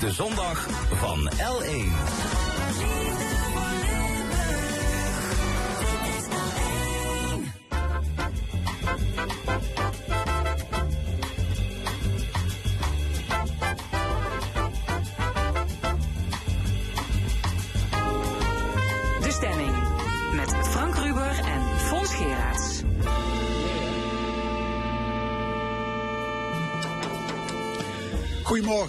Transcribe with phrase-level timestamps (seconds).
[0.00, 3.09] de zondag van L1.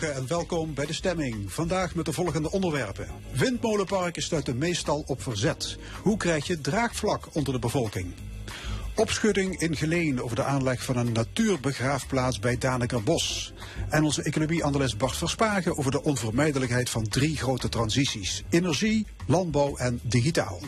[0.02, 1.52] En welkom bij de stemming.
[1.52, 3.08] Vandaag met de volgende onderwerpen.
[3.34, 5.78] Windmolenparken stuiten meestal op verzet.
[6.02, 8.14] Hoe krijg je draagvlak onder de bevolking?
[9.02, 13.54] Opschudding in Geleen over de aanleg van een natuurbegraafplaats bij Danekerbos.
[13.90, 18.44] En onze economie-analyst Bart Verspagen over de onvermijdelijkheid van drie grote transities.
[18.50, 20.60] Energie, landbouw en digitaal.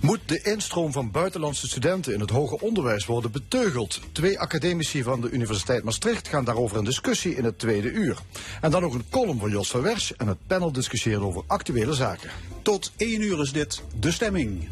[0.00, 4.00] Moet de instroom van buitenlandse studenten in het hoger onderwijs worden beteugeld?
[4.12, 8.18] Twee academici van de Universiteit Maastricht gaan daarover in discussie in het tweede uur.
[8.60, 11.94] En dan ook een column van Jos van Wersch en het panel discussieert over actuele
[11.94, 12.30] zaken.
[12.62, 14.68] Tot één uur is dit de stemming.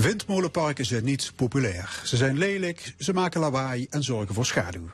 [0.00, 2.00] Windmolenparken zijn niet populair.
[2.04, 4.90] Ze zijn lelijk, ze maken lawaai en zorgen voor schaduw.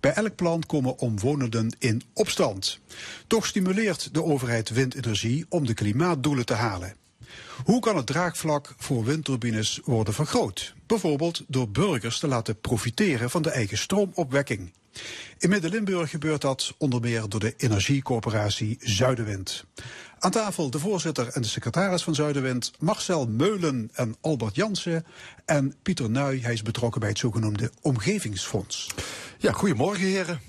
[0.00, 2.80] Bij elk plan komen omwonenden in opstand.
[3.26, 6.96] Toch stimuleert de overheid windenergie om de klimaatdoelen te halen.
[7.64, 10.74] Hoe kan het draagvlak voor windturbines worden vergroot?
[10.86, 14.72] Bijvoorbeeld door burgers te laten profiteren van de eigen stroomopwekking.
[15.38, 19.64] In Midden-Limburg gebeurt dat onder meer door de energiecoöperatie Zuidenwind.
[20.18, 25.04] Aan tafel de voorzitter en de secretaris van Zuidenwind, Marcel Meulen en Albert Jansen.
[25.44, 28.90] En Pieter Nuy, hij is betrokken bij het zogenoemde Omgevingsfonds.
[29.38, 30.40] Ja, goedemorgen heren.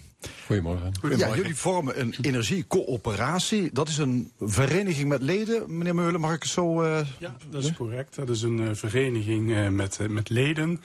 [0.45, 0.93] Goedemorgen.
[1.17, 3.69] Ja, jullie vormen een energiecoöperatie.
[3.73, 6.81] Dat is een vereniging met leden, meneer Meulen, mag ik het zo...
[6.83, 8.15] eh, Ja, dat is correct.
[8.15, 10.81] Dat is een eh, vereniging eh, met, met leden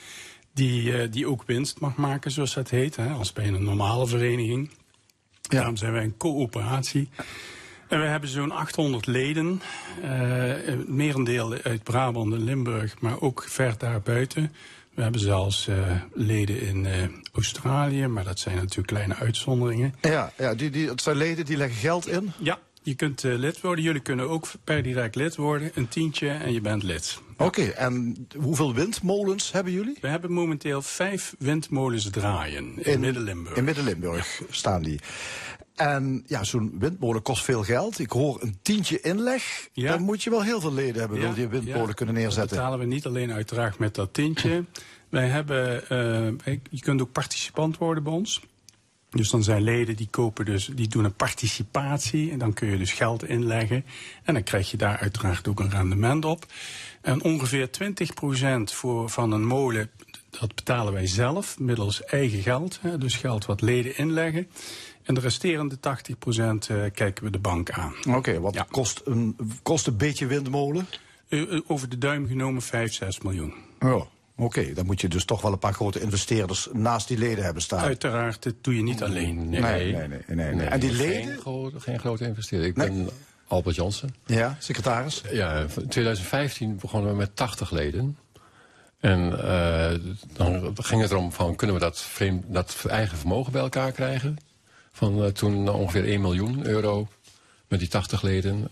[0.53, 2.97] die, eh, die ook winst mag maken, zoals dat heet.
[2.97, 4.71] Hè, als bij een normale vereniging.
[5.43, 7.09] Daarom zijn wij een coöperatie.
[7.89, 9.61] En we hebben zo'n 800 leden.
[10.01, 14.53] het merendeel uit Brabant en Limburg, maar ook ver daarbuiten.
[14.95, 15.69] We hebben zelfs
[16.13, 16.87] leden in
[17.33, 19.95] Australië, maar dat zijn natuurlijk kleine uitzonderingen.
[20.01, 22.33] ja, ja die, die, het zijn leden die leggen geld in.
[22.39, 23.85] Ja, je kunt eh, lid worden.
[23.85, 25.71] Jullie kunnen ook per direct lid worden.
[25.75, 27.19] Een tientje en je bent lid.
[27.37, 29.99] Oké, en hoeveel windmolens hebben jullie?
[30.01, 33.57] We hebben momenteel vijf windmolens draaien in, Midden-Limburg.
[33.57, 35.01] In Midden-Limburg staan die.
[35.75, 37.99] En ja, zo'n windmolen kost veel geld.
[37.99, 39.69] Ik hoor een tientje inleg.
[39.73, 39.93] Ja.
[39.93, 41.93] Dan moet je wel heel veel leden hebben, wil Ja, je een windmolen ja.
[41.93, 42.57] kunnen Dat neerzetten.
[42.57, 44.65] betalen we niet alleen uiteraard met dat tintje.
[45.09, 48.41] Wij hebben, eh, je kunt ook participant worden bij ons.
[49.13, 52.79] Dus dan zijn leden die kopen dus, die doen een participatie en dan kun je
[52.79, 53.85] dus geld inleggen.
[54.23, 56.47] En dan krijg je daar uiteraard ook een rendement op.
[57.01, 57.71] En ongeveer 20%
[58.65, 59.91] voor, van een molen,
[60.41, 62.79] dat betalen wij zelf middels eigen geld.
[62.81, 64.49] Hè, dus geld wat leden inleggen.
[65.03, 65.81] En de resterende 80%
[66.69, 67.95] eh, kijken we de bank aan.
[68.09, 68.67] Oké, wat Ja.
[68.71, 70.87] kost, een, kost een beetje windmolen?
[71.29, 73.53] Eh, eh, over de duim genomen 5, 6 miljoen.
[73.81, 74.07] Ja.
[74.37, 77.63] Oké, dan moet je dus toch wel een paar grote investeerders naast die leden hebben
[77.63, 77.81] staan.
[77.85, 79.49] Uiteraard, dat doe je niet alleen.
[79.49, 80.67] Nee, nee, nee, nee, nee.
[80.67, 81.27] En die leden?
[81.27, 82.69] Geen, grote, geen grote investeerder.
[82.69, 82.89] Ik Nee.
[82.91, 83.09] ben
[83.47, 84.15] Albert Jansen.
[84.27, 85.23] Ja, secretaris?
[85.31, 88.17] Ja, in 2015 begonnen we met 80 leden.
[89.01, 89.99] En eh,
[90.33, 94.37] dan ging het erom van, kunnen we dat, vreemd, dat eigen vermogen bij elkaar krijgen?
[94.93, 97.09] Van eh, toen ongeveer 1 miljoen euro
[97.69, 98.69] met die 80 leden.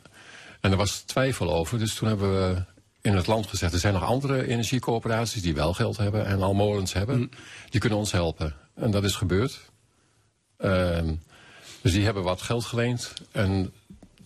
[0.60, 2.62] En er was twijfel over, dus toen hebben we
[3.00, 3.72] in het land gezegd...
[3.72, 7.30] er zijn nog andere energiecoöperaties die wel geld hebben en al molens hebben.
[7.68, 8.54] Die kunnen ons helpen.
[8.74, 9.60] En dat is gebeurd.
[10.56, 11.14] Ehm,
[11.80, 13.12] dus die hebben wat geld geleend.
[13.32, 13.72] En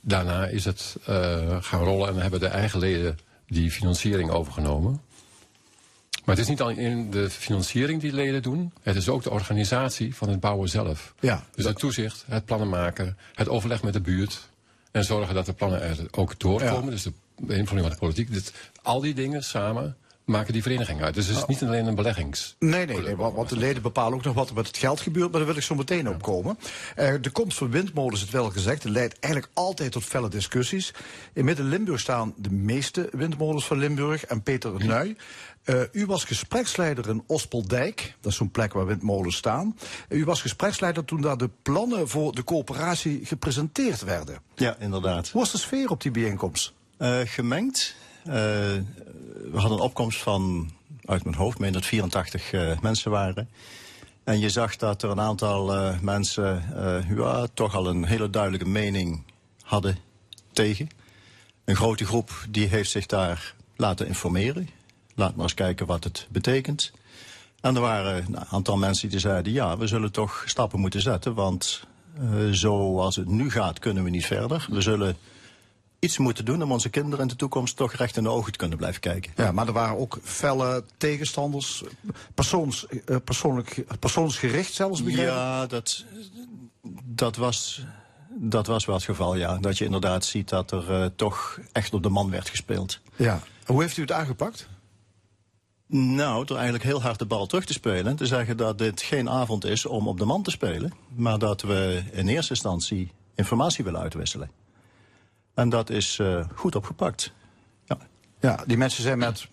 [0.00, 5.00] daarna is het eh, gaan rollen en hebben de eigen leden die financiering overgenomen.
[6.24, 8.72] Maar het is niet alleen de financiering die leden doen.
[8.82, 11.14] Het is ook de organisatie van het bouwen zelf.
[11.20, 11.44] Ja.
[11.54, 14.48] Dus het toezicht, het plannen maken, het overleg met de buurt.
[14.90, 16.84] En zorgen dat de plannen er ook doorkomen.
[16.84, 16.90] Ja.
[16.90, 18.32] Dus de beïnvloeding van de politiek.
[18.32, 18.52] Dit,
[18.82, 21.14] al die dingen samen maken die vereniging uit.
[21.14, 22.56] Dus het is niet alleen een beleggings.
[22.58, 25.30] Nee, nee, nee want de leden bepalen ook nog wat er met het geld gebeurt,
[25.30, 26.58] maar daar wil ik zo meteen op komen.
[26.96, 30.94] Eh, de komst van windmolens, het wel gezegd, leidt eigenlijk altijd tot felle discussies.
[31.32, 34.24] In Midden-Limburg staan de meeste windmolens van Limburg.
[34.24, 35.16] En Peter Nuy,
[35.64, 39.76] eh, u was gespreksleider in Ospeldijk, dat is zo'n plek waar windmolens staan.
[40.08, 44.38] U was gespreksleider toen daar de plannen voor de coöperatie gepresenteerd werden.
[44.54, 45.28] Ja, inderdaad.
[45.28, 46.72] Hoe was de sfeer op die bijeenkomst?
[46.96, 47.94] Eh, gemengd.
[48.24, 50.70] Eh, we hadden een opkomst van,
[51.04, 53.48] uit mijn hoofd, meen dat 84 eh, mensen waren.
[54.24, 56.62] En je zag dat er een aantal mensen
[57.16, 59.22] ja, toch al een hele duidelijke mening
[59.62, 59.98] hadden
[60.52, 60.88] tegen.
[61.64, 64.68] Een grote groep die heeft zich daar laten informeren.
[65.14, 66.92] Laat maar eens kijken wat het betekent.
[67.60, 71.34] En er waren een aantal mensen die zeiden, ja, we zullen toch stappen moeten zetten,
[71.34, 71.84] want
[72.50, 74.66] zoals het nu gaat kunnen we niet verder.
[74.70, 75.16] We zullen
[76.04, 78.58] iets moeten doen om onze kinderen in de toekomst toch recht in de ogen te
[78.58, 79.32] kunnen blijven kijken.
[79.36, 81.82] Ja, maar er waren ook felle tegenstanders,
[82.34, 85.32] persoons, uh, persoonlijk, persoonsgericht zelfs begrepen?
[85.32, 86.04] Ja, dat,
[87.04, 87.84] dat, was,
[88.28, 89.58] dat was wel het geval, ja.
[89.58, 93.00] Dat je inderdaad ziet dat er uh, toch echt op de man werd gespeeld.
[93.16, 93.40] Ja.
[93.66, 94.68] Hoe heeft u het aangepakt?
[95.86, 98.16] Nou, door eigenlijk heel hard de bal terug te spelen.
[98.16, 100.92] Te zeggen dat dit geen avond is om op de man te spelen.
[101.14, 104.50] Maar dat we in eerste instantie informatie willen uitwisselen.
[105.54, 107.32] En dat is uh, goed opgepakt.
[107.84, 107.98] Ja.
[108.40, 109.48] ja, die mensen zijn met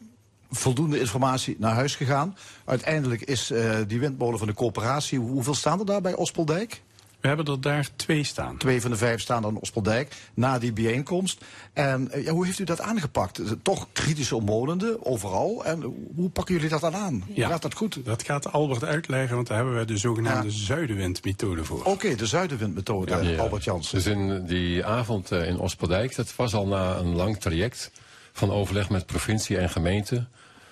[0.50, 2.38] voldoende informatie naar huis gegaan.
[2.66, 5.20] Uiteindelijk is uh, die windmolen van de coöperatie...
[5.20, 6.82] hoeveel staan er daar bij Ospeldijk?
[7.22, 8.58] We hebben er daar twee staan.
[8.58, 11.46] Twee van de vijf staan aan Ospeldijk na die bijeenkomst.
[11.74, 13.42] En ja, hoe heeft u dat aangepakt?
[13.62, 15.66] Toch kritische omwonenden overal.
[15.66, 15.82] En
[16.16, 17.24] hoe pakken jullie dat dan aan?
[17.34, 18.06] Ja, gaat dat goed?
[18.06, 20.54] Dat gaat Albert uitleggen, want daar hebben we de zogenaamde ja.
[20.54, 21.80] zuidenwindmethode voor.
[21.80, 23.96] Oké, okay, de zuidenwindmethode, ja, Albert Jansen.
[23.96, 27.92] Dus in die avond in Ospeldijk, dat was al na een lang traject
[28.32, 30.26] van overleg met provincie en gemeente.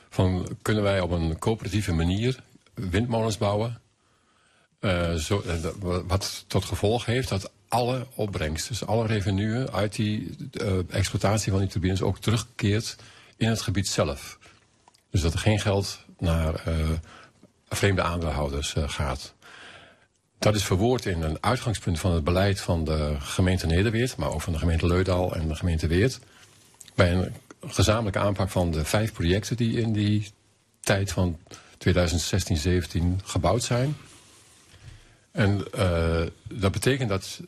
[0.10, 2.44] Van kunnen wij op een coöperatieve manier
[2.74, 3.81] windmolens bouwen
[4.80, 5.44] uh, zo,
[6.08, 11.62] wat tot gevolg heeft dat alle opbrengst, dus alle revenuen uit die uh, exploitatie van
[11.62, 12.96] die turbines ook terugkeert
[13.38, 14.38] in het gebied zelf.
[15.10, 16.64] Dus dat er geen geld naar
[17.70, 19.34] vreemde aandeelhouders gaat.
[20.40, 24.42] Dat is verwoord in een uitgangspunt van het beleid van de gemeente Nederweert, maar ook
[24.42, 26.20] van de gemeente Leudal en de gemeente Weert.
[26.96, 27.34] Bij een
[27.68, 30.32] gezamenlijke aanpak van de vijf projecten die in die
[30.80, 31.38] tijd van
[31.78, 33.96] 2016, 17 gebouwd zijn.
[35.39, 36.21] En uh,
[36.53, 37.39] dat betekent dat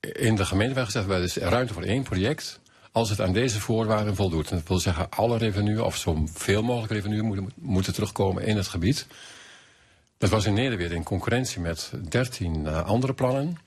[0.00, 2.60] in de gemeente werd gezegd, er is ruimte voor één project
[2.92, 4.50] als het aan deze voorwaarden voldoet.
[4.50, 8.68] En dat wil zeggen, alle revenue, of zoveel mogelijk revenue, moeten, moeten terugkomen in het
[8.68, 9.06] gebied.
[10.18, 13.58] Dat was in Nederweer in concurrentie met 13 uh, andere plannen.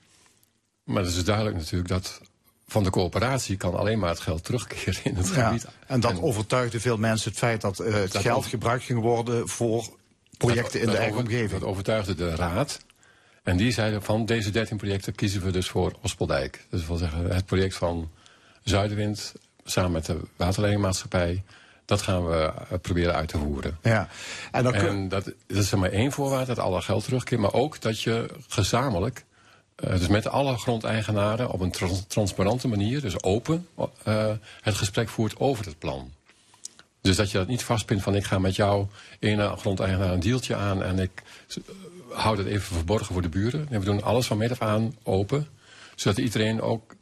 [0.84, 2.20] Maar het is duidelijk natuurlijk dat
[2.66, 5.66] van de coöperatie kan alleen maar het geld terugkeren in het ja, gebied.
[5.86, 9.00] En dat en, overtuigde veel mensen het feit dat uh, het dat geld gebruikt ging
[9.00, 9.84] worden voor
[10.38, 11.60] projecten dat, in de eigen over, omgeving.
[11.60, 12.80] Dat overtuigde de raad.
[13.42, 16.66] En die zeiden van deze 13 projecten kiezen we dus voor Ospeldijk.
[16.70, 18.10] Dus dat wil zeggen het project van
[18.64, 19.32] Zuidenwind
[19.64, 21.42] samen met de waterleidingmaatschappij.
[21.84, 22.52] Dat gaan we
[22.82, 23.78] proberen uit te voeren.
[23.82, 24.08] Ja.
[24.52, 27.40] En, dan en dat, dat is maar één voorwaarde, dat alle geld terugkeert.
[27.40, 29.24] Maar ook dat je gezamenlijk,
[29.84, 31.50] uh, dus met alle grondeigenaren...
[31.50, 36.12] op een trans transparante manier, dus open, uh, het gesprek voert over het plan.
[37.00, 38.86] Dus dat je dat niet vastpint van ik ga met jou
[39.18, 40.82] ene grondeigenaar een deeltje aan...
[40.82, 41.22] en ik
[42.12, 43.66] hou het even verborgen voor de buren.
[43.70, 45.46] En we doen alles van meet af aan open.
[45.94, 46.96] Zodat iedereen ook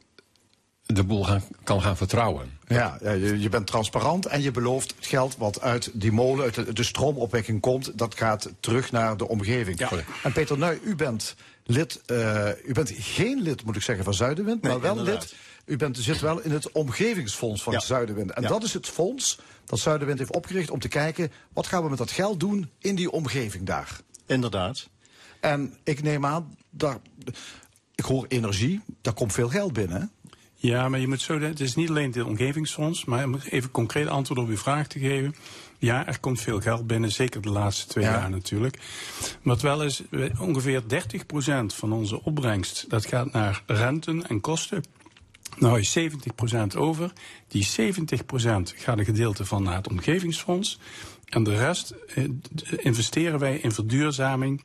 [0.85, 2.57] de boel gaan, kan gaan vertrouwen.
[2.67, 6.55] Ja, je, je, bent transparant en je belooft het geld wat uit die molen, uit
[6.55, 9.79] de, de stroomopwekking komt, dat gaat terug naar de omgeving.
[9.79, 9.89] Ja.
[10.23, 14.13] En Peter Nui, u bent lid, uh, u bent geen lid, moet ik zeggen, van
[14.13, 15.21] Zuidenwind, nee, maar wel inderdaad.
[15.21, 15.35] lid.
[15.65, 17.79] U bent, zit wel in het omgevingsfonds van ja.
[17.79, 18.31] Zuidenwind.
[18.31, 18.47] En ja.
[18.47, 21.97] dat is het fonds dat Zuidenwind heeft opgericht om te kijken, wat gaan we met
[21.97, 23.99] dat geld doen in die omgeving daar?
[24.25, 24.89] Inderdaad.
[25.39, 26.97] En ik neem aan, daar,
[27.95, 30.11] ik hoor energie, daar komt veel geld binnen.
[30.61, 34.07] Ja, maar je moet zo, het is niet alleen het omgevingsfonds, maar om even concreet
[34.07, 35.35] antwoord op uw vraag te geven.
[35.77, 38.11] Ja, er komt veel geld binnen, zeker de laatste twee ja.
[38.11, 38.79] jaar natuurlijk.
[39.41, 40.03] Wat wel is,
[40.39, 40.85] ongeveer 30%
[41.65, 44.83] van onze opbrengst, dat gaat naar renten en kosten.
[45.57, 45.99] Nou is
[46.73, 47.11] 70% over.
[47.47, 47.91] Die 70%
[48.75, 50.79] gaat een gedeelte van naar het omgevingsfonds.
[51.25, 52.23] En de rest eh,
[52.77, 54.63] investeren wij in verduurzaming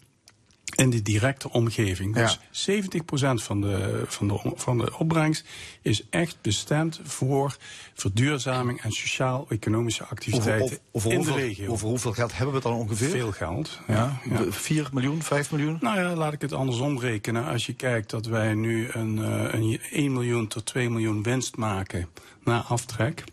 [0.75, 2.14] in die directe omgeving.
[2.14, 2.83] Dus ja.
[2.83, 5.45] 70% van de, van, de, van de opbrengst
[5.83, 7.57] is echt bestemd voor
[7.95, 11.71] verduurzaming en sociaal-economische activiteiten over, over, in hoeveel, de regio.
[11.71, 13.09] Over hoeveel geld hebben we dan ongeveer?
[13.09, 13.81] Veel geld.
[13.87, 14.45] Ja, ja.
[14.50, 15.78] 4 miljoen, 5 miljoen?
[15.81, 17.45] Nou ja, laat ik het andersom rekenen.
[17.45, 19.16] Als je kijkt dat wij nu een,
[19.57, 22.09] een 1 miljoen tot 2 miljoen winst maken
[22.45, 23.25] na aftrek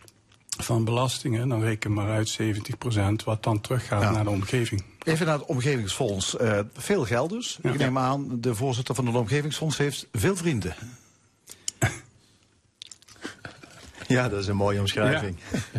[0.58, 4.12] van belastingen, dan reken maar uit 70% wat dan teruggaat ja.
[4.12, 4.84] naar de omgeving.
[5.04, 6.36] Even naar het omgevingsfonds.
[6.42, 7.60] Uh, veel geld dus.
[7.62, 7.72] Ja.
[7.72, 10.76] Ik neem aan, de voorzitter van het omgevingsfonds heeft veel vrienden.
[14.08, 15.38] Ja, dat is een mooie omschrijving.
[15.52, 15.60] Ja.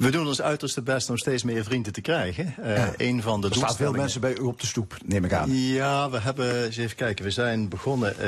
[0.00, 2.54] We doen ons uiterste best om steeds meer vrienden te krijgen.
[2.60, 2.92] Uh, ja.
[2.96, 5.52] een van de er staan veel mensen bij u op de stoep, neem ik aan.
[5.52, 8.24] Ja, we hebben, eens even kijken, we zijn begonnen, uh,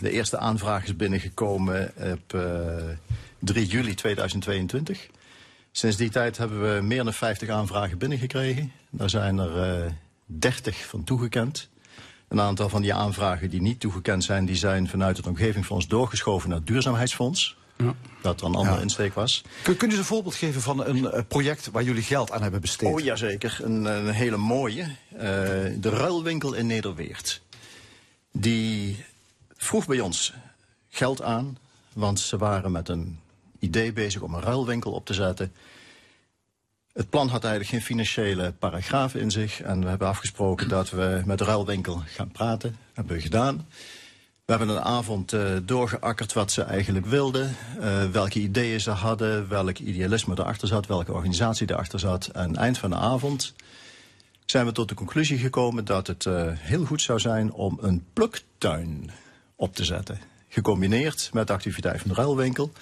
[0.00, 2.42] de eerste aanvraag is binnengekomen op uh,
[3.38, 5.08] 3 juli 2022.
[5.72, 8.72] Sinds die tijd hebben we meer dan 50 aanvragen binnengekregen.
[8.90, 9.90] Daar zijn er uh,
[10.26, 11.68] 30 van toegekend.
[12.28, 16.48] Een aantal van die aanvragen die niet toegekend zijn, die zijn vanuit het omgevingsfonds doorgeschoven
[16.48, 17.56] naar het duurzaamheidsfonds.
[18.22, 19.42] Dat er een andere insteek was.
[19.62, 22.42] Kun, kun je eens een voorbeeld geven van een eh, project waar jullie geld aan
[22.42, 22.92] hebben besteed?
[22.92, 24.82] Oh jazeker, een, een hele mooie.
[24.82, 25.18] Eh,
[25.76, 27.42] de ruilwinkel in Nederweert.
[28.32, 29.04] Die
[29.56, 30.32] vroeg bij ons
[30.88, 31.58] geld aan,
[31.92, 33.20] want ze waren met een
[33.62, 35.52] idee bezig om een ruilwinkel op te zetten.
[36.92, 39.60] Het plan had eigenlijk geen financiële paragraaf in zich.
[39.62, 42.70] En we hebben afgesproken dat we met de ruilwinkel gaan praten.
[42.70, 43.66] Dat hebben we gedaan.
[44.44, 47.56] We hebben een avond uh, doorgeakkerd wat ze eigenlijk wilden.
[47.80, 52.26] Uh, welke ideeën ze hadden, welk idealisme erachter zat, welke organisatie erachter zat.
[52.26, 53.54] En eind van de avond
[54.44, 58.04] zijn we tot de conclusie gekomen dat het uh, heel goed zou zijn om een
[58.12, 59.10] pluktuin
[59.56, 60.31] op te zetten.
[60.52, 62.72] Gecombineerd met de activiteit van de ruilwinkel.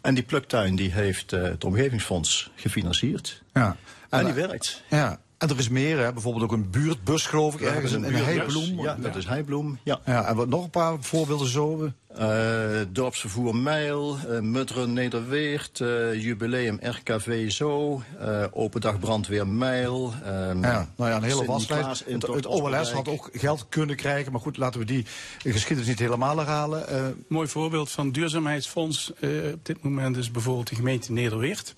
[0.00, 3.42] En die pluktuin die heeft het Omgevingsfonds gefinancierd.
[3.52, 3.76] Ja.
[4.08, 4.82] En, en die werkt.
[4.88, 5.20] Ja.
[5.38, 6.12] En er is meer, hè?
[6.12, 8.80] bijvoorbeeld ook een buurtbus, geloof ik, ergens een, een heibloem.
[8.80, 9.78] Ja, dat is heibloem.
[9.82, 10.00] Ja.
[10.04, 10.24] ja.
[10.24, 11.92] En wat nog een paar voorbeelden zo?
[12.18, 18.02] Uh, dorpsvervoer Mijl, uh, Mutteren Nederweert, uh, Jubileum RKV Zo,
[18.50, 20.12] Open Dag Brandweer Mijl.
[20.26, 22.04] Um, ja, nou ja, een hele waslijst.
[22.06, 25.06] Het, het OLS had ook geld kunnen krijgen, maar goed, laten we die
[25.38, 27.24] geschiedenis niet helemaal herhalen.
[27.28, 29.12] Mooi voorbeeld van duurzaamheidsfonds
[29.52, 31.74] op dit moment is bijvoorbeeld de gemeente Nederweert.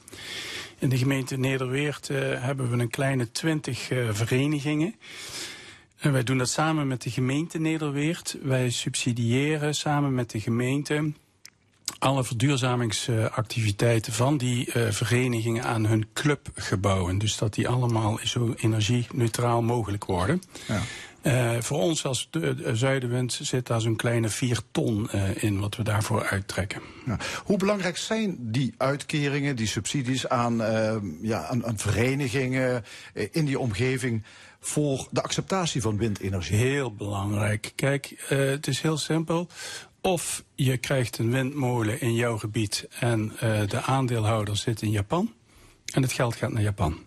[0.82, 4.94] In de gemeente Nederweert uh, hebben we een kleine twintig uh, verenigingen.
[6.02, 8.36] En wij doen dat samen met de gemeente Nederweert.
[8.42, 11.12] Wij subsidiëren samen met de gemeente
[11.98, 17.18] alle verduurzamingsactiviteiten van die uh, verenigingen aan hun clubgebouwen.
[17.18, 20.42] Dus dat die allemaal zo energie-neutraal mogelijk worden.
[20.66, 20.80] Ja.
[21.22, 25.60] Uh, voor ons als de, de Zuidenwind zit daar zo'n kleine 4 ton uh, in
[25.60, 26.80] wat we daarvoor uittrekken.
[27.06, 27.16] Ja.
[27.44, 30.56] Hoe belangrijk zijn die uitkeringen, die subsidies aan,
[31.20, 32.84] ja, aan, aan verenigingen
[33.30, 34.22] in die omgeving
[34.64, 36.56] voor de acceptatie van windenergie?
[36.56, 37.72] Heel belangrijk.
[37.74, 39.48] Kijk, het is heel simpel.
[40.00, 43.32] Of je krijgt een windmolen in jouw gebied en
[43.68, 45.32] de aandeelhouder zit in Japan
[45.92, 46.98] en het geld gaat naar Japan.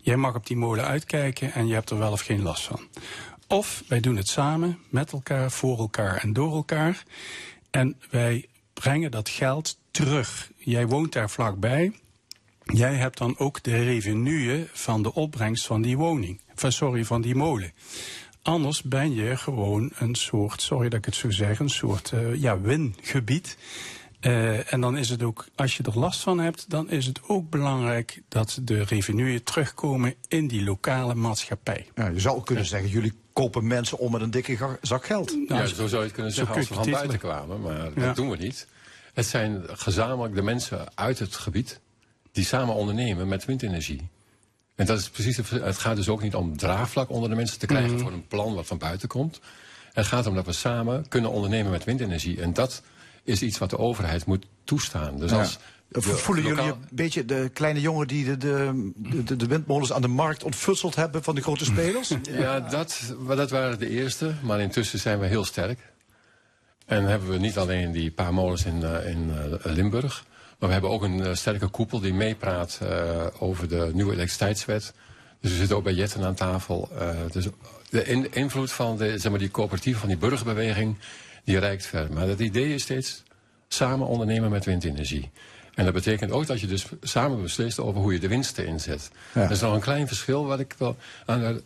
[0.00, 2.80] Jij mag op die molen uitkijken en je hebt er wel of geen last van.
[3.46, 7.02] Of wij doen het samen, met elkaar, voor elkaar en door elkaar.
[7.70, 10.50] En wij brengen dat geld terug.
[10.56, 11.92] Jij woont daar vlakbij.
[12.62, 16.40] Jij hebt dan ook de revenue van de opbrengst van die woning.
[16.56, 17.72] Van, sorry, van die molen.
[18.42, 22.34] Anders ben je gewoon een soort, sorry dat ik het zo zeg, een soort uh,
[22.34, 23.56] ja, wingebied.
[24.20, 27.20] Uh, en dan is het ook, als je er last van hebt, dan is het
[27.26, 31.86] ook belangrijk dat de revenuen terugkomen in die lokale maatschappij.
[31.94, 35.48] Ja, je zou kunnen zeggen, jullie kopen mensen om met een dikke zak geld.
[35.48, 38.06] Nou, ja, zo zou je het kunnen zeggen als we van buiten kwamen, maar ja.
[38.06, 38.66] dat doen we niet.
[39.14, 41.80] Het zijn gezamenlijk de mensen uit het gebied
[42.32, 44.08] die samen ondernemen met windenergie.
[44.76, 47.66] En dat is precies, het gaat dus ook niet om draagvlak onder de mensen te
[47.66, 47.98] krijgen mm.
[47.98, 49.40] voor een plan wat van buiten komt.
[49.92, 52.40] Het gaat om dat we samen kunnen ondernemen met windenergie.
[52.40, 52.82] En dat
[53.24, 55.18] is iets wat de overheid moet toestaan.
[55.18, 55.58] Dus als
[55.90, 58.92] Voelen jullie een beetje de kleine jongen die de, de,
[59.24, 62.08] de, de, windmolens aan de markt ontfutseld hebben van de grote spelers?
[62.24, 64.34] Ja, dat, dat waren de eerste.
[64.42, 65.78] Maar intussen zijn we heel sterk.
[66.86, 70.24] En hebben we niet alleen die paar molens in, uh, in uh, Limburg.
[70.58, 72.80] Maar we hebben ook een uh, sterke koepel die meepraat
[73.38, 74.92] over de nieuwe elektriciteitswet.
[75.40, 76.88] Dus we zitten ook bij Jetten aan tafel.
[77.32, 77.46] dus
[77.90, 80.96] de in, invloed van de, zeg maar, die coöperatieve, van die burgerbeweging,
[81.44, 82.12] die reikt ver.
[82.12, 83.22] Maar het idee is steeds
[83.68, 85.30] samen ondernemen met windenergie.
[85.74, 89.10] En dat betekent ook dat je dus samen beslist over hoe je de winsten inzet.
[89.34, 89.42] Ja.
[89.42, 90.96] Er is nog een klein verschil wat ik wel
[91.26, 91.60] aan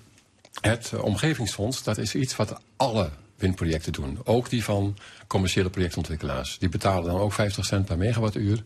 [0.61, 4.19] het omgevingsfonds, dat is iets wat alle windprojecten doen.
[4.25, 6.59] Ook die van commerciële projectontwikkelaars.
[6.59, 8.63] Die betalen dan ook 50 cent per megawattuur.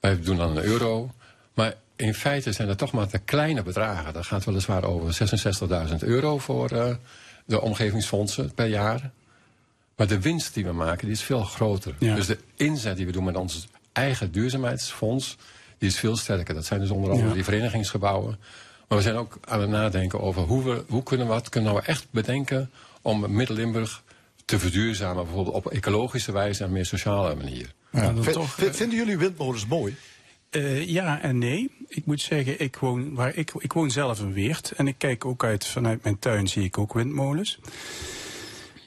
[0.00, 1.10] Wij doen dan een euro.
[1.54, 4.12] Maar in feite zijn dat toch maar de kleine bedragen.
[4.12, 5.18] Dat gaat weliswaar over
[5.88, 6.94] 66.000 euro voor uh,
[7.44, 9.10] de omgevingsfondsen per jaar.
[9.96, 11.94] Maar de winst die we maken, die is veel groter.
[11.98, 12.14] Ja.
[12.14, 15.36] Dus de inzet die we doen met ons eigen duurzaamheidsfonds,
[15.78, 16.54] die is veel sterker.
[16.54, 17.34] Dat zijn dus onder andere ja.
[17.34, 18.38] die verenigingsgebouwen.
[18.88, 21.74] Maar we zijn ook aan het nadenken over hoe, we, hoe kunnen we, wat kunnen
[21.74, 22.70] we echt bedenken
[23.02, 24.02] om Midden-Limburg
[24.44, 27.72] te verduurzamen, bijvoorbeeld op ecologische wijze en meer sociale manier.
[27.92, 29.96] Ja, toch, vinden jullie windmolens mooi?
[30.50, 31.70] Uh, ja en nee.
[31.88, 34.70] Ik moet zeggen, ik woon, waar ik, ik woon zelf in Weert.
[34.70, 37.58] En ik kijk ook uit, vanuit mijn tuin zie ik ook windmolens.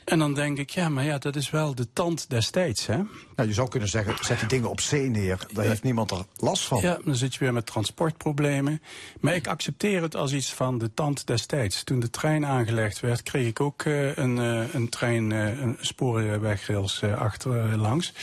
[0.05, 2.97] En dan denk ik, ja, maar ja, dat is wel de tand destijds, hè?
[3.35, 5.47] Nou, je zou kunnen zeggen, zet die dingen op zee neer.
[5.53, 6.81] Daar heeft niemand er last van.
[6.81, 8.81] Ja, dan zit je weer met transportproblemen.
[9.19, 11.83] Maar ik accepteer het als iets van de tand destijds.
[11.83, 15.77] Toen de trein aangelegd werd, kreeg ik ook uh, een, uh, een trein, uh, een
[15.79, 18.13] spoorwegrails achterlangs.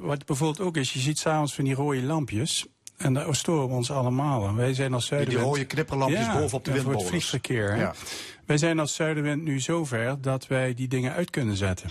[0.00, 2.66] wat bijvoorbeeld ook is, je ziet s'avonds van die rode lampjes.
[2.96, 4.56] En daar storen we ons allemaal aan.
[4.56, 5.44] Wij zijn als Zuidenwind...
[5.44, 7.02] Die rode knipperlampjes ja, bovenop de windmolens.
[7.02, 7.76] voor het vliegverkeer.
[7.76, 7.94] Ja.
[8.50, 11.90] Wij zijn als Zuidenwind nu zover dat wij die dingen uit kunnen zetten.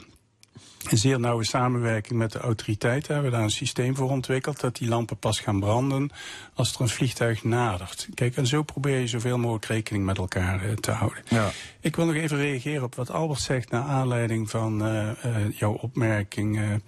[0.89, 4.75] in zeer nauwe samenwerking met de autoriteiten hebben we daar een systeem voor ontwikkeld dat
[4.75, 6.09] die lampen pas gaan branden
[6.53, 8.07] als er een vliegtuig nadert.
[8.13, 11.23] Kijk, en zo probeer je zoveel mogelijk rekening met elkaar uh, te houden.
[11.29, 11.51] Ja.
[11.79, 15.73] Ik wil nog even reageren op wat Albert zegt naar aanleiding van uh, uh, jouw
[15.73, 16.81] opmerking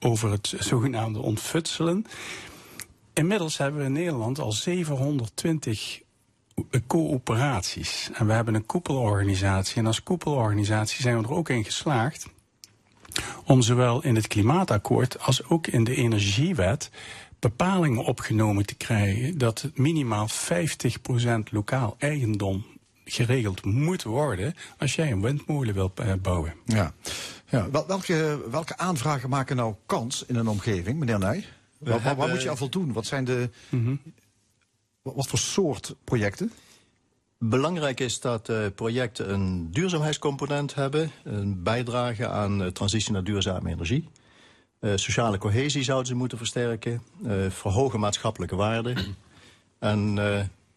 [0.00, 2.04] over het zogenaamde ontfutselen.
[3.12, 6.06] Inmiddels hebben we in Nederland al 720
[6.86, 8.10] coöperaties.
[8.14, 9.76] En we hebben een koepelorganisatie.
[9.76, 12.26] En als koepelorganisatie zijn we er ook in geslaagd
[13.44, 16.90] om zowel in het klimaatakkoord als ook in de energiewet
[17.38, 20.32] bepalingen opgenomen te krijgen dat minimaal 50%
[21.50, 22.64] lokaal eigendom
[23.04, 26.54] geregeld moet worden als jij een windmolen wilt bouwen.
[26.64, 26.92] Ja.
[27.50, 27.70] Ja.
[27.70, 31.44] Welke, welke aanvragen maken nou kans in een omgeving, meneer Nij?
[31.78, 32.16] Wat, hebben...
[32.16, 32.92] wat, moet je aan voldoen?
[32.92, 33.50] Wat zijn de.
[33.68, 34.00] Mm -hmm.
[35.02, 36.52] Wat voor soort projecten?
[37.38, 43.70] Belangrijk is dat uh, projecten een duurzaamheidscomponent hebben, een bijdrage aan uh, transitie naar duurzame
[43.70, 44.08] energie.
[44.80, 47.02] Uh, sociale cohesie zouden ze moeten versterken,
[47.48, 48.94] verhogen maatschappelijke waarde
[49.78, 50.18] en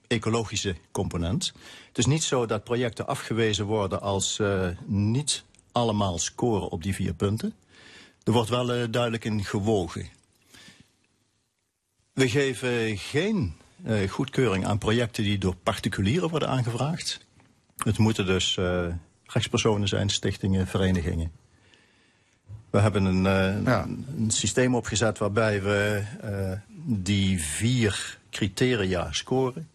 [0.08, 1.54] ecologische component.
[1.88, 4.40] Het is niet zo dat projecten afgewezen worden als
[4.86, 7.54] niet allemaal scoren op die vier punten.
[8.24, 10.08] Er wordt wel duidelijk in gewogen.
[12.14, 17.26] We geven geen uh, goedkeuring aan projecten die door particulieren worden aangevraagd.
[17.78, 18.86] Het moeten dus uh,
[19.26, 21.32] rechtspersonen zijn, stichtingen, verenigingen.
[22.70, 23.86] We hebben een, uh, ja.
[24.18, 26.04] een systeem opgezet waarbij we
[26.86, 29.70] die vier criteria scoren.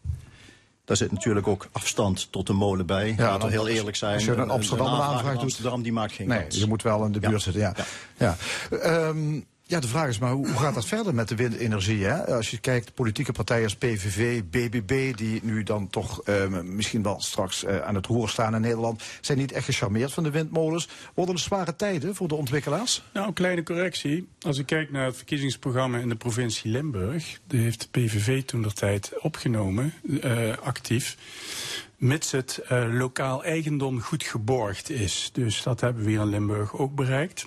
[0.84, 3.14] Daar zit natuurlijk ook afstand tot de molen bij.
[3.16, 4.14] Ja, Laten we heel eerlijk zijn.
[4.14, 5.42] Als je een Amsterdam een aanvraag doet...
[5.42, 6.56] Amsterdam, die maakt geen nee, kans.
[6.56, 7.38] je moet wel in de buurt ja.
[7.38, 7.74] zitten, ja.
[8.18, 8.36] ja.
[8.70, 9.08] ja.
[9.08, 12.04] Um, ja, de vraag is maar hoe, gaat dat verder met de windenergie?
[12.04, 12.34] Hè?
[12.34, 17.20] Als je kijkt, politieke partijen als PVV, BBB, die nu dan toch uh, misschien wel
[17.20, 20.88] straks uh, aan het roer staan in Nederland, zijn niet echt gecharmeerd van de windmolens.
[21.14, 23.02] Worden er zware tijden voor de ontwikkelaars?
[23.12, 24.28] Nou, een kleine correctie.
[24.40, 28.62] Als ik kijk naar het verkiezingsprogramma in de provincie Limburg, die heeft de PVV toen
[28.62, 31.16] de tijd opgenomen, uh, actief
[31.96, 35.30] mits het uh, lokaal eigendom goed geborgd is.
[35.32, 37.46] Dus dat hebben we hier in Limburg ook bereikt.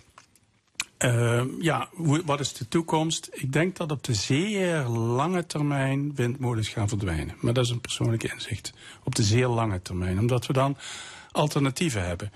[1.06, 1.90] Uh, ja,
[2.26, 3.30] wat is de toekomst?
[3.32, 7.36] Ik denk dat op de zeer lange termijn windmolens gaan verdwijnen.
[7.40, 8.74] Maar dat is een persoonlijk inzicht.
[9.04, 10.20] Op de zeer lange termijn.
[10.20, 10.78] Omdat we dan
[11.32, 12.32] alternatieven hebben.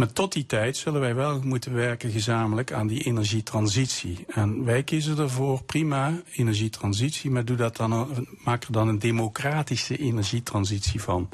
[0.00, 4.24] Maar tot die tijd zullen wij wel moeten werken gezamenlijk aan die energietransitie.
[4.28, 9.96] En wij kiezen ervoor prima energietransitie, maar doe dat dan, maak er dan een democratische
[9.96, 11.28] energietransitie van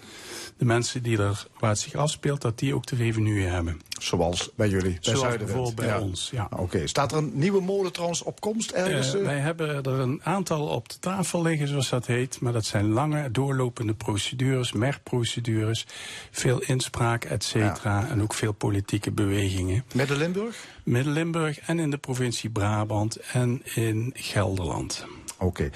[0.56, 3.80] de mensen die er, waar het zich afspeelt, dat die ook de revenue hebben.
[3.98, 6.48] Zoals bij jullie, bij Zoals bijvoorbeeld bij ons, ja.
[6.50, 6.86] Oké, okay.
[6.86, 9.14] staat er een nieuwe molen trouwens op komst ergens?
[9.14, 12.40] Uh, wij hebben er een aantal op de tafel liggen, zoals dat heet.
[12.40, 15.86] Maar dat zijn lange, doorlopende procedures, merkprocedures.
[16.30, 18.00] Veel inspraak, et cetera.
[18.00, 18.08] Ja.
[18.08, 19.84] En ook veel politieke bewegingen.
[19.94, 20.66] Midden-Limburg?
[20.82, 25.04] Midden-Limburg en in de provincie Brabant en in Gelderland.
[25.38, 25.44] Oké.
[25.44, 25.70] Okay.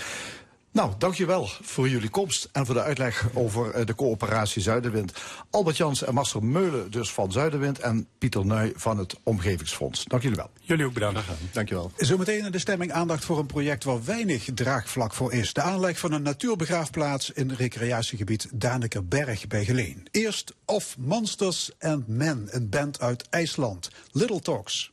[0.73, 5.13] Nou, dankjewel voor jullie komst en voor de uitleg over de coöperatie Zuiderwind.
[5.51, 10.05] Albert Jans en Marcel Meulen dus van Zuiderwind en Pieter Nuy van het Omgevingsfonds.
[10.05, 10.51] Dank jullie wel.
[10.61, 11.21] Jullie ook bedankt.
[11.53, 11.93] Dankjewel.
[11.97, 15.53] Zometeen in de stemming aandacht voor een project waar weinig draagvlak voor is.
[15.53, 20.07] De aanleg van een natuurbegraafplaats in recreatiegebied Danekerberg bij Geleen.
[20.11, 23.91] Eerst Of Monsters and Men, een band uit IJsland.
[24.13, 24.93] Little Talks.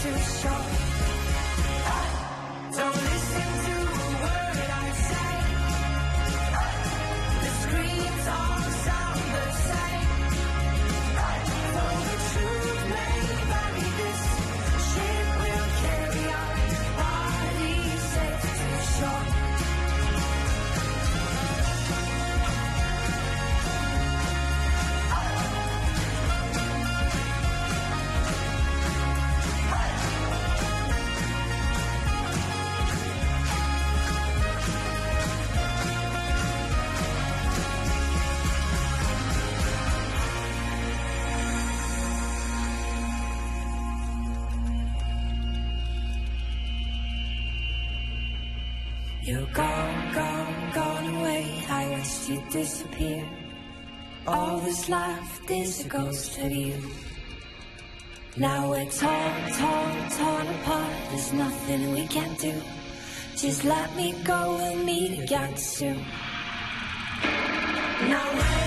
[0.00, 0.78] safe to shore.
[2.76, 3.17] Don't
[52.28, 53.26] You disappear.
[54.26, 56.76] All this life, this a ghost of you.
[58.36, 60.92] Now we're torn, torn, torn apart.
[61.08, 62.52] There's nothing we can do.
[63.34, 64.56] Just let me go.
[64.58, 66.04] We'll meet again soon.
[68.12, 68.57] Now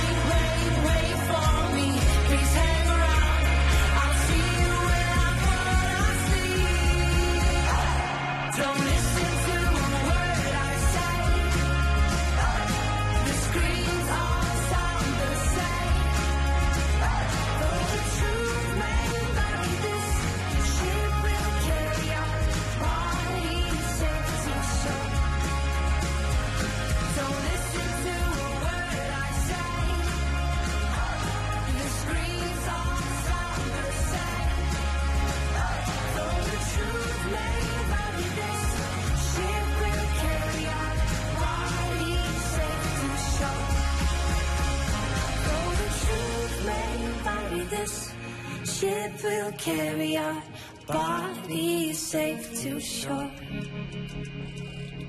[48.82, 50.42] ship will carry our
[50.88, 53.32] bodies safe to shore.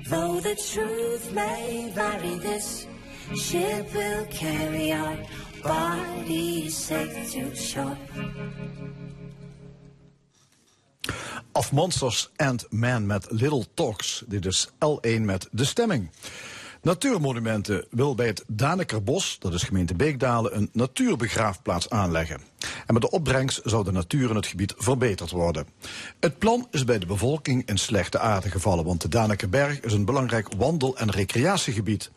[0.09, 2.85] Though the truth may vary, this
[3.35, 5.17] ship will carry our
[5.63, 7.97] bodies safe to shore.
[11.55, 14.23] Of Monsters and Man met Little Talks.
[14.27, 16.11] Dit is L1 met De Stemming.
[16.83, 22.41] Natuurmonumenten wil bij het Danekerbos, dat is gemeente Beekdalen, een natuurbegraafplaats aanleggen.
[22.85, 25.67] En met de opbrengst zou de natuur in het gebied verbeterd worden.
[26.19, 30.05] Het plan is bij de bevolking in slechte aarde gevallen, want de Danekerberg is een
[30.05, 32.11] belangrijk wandel- en recreatiegebied.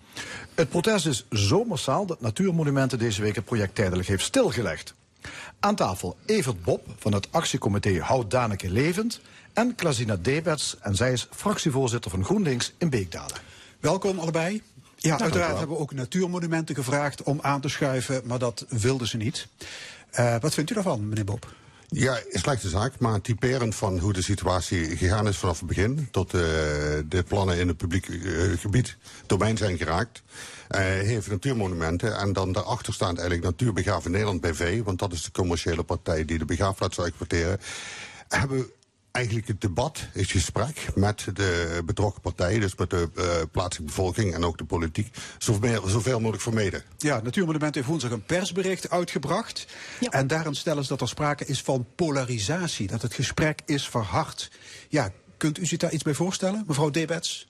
[0.54, 4.94] Het protest is zo massaal dat Natuurmonumenten deze week het project tijdelijk heeft stilgelegd.
[5.60, 9.20] Aan tafel Evert Bob van het actiecomité Houd Daneke Levend
[9.52, 13.45] en Klasina Debets en zij is fractievoorzitter van GroenLinks in Beekdalen.
[13.86, 14.62] Welkom allebei.
[14.96, 19.16] Ja, uiteraard hebben we ook natuurmonumenten gevraagd om aan te schuiven, maar dat wilden ze
[19.16, 19.48] niet.
[20.10, 21.54] Eh, wat vindt u daarvan, meneer Bob?
[21.88, 26.08] Ja, slechte zaak, maar typerend van hoe de situatie gegaan is vanaf het begin.
[26.10, 26.40] Tot eh,
[27.08, 28.96] de plannen in het publiek eh, gebied
[29.26, 30.22] domein zijn geraakt.
[30.68, 35.30] Eh, heeft natuurmonumenten en dan daarachter staat eigenlijk Natuurbegraven Nederland BV, want dat is de
[35.30, 37.60] commerciële partij die de begraafplaats zou exploiteren.
[38.28, 38.70] Hebben
[39.16, 44.34] eigenlijk het debat, het gesprek met de betrokken partijen, dus met de eh, plaatselijke bevolking
[44.34, 46.82] en ook de politiek, zoveel, zoveel mogelijk vermeden.
[46.98, 49.66] Ja, Natuurmonumenten heeft woensdag een persbericht uitgebracht.
[50.10, 54.50] En daarin stellen ze dat er sprake is van polarisatie, dat het gesprek is verhard.
[54.88, 57.46] Ja, kunt u zich daar iets bij voorstellen, mevrouw Debets?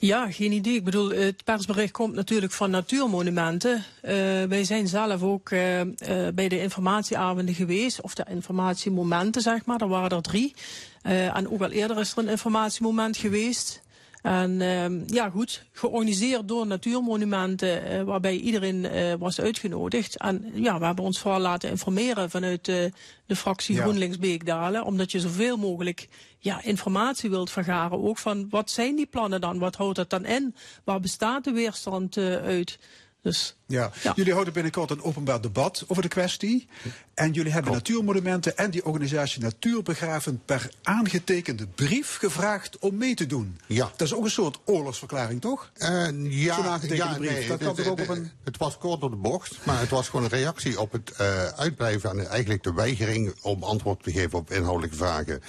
[0.00, 0.74] Ja, geen idee.
[0.74, 3.76] Ik bedoel, het persbericht komt natuurlijk van Natuurmonumenten.
[3.76, 4.10] Uh,
[4.42, 5.86] wij zijn zelf ook uh, uh,
[6.34, 9.80] bij de informatieavonden geweest, of de informatiemomenten, zeg maar.
[9.80, 10.54] Er waren er drie.
[11.02, 13.82] En ook al eerder is er een informatiemoment geweest.
[14.22, 20.16] En uh, ja, goed, georganiseerd door Natuurmonumenten, uh, waarbij iedereen uh, was uitgenodigd.
[20.16, 22.92] En ja, we hebben ons vooral laten informeren vanuit de
[23.36, 23.82] fractie ja.
[23.82, 26.08] GroenLinks Beekdalen, omdat je zoveel mogelijk
[26.38, 28.02] ja, informatie wilt vergaren.
[28.02, 29.58] Ook van wat zijn die plannen dan?
[29.58, 30.54] Wat houdt dat dan in?
[30.84, 32.78] Waar bestaat de weerstand uit?
[33.22, 33.90] Dus, ja.
[34.02, 34.12] ja.
[34.14, 36.68] jullie houden binnenkort een openbaar debat over de kwestie.
[37.14, 37.88] En jullie hebben Klopt.
[37.88, 43.58] Natuurmonumenten en die organisatie Natuurbegraven per aangetekende brief gevraagd om mee te doen.
[43.66, 43.90] Ja.
[43.96, 45.70] Dat is ook een soort oorlogsverklaring, toch?
[45.78, 47.30] Uh, ja, Zo'n aangetekende ja, brief.
[47.30, 48.30] Nee, dat kan toch ook op een...
[48.44, 51.44] het was kort op de bocht, maar het was gewoon een reactie op het uh,
[51.44, 55.42] uitblijven en eigenlijk de weigering om antwoord te geven op inhoudelijke vragen.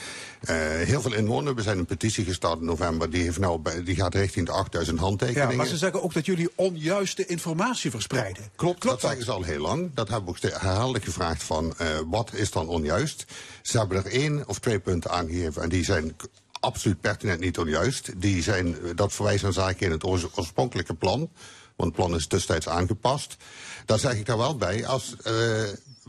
[0.49, 3.95] Uh, heel veel inwoners, we zijn een petitie gestart in november, die, heeft nou, die
[3.95, 5.49] gaat richting de 8000 handtekeningen.
[5.49, 8.52] Ja, maar ze zeggen ook dat jullie onjuiste informatie informatie verspreiden.
[8.56, 9.91] Klopt, dat zeggen ze al heel lang.
[9.93, 13.26] Dat hebben we ook herhaaldelijk gevraagd van uh, wat is dan onjuist.
[13.62, 16.15] Ze hebben er één of twee punten aangegeven en die zijn
[16.60, 18.21] absoluut pertinent niet onjuist.
[18.21, 21.30] Die zijn, dat verwijst naar zaken in het oors- oorspronkelijke plan.
[21.76, 23.38] Want het plan is destijds aangepast.
[23.86, 25.34] Daar zeg ik daar wel bij, als uh,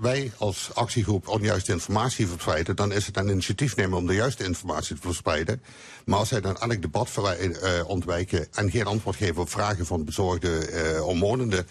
[0.03, 4.45] wij als actiegroep onjuiste informatie verspreiden, dan is het een initiatief nemen om de juiste
[4.45, 5.63] informatie te verspreiden.
[6.05, 10.05] Maar als zij dan elk debat uh, ontwijken en geen antwoord geven op vragen van
[10.05, 11.67] bezorgde uh, omwonenden,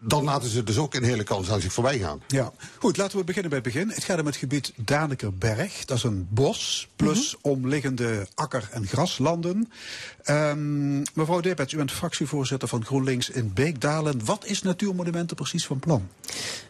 [0.00, 2.22] dan laten ze dus ook een hele kans aan zich voorbij gaan.
[2.26, 3.90] Ja, goed, laten we beginnen bij het begin.
[3.90, 5.84] Het gaat om het gebied Danekerberg.
[5.84, 9.72] Dat is een bos plus omliggende akker- en graslanden.
[10.30, 14.24] Um, mevrouw Derbets, u bent fractievoorzitter van GroenLinks in Beekdalen.
[14.24, 16.08] Wat is Natuurmonumenten precies van plan?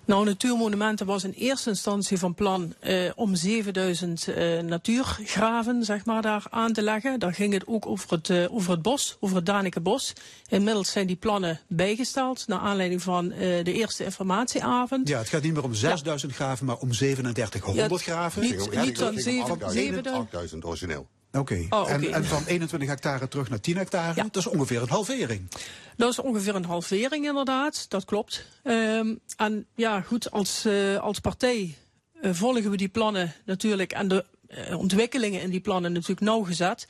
[0.06, 6.22] Nou, Natuurmonumenten was in eerste instantie van plan uh, om 7000 uh, natuurgraven zeg maar,
[6.22, 7.18] daar aan te leggen.
[7.18, 10.12] Daar ging het ook over het, uh, over het bos, over het Danekenbos.
[10.48, 15.08] Inmiddels zijn die plannen bijgesteld naar aanleiding van uh, de eerste informatieavond.
[15.08, 16.36] Ja, het gaat niet meer om 6000 ja.
[16.36, 18.42] graven, maar om 3700 Ja, graven.
[18.42, 20.06] Niet, niet dan die ging om 7000.
[20.06, 21.06] 8000 origineel.
[21.32, 21.90] Oké, Oh, oké.
[21.90, 24.22] en, en van 21 hectare terug naar 10 hectare, Ja.
[24.22, 25.48] dat is ongeveer een halvering.
[25.96, 28.46] Dat is ongeveer een halvering inderdaad, dat klopt.
[28.64, 31.76] Um, en ja, goed, als, uh, als partij
[32.22, 34.24] uh, volgen we die plannen natuurlijk en de
[34.70, 36.86] uh, ontwikkelingen in die plannen natuurlijk nauwgezet.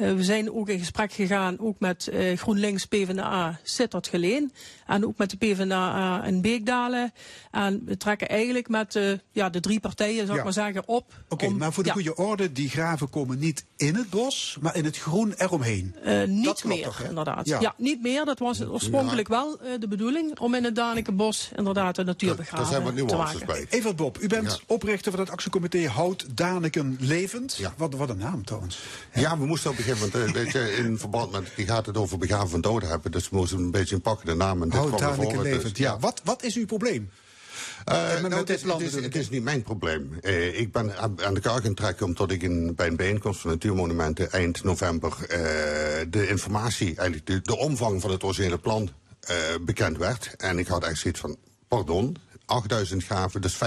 [0.00, 4.52] Uh, we zijn ook in gesprek gegaan, ook met uh, GroenLinks, PvdA, Sittard Geleen.
[4.86, 7.12] En ook met de PvdA in Beekdalen.
[7.50, 10.36] En we trekken eigenlijk met uh, ja, de drie partijen, zou Ja.
[10.38, 11.12] ik maar zeggen, op.
[11.28, 14.76] Oké, maar voor de ja, goede orde, die graven komen niet in het bos, maar
[14.76, 15.94] in het groen eromheen.
[16.02, 17.46] eh, niet Dat meer, toch, inderdaad.
[17.46, 17.60] Ja.
[17.60, 17.74] Ja.
[17.76, 18.24] niet meer.
[18.24, 22.16] Dat was oorspronkelijk wel eh, de bedoeling om in het Danekenbos inderdaad een Daar
[22.66, 23.46] zijn wat nuances maken.
[23.46, 23.66] bij.
[23.68, 24.58] Evert Bob, u bent Ja.
[24.66, 27.56] oprichter van het actiecomité Houd Daneken Levend.
[27.56, 27.74] Ja.
[27.76, 28.78] Wat, wat een naam trouwens.
[29.14, 31.86] Ja, we moesten op een gegeven moment, eh, weet je, in verband met, die gaat
[31.86, 34.62] het over begraven van doden hebben, dus we moesten een beetje een pakkende naam.
[34.62, 35.78] En dit Houd Daneken voren, dus, Levend.
[35.78, 37.10] Ja, wat, wat is uw probleem?
[37.84, 40.18] Met nou, dit het, is, plan het, is, natuurlijk, het is niet mijn probleem.
[40.20, 43.50] Eh, ik ben aan de kar gaan trekken omdat ik in, bij een bijeenkomst van
[43.50, 45.16] Natuurmonumenten eind november
[46.10, 48.90] de informatie, eigenlijk de, de omvang van het originele plan
[49.60, 50.34] bekend werd.
[50.36, 51.36] En ik had echt zoiets van,
[51.68, 53.58] pardon, 8000 graven, dus 85%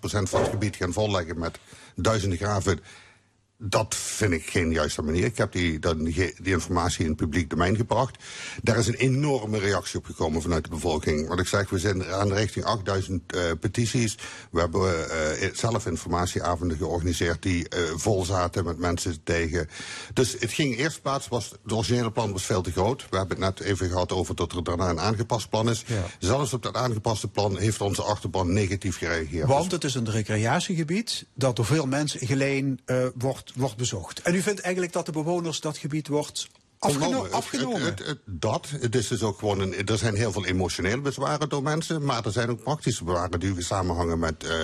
[0.00, 1.58] van het gebied gaan volleggen met
[1.94, 2.80] duizenden graven.
[3.64, 5.24] Dat vind ik geen juiste manier.
[5.24, 8.16] Ik heb die, die, die informatie in het publiek domein gebracht.
[8.62, 11.28] Daar is een enorme reactie op gekomen vanuit de bevolking.
[11.28, 14.18] Wat ik zeg, we zijn aan de richting 8000 eh, petities.
[14.50, 19.68] We hebben eh, zelf informatieavonden georganiseerd die eh, vol zaten met mensen tegen.
[20.14, 23.06] Dus het ging eerst plaats, was, het originele plan was veel te groot.
[23.10, 25.84] We hebben het net even gehad over dat er daarna een aangepast plan is.
[25.86, 26.02] Ja.
[26.18, 29.48] Zelfs op dat aangepaste plan heeft onze achterban negatief gereageerd.
[29.48, 34.22] Want het is een recreatiegebied dat door veel mensen geleen eh, wordt, wordt bezocht.
[34.22, 37.32] En u vindt eigenlijk dat de bewoners dat gebied wordt afgeno Genomen.
[37.32, 37.82] afgenomen?
[37.82, 38.68] Het, het, het- dat.
[38.80, 42.04] Het is dus ook gewoon een, er zijn heel veel emotionele bezwaren door mensen.
[42.04, 44.58] Maar er zijn ook praktische bezwaren die samenhangen met eh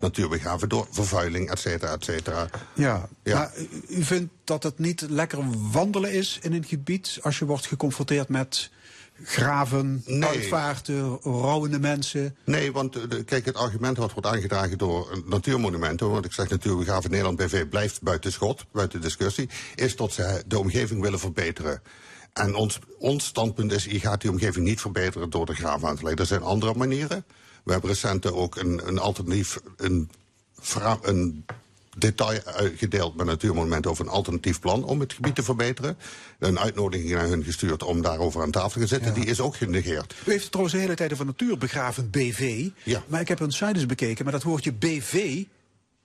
[0.00, 0.68] natuurbegraven.
[0.68, 2.48] Door vervuiling, et cetera, et cetera.
[2.74, 3.38] ja, Ja.
[3.38, 3.52] maar
[3.88, 5.38] u vindt dat het niet lekker
[5.72, 8.70] wandelen is in een gebied als je wordt geconfronteerd met
[9.22, 10.28] graven, Nee.
[10.28, 12.36] uitvaarten, rouwende mensen.
[12.44, 16.32] Nee, want eh, de- kijk, het argument wat wordt aangedragen door eh, natuurmonumenten, want ik
[16.32, 21.18] zeg natuurbegraven Nederland BV blijft buiten schot, buiten discussie, is dat ze de omgeving willen
[21.18, 21.82] verbeteren.
[22.32, 25.96] En ons, ons standpunt is, je gaat die omgeving niet verbeteren door de graven aan
[25.96, 26.20] te leggen.
[26.20, 27.24] Er zijn andere manieren.
[27.64, 30.10] We hebben recent ook een, een alternatief, een,
[31.02, 31.44] een
[31.98, 35.96] detail uitgedeeld met Natuurmonumenten over een alternatief plan om het gebied te verbeteren.
[36.38, 39.08] Een uitnodiging naar hun gestuurd om daarover aan tafel te gaan zitten.
[39.08, 39.20] Ja.
[39.20, 40.14] Die is ook genegeerd.
[40.26, 42.68] U heeft het trouwens de hele tijd over natuurbegraven BV.
[42.82, 43.02] Ja.
[43.06, 45.44] Maar ik heb een site eens bekeken, maar dat woordje BV,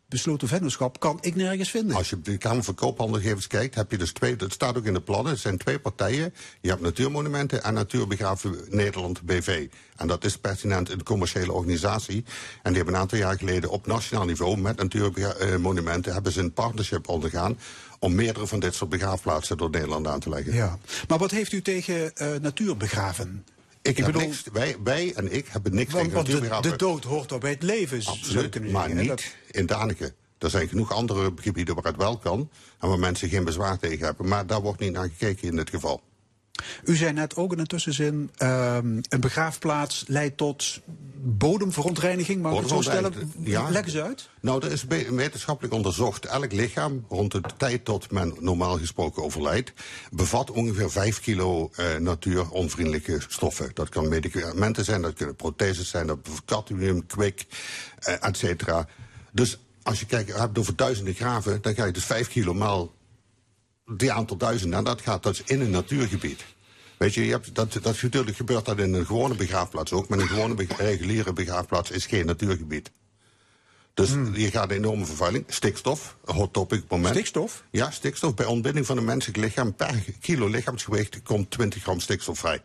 [0.10, 1.95] besloten vennootschap, kan ik nergens vinden.
[1.95, 4.86] Als je op de Kamer van Koophandelgevers kijkt, heb je dus twee, dat staat ook
[4.86, 6.34] in de plannen, het zijn twee partijen.
[6.62, 9.67] Je hebt Natuurmonumenten en Natuurbegraven Nederland BV.
[9.95, 12.24] En dat is pertinent een commerciële organisatie.
[12.63, 16.54] En die hebben een aantal jaar geleden op nationaal niveau met Natuurmonumenten hebben ze een
[16.54, 17.58] partnership ondergaan
[18.00, 20.54] om meerdere van dit soort begraafplaatsen door Nederland aan te leggen.
[20.54, 20.78] Ja.
[21.08, 23.45] Maar wat heeft u tegen eh, natuurbegraven?
[23.81, 27.03] Ik, bedoel- niks, wij, wij en ik hebben niks Want, tegen want de, de dood
[27.03, 30.13] hoort toch bij het leven, Absoluut, maar niet in Daneke.
[30.37, 34.05] Er zijn genoeg andere gebieden waar het wel kan en waar mensen geen bezwaar tegen
[34.05, 34.27] hebben.
[34.27, 36.01] Maar daar wordt niet naar gekeken in dit geval.
[36.84, 40.82] U zei net ook in een tussenzin, ehm, een begraafplaats leidt tot
[41.22, 43.13] bodemverontreiniging, maar zo stellen.
[43.39, 43.69] Ja.
[43.69, 44.30] Leg eens uit.
[44.41, 46.26] Nou, er is wetenschappelijk onderzocht.
[46.26, 49.74] Elk lichaam rond de tijd tot men normaal gesproken overlijdt,
[50.12, 53.72] bevat ongeveer 5 kilo eh, natuuronvriendelijke stoffen.
[53.74, 57.45] Dat kan medicamenten zijn, dat kunnen protheses zijn, dat cadmium, kwik,
[58.00, 58.88] eh, et cetera.
[59.32, 62.91] Dus als je kijkt, hebt over duizenden graven, dan ga je dus 5 kilo maal
[63.89, 64.78] die aantal duizenden.
[64.78, 66.45] En dat gaat dus in een natuurgebied.
[66.97, 70.08] Weet je, je hebt, dat, dat, natuurlijk gebeurt dat in een gewone begraafplaats ook.
[70.08, 72.91] Maar een gewone be- reguliere begraafplaats is geen natuurgebied.
[73.93, 75.45] Dus je gaat een enorme vervuiling.
[75.47, 77.13] Stikstof, hot topic moment.
[77.15, 77.63] Stikstof?
[77.71, 78.34] Ja, stikstof.
[78.34, 82.62] Bij ontbinding van een menselijk lichaam per kilo lichaamsgewicht komt 20 gram stikstof vrij.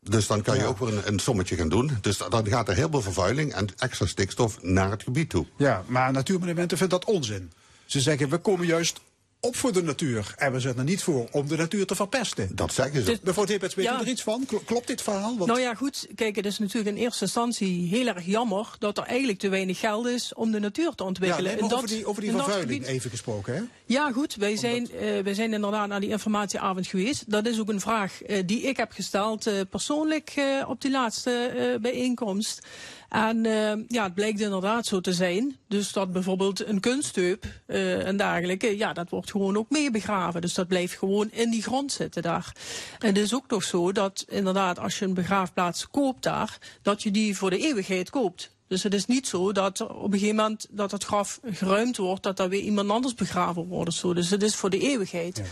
[0.00, 1.98] Dus dan kan je ook weer een, een sommetje gaan doen.
[2.00, 5.46] Dus dan gaat er heel veel vervuiling en extra stikstof naar het gebied toe.
[5.56, 7.52] Ja, maar natuurmonumenten vinden dat onzin.
[7.86, 9.00] Ze zeggen, we komen juist
[9.44, 10.34] op voor de natuur.
[10.36, 12.48] En we zijn er niet voor om de natuur te verpesten.
[12.56, 13.04] Dat zeggen ze.
[13.10, 13.98] Dit, mevrouw Tippets, weet Ja.
[13.98, 14.44] u er iets van?
[14.46, 15.34] Kl- Klopt dit verhaal?
[15.36, 16.06] Want Nou ja, goed.
[16.14, 19.78] Kijk, het is natuurlijk in eerste instantie heel erg jammer dat er eigenlijk te weinig
[19.78, 21.44] geld is om de natuur te ja, ontwikkelen.
[21.52, 23.62] nee, maar In over die, over die in dat vervuiling gebied- even gesproken, hè?
[23.86, 24.34] Ja, goed.
[24.34, 27.30] Wij zijn, eh, wij zijn inderdaad naar die informatieavond geweest.
[27.30, 30.90] Dat is ook een vraag eh, die ik heb gesteld eh, persoonlijk eh, op die
[30.90, 32.66] laatste eh, bijeenkomst.
[33.12, 35.56] En eh, ja, het blijkt inderdaad zo te zijn.
[35.68, 40.40] Dus dat bijvoorbeeld een kunstheup eh, en dergelijke, ja, dat wordt gewoon ook mee begraven.
[40.40, 42.56] Dus dat blijft gewoon in die grond zitten daar.
[42.98, 47.02] En het is ook nog zo dat inderdaad, als je een begraafplaats koopt daar, dat
[47.02, 48.50] je die voor de eeuwigheid koopt.
[48.66, 52.22] Dus het is niet zo dat op een gegeven moment dat het graf geruimd wordt,
[52.22, 54.14] dat daar weer iemand anders begraven wordt zo.
[54.14, 55.36] Dus het is voor de eeuwigheid.
[55.36, 55.44] Ja.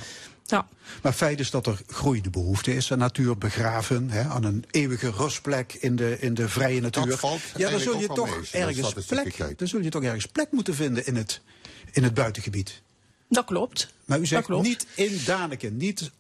[1.02, 4.10] Maar feit is dat er groeiende behoefte is aan natuur begraven.
[4.10, 7.16] Hè, aan een eeuwige rustplek in de, in de vrije natuur.
[7.16, 10.52] valt ja, dan zul je toch mee, ergens plek, dan zul je toch ergens plek
[10.52, 11.40] moeten vinden in het,
[11.92, 12.82] in het buitengebied.
[13.28, 13.92] Dat klopt.
[14.04, 14.66] Maar u zegt klopt.
[14.66, 16.10] niet in Daneken, niet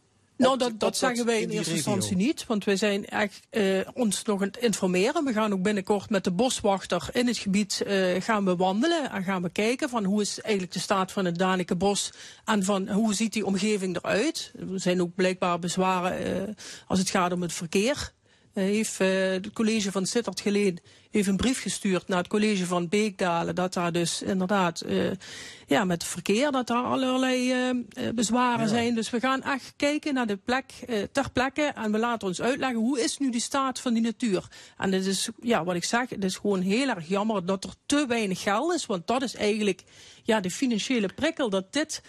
[0.40, 2.46] Nou, dat, dat zeggen wij in eerste instantie niet.
[2.46, 5.24] Want wij zijn echt eh, ons nog aan het informeren.
[5.24, 9.10] We gaan ook binnenkort met de boswachter in het gebied eh, gaan we wandelen.
[9.10, 12.12] En gaan we kijken van hoe is eigenlijk de staat van het Danekenbos.
[12.44, 14.52] En van hoe ziet die omgeving eruit.
[14.58, 16.54] Er zijn ook blijkbaar bezwaren eh,
[16.86, 18.12] als het gaat om het verkeer.
[18.52, 20.78] Eh, heeft eh, het college van Sittard Geleen
[21.10, 23.54] heeft een brief gestuurd naar het college van Beekdalen.
[23.54, 25.10] Dat daar dus inderdaad eh,
[25.66, 27.54] ja, met het verkeer dat daar allerlei
[28.14, 28.94] bezwaren zijn.
[28.94, 30.72] Dus we gaan echt kijken naar de plek
[31.12, 31.62] ter plekke.
[31.62, 34.48] En we laten ons uitleggen hoe is nu de staat van die natuur.
[34.76, 37.74] En het is, ja, wat ik zeg, het is gewoon heel erg jammer dat er
[37.86, 38.86] te weinig geld is.
[38.86, 39.82] Want dat is eigenlijk
[40.22, 42.02] ja, de financiële prikkel dat dit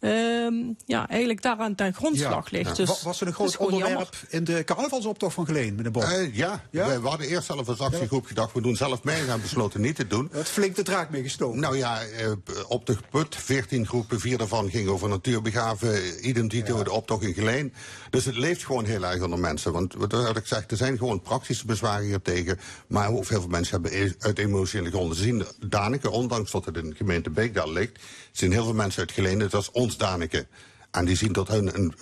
[0.00, 0.54] ehm,
[0.86, 2.76] ja, eigenlijk daaraan ten grondslag ligt.
[2.76, 6.04] Dus Wa- was er een groot onderwerp in de carnavalsoptocht van Geleen, meneer Bos?
[6.04, 6.88] Eh, ja, Ja?
[6.88, 9.80] We, we hadden eerst zelf als actiegroep gedacht, we doen zelf mee en hebben besloten
[9.80, 10.28] niet te doen.
[10.32, 11.60] Het flink de draak mee gestoken.
[11.60, 12.30] Nou ja, eh,
[12.68, 17.34] op de put, 14 groepen, vier daarvan gingen over natuurbegraven, idem dito de optocht in
[17.34, 17.72] Geleen.
[18.10, 19.72] Dus het leeft gewoon heel erg onder mensen.
[19.72, 22.58] Want wat ik zeg, er zijn gewoon praktische bezwaren hier tegen.
[22.86, 26.64] Maar ook heel veel mensen hebben e- uit emotionele gronden Ze zien Daneke, ondanks dat
[26.64, 27.98] het in de gemeente Beekdal ligt,
[28.38, 30.46] zien heel veel mensen uit Geleen, het was ons Daneke.
[30.90, 31.94] En die zien dat hun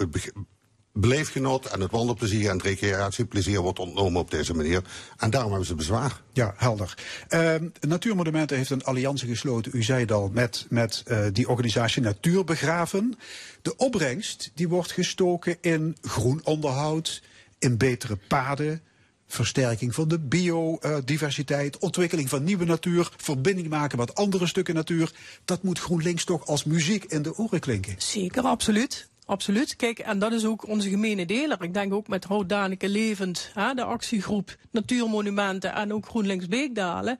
[0.92, 4.82] beleefgenot en het wandelplezier en het recreatieplezier wordt ontnomen op deze manier.
[5.16, 6.22] En daarom hebben ze bezwaar.
[6.32, 6.94] Ja, helder.
[7.28, 12.02] Ehm Natuurmonumenten heeft een alliantie gesloten, u zei het al, met, met eh, die organisatie
[12.02, 13.18] Natuurbegraven.
[13.62, 17.22] De opbrengst die wordt gestoken in groen onderhoud,
[17.58, 18.82] in betere paden,
[19.26, 25.12] versterking van de biodiversiteit, ontwikkeling van nieuwe natuur, verbinding maken met andere stukken natuur.
[25.44, 27.94] Dat moet GroenLinks toch als muziek in de oren klinken.
[27.98, 29.08] Zeker, absoluut.
[29.26, 29.76] Absoluut.
[29.76, 31.62] Kijk, en dat is ook onze gemene deler.
[31.62, 37.18] Ik denk ook met Houd Daneke Levend, hè, de actiegroep Natuurmonumenten en ook GroenLinks Beekdalen.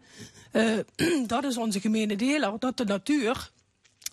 [0.51, 0.79] Eh,
[1.27, 3.51] dat is onze gemene deler, dat de natuur,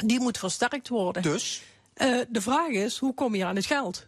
[0.05, 1.21] die moet versterkt worden.
[1.21, 1.61] Dus?
[1.93, 4.05] Eh, de vraag is, hoe kom je aan het geld?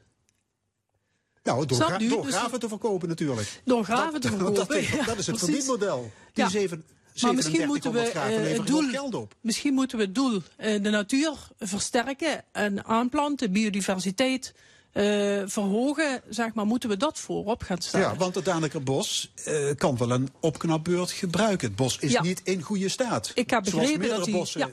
[1.46, 3.62] Nou, door, gra- door Dus graven te verkopen natuurlijk.
[3.66, 4.54] Door graven Dat- te verkopen.
[4.68, 6.12] Dat, is- Ja, dat is het verdienmodel.
[6.34, 6.50] Die Ja.
[6.50, 6.84] zeven,
[7.22, 9.36] Maar misschien moeten we 3700 graven eh, het doel, gewoon geld op.
[9.42, 14.54] misschien moeten we het doel eh, de natuur versterken en aanplanten, biodiversiteit
[14.92, 15.04] eh,
[15.46, 18.08] verhogen, zeg maar, moeten we dat voorop gaan stellen.
[18.10, 19.32] Ja, want het Daneker bos
[19.78, 21.68] kan wel een opknapbeurt gebruiken.
[21.68, 22.22] Het bos is Ja.
[22.22, 23.32] niet in goede staat.
[23.34, 24.70] Ik heb begrepen dat bossen Ja,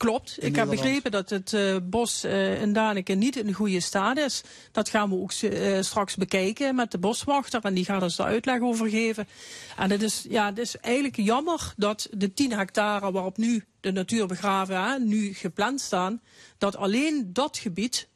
[0.00, 0.36] klopt.
[0.38, 4.18] in Ik heb begrepen dat het eh, bos eh, in Daneke niet in goede staat
[4.18, 4.42] is.
[4.72, 7.60] Dat gaan we ook eh, straks bekijken met de boswachter.
[7.62, 9.28] En die gaat ons daar uitleg over geven.
[9.76, 13.92] En het is, ja, het is eigenlijk jammer dat de 10 hectare waarop nu de
[13.92, 16.20] natuurbegraven hè, nu gepland staan,
[16.58, 18.08] dat alleen dat gebied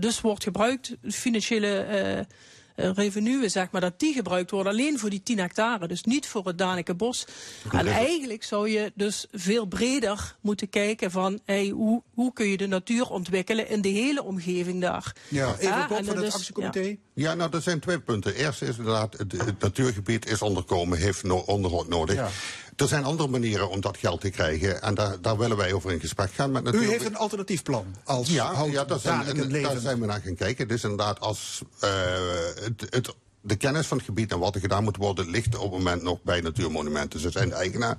[0.00, 2.26] dus wordt gebruikt, financiële
[2.78, 5.88] eh, revenue, zeg maar, dat die gebruikt worden alleen voor die 10 hectare.
[5.88, 7.26] Dus niet voor het Daneke bos.
[7.72, 12.56] En eigenlijk zou je dus veel breder moeten kijken van hey, hoe, hoe kun je
[12.56, 15.12] de natuur ontwikkelen in de hele omgeving daar.
[15.28, 16.96] Ja, even Ja, kort en van dat het actiecomité.
[17.14, 18.34] Ja, nou, er zijn twee punten.
[18.34, 22.14] Eerst is inderdaad, het, het natuurgebied is onderkomen, heeft no- onderhoud nodig.
[22.16, 22.28] Ja.
[22.78, 24.82] Er zijn andere manieren om dat geld te krijgen.
[24.82, 26.92] En daar, daar willen wij over in gesprek gaan met U natuurlijk.
[26.92, 30.68] heeft een alternatief plan als Ja, ja daar, zijn, daar zijn we naar gaan kijken.
[30.68, 31.90] Dus inderdaad, als eh,
[32.54, 35.62] het, het, de kennis van het gebied en wat er gedaan moet worden, ligt op
[35.62, 37.20] het moment nog bij Natuurmonumenten.
[37.20, 37.98] Ze zijn de eigenaar.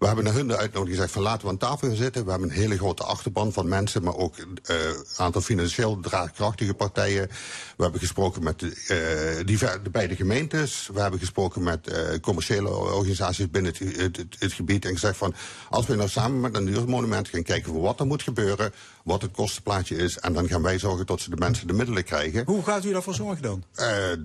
[0.00, 2.24] We hebben naar hun de uitnodiging gezegd van laten we aan tafel gaan zitten.
[2.24, 4.58] We hebben een hele grote achterban van mensen, maar ook een
[5.16, 7.28] aantal financieel draagkrachtige partijen.
[7.76, 10.90] We hebben gesproken met de, die, de beide gemeentes.
[10.92, 11.90] We hebben gesproken met
[12.20, 14.84] commerciële organisaties binnen het, het, het, gebied.
[14.84, 15.34] En gezegd van
[15.70, 18.72] als we nou samen met een natuurmonument gaan kijken voor wat er moet gebeuren,
[19.04, 20.18] wat het kostenplaatje is.
[20.18, 22.42] En dan gaan wij zorgen dat ze de mensen de middelen krijgen.
[22.46, 23.64] Hoe gaat u daarvoor zorgen dan?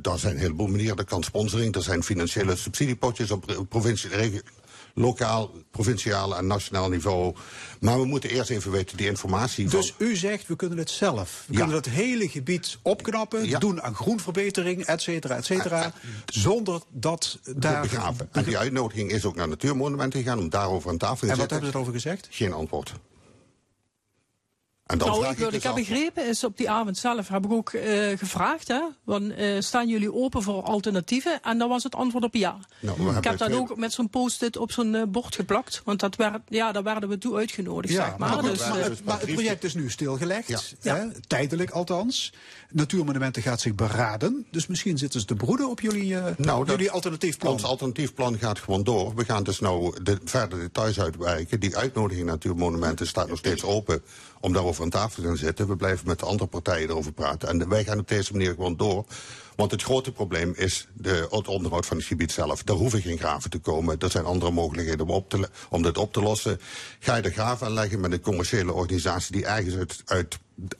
[0.01, 0.97] Daar zijn een heleboel manieren.
[0.97, 4.39] Er kan sponsoring, er zijn financiële subsidiepotjes op provincie, regio,
[4.95, 7.35] lokaal, provinciaal en nationaal niveau.
[7.79, 9.69] Maar we moeten eerst even weten die informatie.
[9.69, 11.43] Dus u zegt, we kunnen het zelf.
[11.47, 15.93] We kunnen het hele gebied opknappen, doen aan groenverbetering, et cetera, et cetera.
[16.25, 17.81] zonder dat daar...
[17.81, 18.29] Begraven.
[18.31, 21.43] En die uitnodiging is ook naar Natuurmonumenten gegaan om daarover aan tafel te zitten.
[21.43, 22.27] En wat hebben ze erover gezegd?
[22.29, 22.93] Geen antwoord.
[24.85, 27.51] En dan nou, ik, wat ik heb begrepen is op die avond zelf heb ik
[27.51, 31.39] ook uh, gevraagd, hè, van, uh, staan jullie open voor alternatieven?
[31.41, 32.57] En dan was het antwoord op ja.
[32.79, 36.15] Nou, ik heb dat ook met zo'n post-it op zo'n uh, bord geplakt, want dat
[36.15, 37.93] werd, ja, daar werden we toe uitgenodigd.
[37.93, 38.29] Ja, zeg maar.
[38.29, 40.95] maar, dus, maar, het, maar het project is nu stilgelegd, ja.
[40.95, 42.33] Hè, tijdelijk althans.
[42.71, 47.37] Natuurmonumenten gaat zich beraden, dus misschien zitten ze te broeden op jullie, nou, jullie alternatief
[47.37, 47.53] plan.
[47.53, 49.15] Ons alternatief plan gaat gewoon door.
[49.15, 51.59] We gaan dus nou de, verder details uitwerken.
[51.59, 54.01] Die uitnodiging Natuurmonumenten staat nog steeds open
[54.45, 55.67] om daarover aan tafel te gaan zitten.
[55.67, 57.49] We blijven met de andere partijen erover praten.
[57.49, 59.05] En wij gaan op deze manier gewoon door.
[59.55, 62.63] Want het grote probleem is de, het onderhoud van het gebied zelf.
[62.63, 63.99] Daar hoeven geen graven te komen.
[63.99, 66.59] Er zijn andere mogelijkheden om, op te, om dit op te lossen.
[66.99, 70.39] Ga je de graven aanleggen met een commerciële organisatie die ergens uit, uit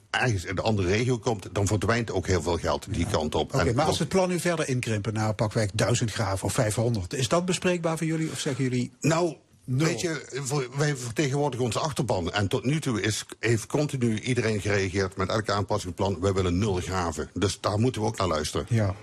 [0.09, 3.53] ergens in de andere regio komt, dan verdwijnt ook heel veel geld die kant op.
[3.53, 7.27] Oké, maar als het plan nu verder inkrimpen naar pakweg 1000 graven of 500, is
[7.27, 8.31] dat bespreekbaar voor jullie?
[8.31, 8.91] Of zeggen jullie.
[9.01, 9.35] Nou,
[9.65, 12.31] Weet je, wij vertegenwoordigen onze achterban.
[12.31, 16.19] En tot nu toe is, heeft continu iedereen gereageerd met elke aanpassingsplan.
[16.19, 17.29] Wij willen nul graven.
[17.33, 18.65] Dus daar moeten we ook naar luisteren.
[18.69, 18.95] Ja.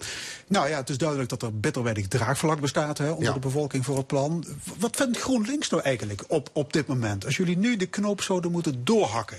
[0.48, 3.84] Nou ja, het is duidelijk dat er bitter weinig draagvlak bestaat hè, onder de bevolking
[3.84, 4.44] voor het plan.
[4.78, 7.24] Wat vindt GroenLinks nou eigenlijk op, op dit moment?
[7.24, 9.38] Als jullie nu de knoop zouden moeten doorhakken.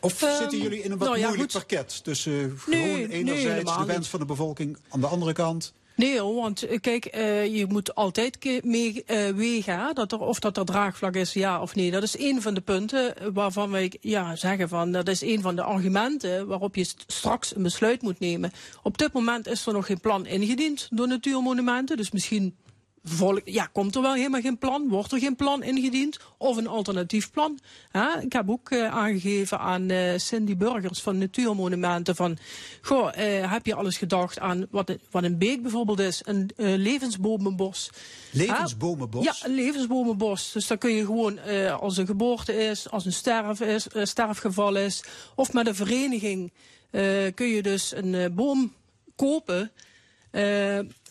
[0.00, 1.60] Of um, zitten jullie in een wat nou ja, moeilijk goed.
[1.60, 5.72] parket tussen uh, enerzijds de wens van de bevolking aan de andere kant?
[5.96, 10.56] Nee, want eh, kijk, uh, je moet altijd mee uh, wegen dat er, of dat
[10.56, 11.90] er draagvlak is, ja of nee.
[11.90, 15.56] Dat is een van de punten waarvan wij ja, zeggen van dat is een van
[15.56, 18.52] de argumenten waarop je straks een besluit moet nemen.
[18.82, 22.56] Op dit moment is er nog geen plan ingediend door Natuurmonumenten, dus misschien
[23.04, 24.88] volk, ja, komt er wel helemaal geen plan?
[24.88, 26.18] Wordt er geen plan ingediend?
[26.38, 27.58] Of een alternatief plan?
[28.20, 32.38] Ik heb ook uh, aangegeven aan uh, Cindy Burgers van Natuurmonumenten van...
[32.82, 36.22] Goh, uh, heb je alles gedacht aan wat, wat een beek bijvoorbeeld is?
[36.24, 37.90] Een levensbomenbos.
[38.30, 39.24] Levensbomenbos?
[39.24, 40.52] Ja, een levensbomenbos.
[40.52, 41.38] Dus dan kun je gewoon,
[41.80, 45.04] als een geboorte is, als een sterf is, sterfgeval is...
[45.34, 46.52] of met een vereniging
[47.34, 48.72] kun je dus een boom
[49.16, 49.72] kopen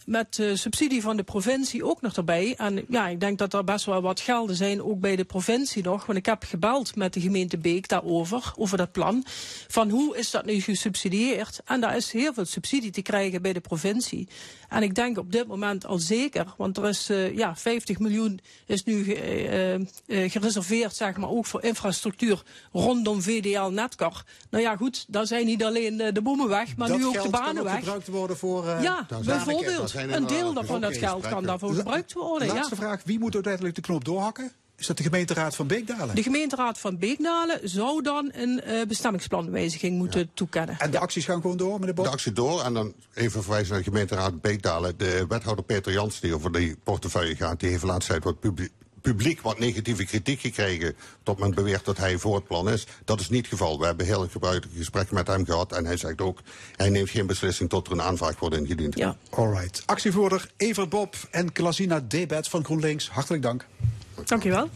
[0.06, 2.54] met uh, subsidie van de provincie ook nog erbij.
[2.58, 5.84] En ja, ik denk dat er best wel wat gelden zijn, ook bij de provincie
[5.84, 6.06] nog.
[6.06, 9.26] Want ik heb gebeld met de gemeente Beek daarover, over dat plan.
[9.68, 11.62] Van hoe is dat nu gesubsidieerd?
[11.66, 14.28] En daar is heel veel subsidie te krijgen bij de provincie.
[14.70, 18.40] En ik denk op dit moment al zeker, want er is uh, ja, 50 miljoen
[18.66, 24.24] is nu uh, uh, gereserveerd, zeg maar, ook voor infrastructuur rondom VDL Netcar.
[24.50, 27.30] Nou ja, goed, daar zijn niet alleen de bomen weg, maar dat nu ook de
[27.30, 27.76] banen weg.
[27.76, 28.66] gebruikt worden voor.
[28.66, 29.93] ja, bijvoorbeeld.
[29.96, 32.48] Een deel daarvan dat geld kan daarvoor gebruikt worden.
[32.48, 32.82] Laatste ja.
[32.82, 34.52] vraag: wie moet uiteindelijk de knop doorhakken?
[34.78, 36.16] Is dat de gemeenteraad van Beekdalen?
[36.16, 40.26] De gemeenteraad van Beekdalen zou dan een uh, bestemmingsplanwijziging moeten ja.
[40.34, 40.76] toekennen.
[40.80, 42.06] En de acties gaan gewoon door, meneer Bok?
[42.06, 44.98] De actie door en dan even verwijzen naar de gemeenteraad Beekdalen.
[44.98, 48.40] De wethouder Peter Jans, die over die portefeuille gaat, die heeft laatst tijd wat
[49.04, 50.96] publiek wat negatieve kritiek gekregen.
[51.24, 52.88] Tot men beweert dat hij voor het plan is.
[53.06, 53.80] Dat is niet het geval.
[53.80, 55.72] We hebben heel gebruikelijke gesprekken met hem gehad.
[55.72, 56.40] En hij zegt ook,
[56.76, 58.98] hij neemt geen beslissing tot er een aanvraag wordt ingediend.
[58.98, 59.18] Ja.
[59.30, 59.84] Alright.
[59.86, 63.10] Actievoerder Evert Bob en Klasina Debet van GroenLinks.
[63.10, 63.66] Hartelijk dank.
[64.26, 64.70] Dankjewel.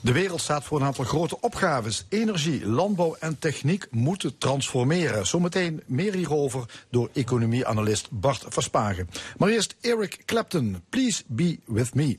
[0.00, 2.04] De wereld staat voor een aantal grote opgaves.
[2.08, 5.26] Energie, landbouw en techniek moeten transformeren.
[5.26, 9.08] Zometeen meer hierover door economieanalist Bart Verspagen.
[9.36, 12.18] Maar eerst Eric Clapton, Please Be With Me.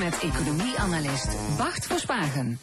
[0.00, 2.58] met economie-analyst Bart Verspagen.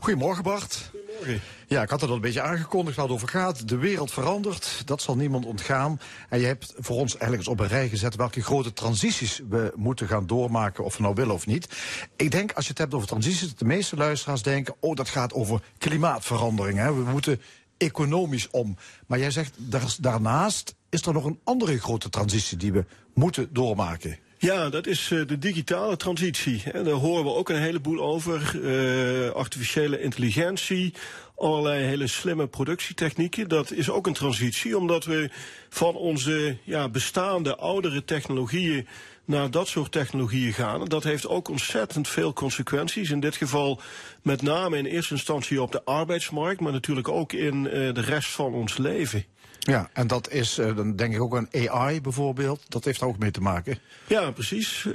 [0.00, 0.90] Goedemorgen Bart.
[0.90, 1.40] Goedemorgen.
[1.66, 3.68] Ja, ik had het al een beetje aangekondigd waar het over gaat.
[3.68, 6.00] De wereld verandert, dat zal niemand ontgaan.
[6.28, 9.72] En je hebt voor ons eigenlijk eens op een rij gezet welke grote transities we
[9.76, 11.68] moeten gaan doormaken, of we nou willen of niet.
[12.16, 15.08] Ik denk, als je het hebt over transities, dat de meeste luisteraars denken, oh, dat
[15.08, 16.78] gaat over klimaatverandering.
[16.78, 16.94] Hè.
[16.94, 17.40] We moeten
[17.76, 18.76] economisch om.
[19.06, 22.84] Maar jij zegt, daar- daarnaast is er nog een andere grote transitie die we
[23.14, 24.18] moeten doormaken.
[24.40, 26.62] Ja, dat is eh, de digitale transitie.
[26.72, 28.60] En daar horen we ook een heleboel over.
[28.64, 30.94] Eh, artificiële intelligentie,
[31.36, 33.48] allerlei hele slimme productietechnieken.
[33.48, 35.30] Dat is ook een transitie, omdat we
[35.68, 38.86] van onze ja, bestaande oudere technologieën
[39.24, 40.84] naar dat soort technologieën gaan.
[40.84, 43.10] Dat heeft ook ontzettend veel consequenties.
[43.10, 43.80] In dit geval
[44.22, 48.30] met name in eerste instantie op de arbeidsmarkt, maar natuurlijk ook in eh, de rest
[48.30, 49.24] van ons leven.
[49.68, 52.64] Ja, en dat is, eh, dan denk ik ook aan AI bijvoorbeeld.
[52.68, 53.78] Dat heeft daar ook mee te maken.
[54.06, 54.86] Ja, precies.
[54.86, 54.94] Eh,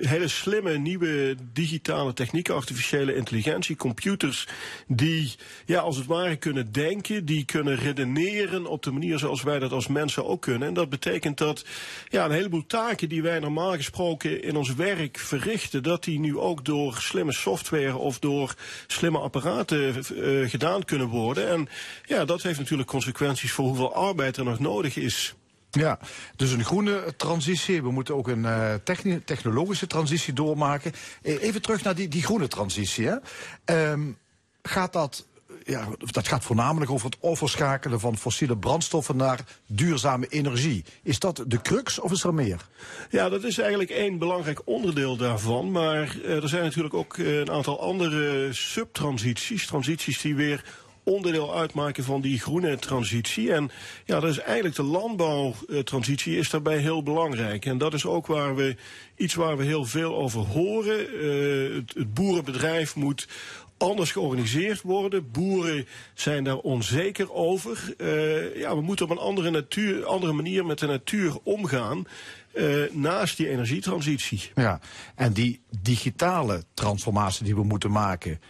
[0.00, 4.48] hele slimme nieuwe digitale technieken, artificiële intelligentie, computers
[4.86, 5.34] die
[5.66, 9.72] ja, als het ware kunnen denken, die kunnen redeneren op de manier zoals wij dat
[9.72, 10.68] als mensen ook kunnen.
[10.68, 11.64] En dat betekent dat
[12.08, 16.38] ja, een heleboel taken die wij normaal gesproken in ons werk verrichten, dat die nu
[16.38, 18.54] ook door slimme software of door
[18.86, 21.48] slimme apparaten eh, gedaan kunnen worden.
[21.48, 21.68] En
[22.04, 25.34] ja, dat heeft natuurlijk consequenties voor hoeveel arbeid er nog nodig is.
[25.70, 25.98] Ja,
[26.36, 27.82] dus een groene transitie.
[27.82, 28.46] We moeten ook een
[28.84, 30.92] techni- technologische transitie doormaken.
[31.22, 33.06] Eh, Even terug naar die, die groene transitie.
[33.06, 33.16] Hè.
[33.64, 34.00] Ehm,
[34.62, 35.26] gaat dat,
[35.64, 40.84] ja, dat gaat voornamelijk over het overschakelen van fossiele brandstoffen naar duurzame energie.
[41.02, 42.66] Is dat de crux of is er meer?
[43.10, 45.70] Ja, dat is eigenlijk één belangrijk onderdeel daarvan.
[45.70, 49.66] Maar eh, er zijn natuurlijk ook een aantal andere subtransities.
[49.66, 50.64] Transities die weer
[51.04, 53.52] onderdeel uitmaken van die groene transitie.
[53.52, 53.70] En
[54.04, 57.66] ja, dat is eigenlijk de landbouwtransitie is daarbij heel belangrijk.
[57.66, 58.76] En dat is ook waar we
[59.16, 60.98] iets waar we heel veel over horen.
[60.98, 63.28] Eh, het, boerenbedrijf moet
[63.76, 65.30] anders georganiseerd worden.
[65.30, 67.94] Boeren zijn daar onzeker over.
[67.98, 72.06] Eh, ja, we moeten op een andere, natuur, andere manier met de natuur omgaan.
[72.52, 74.50] eh, naast die energietransitie.
[74.54, 74.80] Ja,
[75.14, 78.40] en die digitale transformatie die we moeten maken.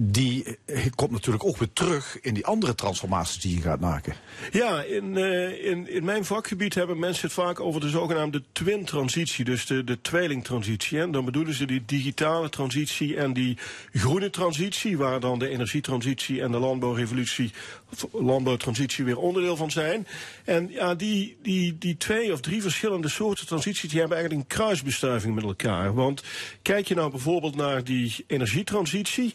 [0.00, 4.14] Die eh, komt natuurlijk ook weer terug in die andere transformaties die je gaat maken.
[4.52, 9.44] Ja, in, uh, in, in mijn vakgebied hebben mensen het vaak over de zogenaamde twin-transitie,
[9.44, 11.00] dus de, de tweelingtransitie.
[11.00, 13.56] En dan bedoelen ze die digitale transitie en die
[13.92, 17.50] groene transitie, waar dan de energietransitie en de landbouwrevolutie,
[18.12, 20.06] landbouwtransitie weer onderdeel van zijn.
[20.44, 24.56] En ja, die, die, die twee of drie verschillende soorten transities, die hebben eigenlijk een
[24.56, 25.94] kruisbestuiving met elkaar.
[25.94, 26.22] Want
[26.62, 29.34] kijk je nou bijvoorbeeld naar die energietransitie.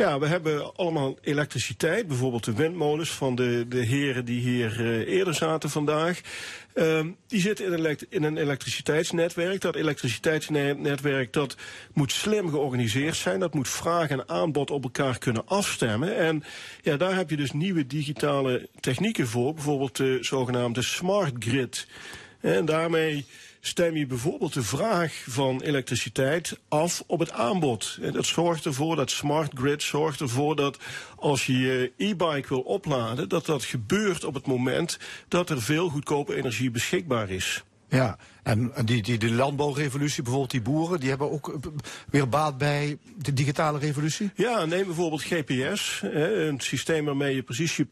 [0.00, 2.06] Ja, we hebben allemaal elektriciteit.
[2.06, 6.20] Bijvoorbeeld de windmolens van de, de heren die hier uh, eerder zaten vandaag.
[6.74, 9.60] Uh, die zitten in een, in een elektriciteitsnetwerk.
[9.60, 11.56] Dat elektriciteitsnetwerk dat
[11.92, 13.40] moet slim georganiseerd zijn.
[13.40, 16.16] Dat moet vraag en aanbod op elkaar kunnen afstemmen.
[16.16, 16.44] En
[16.82, 19.54] ja, daar heb je dus nieuwe digitale technieken voor.
[19.54, 21.86] Bijvoorbeeld de zogenaamde smart grid.
[22.40, 23.26] En daarmee
[23.60, 27.98] stem je bijvoorbeeld de vraag van elektriciteit af op het aanbod.
[28.02, 30.78] En dat zorgt ervoor, dat smart grid zorgt ervoor dat
[31.16, 34.98] als je je e-bike wil opladen, dat dat gebeurt op het moment
[35.28, 37.64] dat er veel goedkope energie beschikbaar is.
[37.88, 41.58] Ja, en die, die, de landbouwrevolutie, bijvoorbeeld die boeren, die hebben ook
[42.10, 44.30] weer baat bij de digitale revolutie?
[44.34, 47.86] Ja, neem bijvoorbeeld GPS, een systeem waarmee je precies je,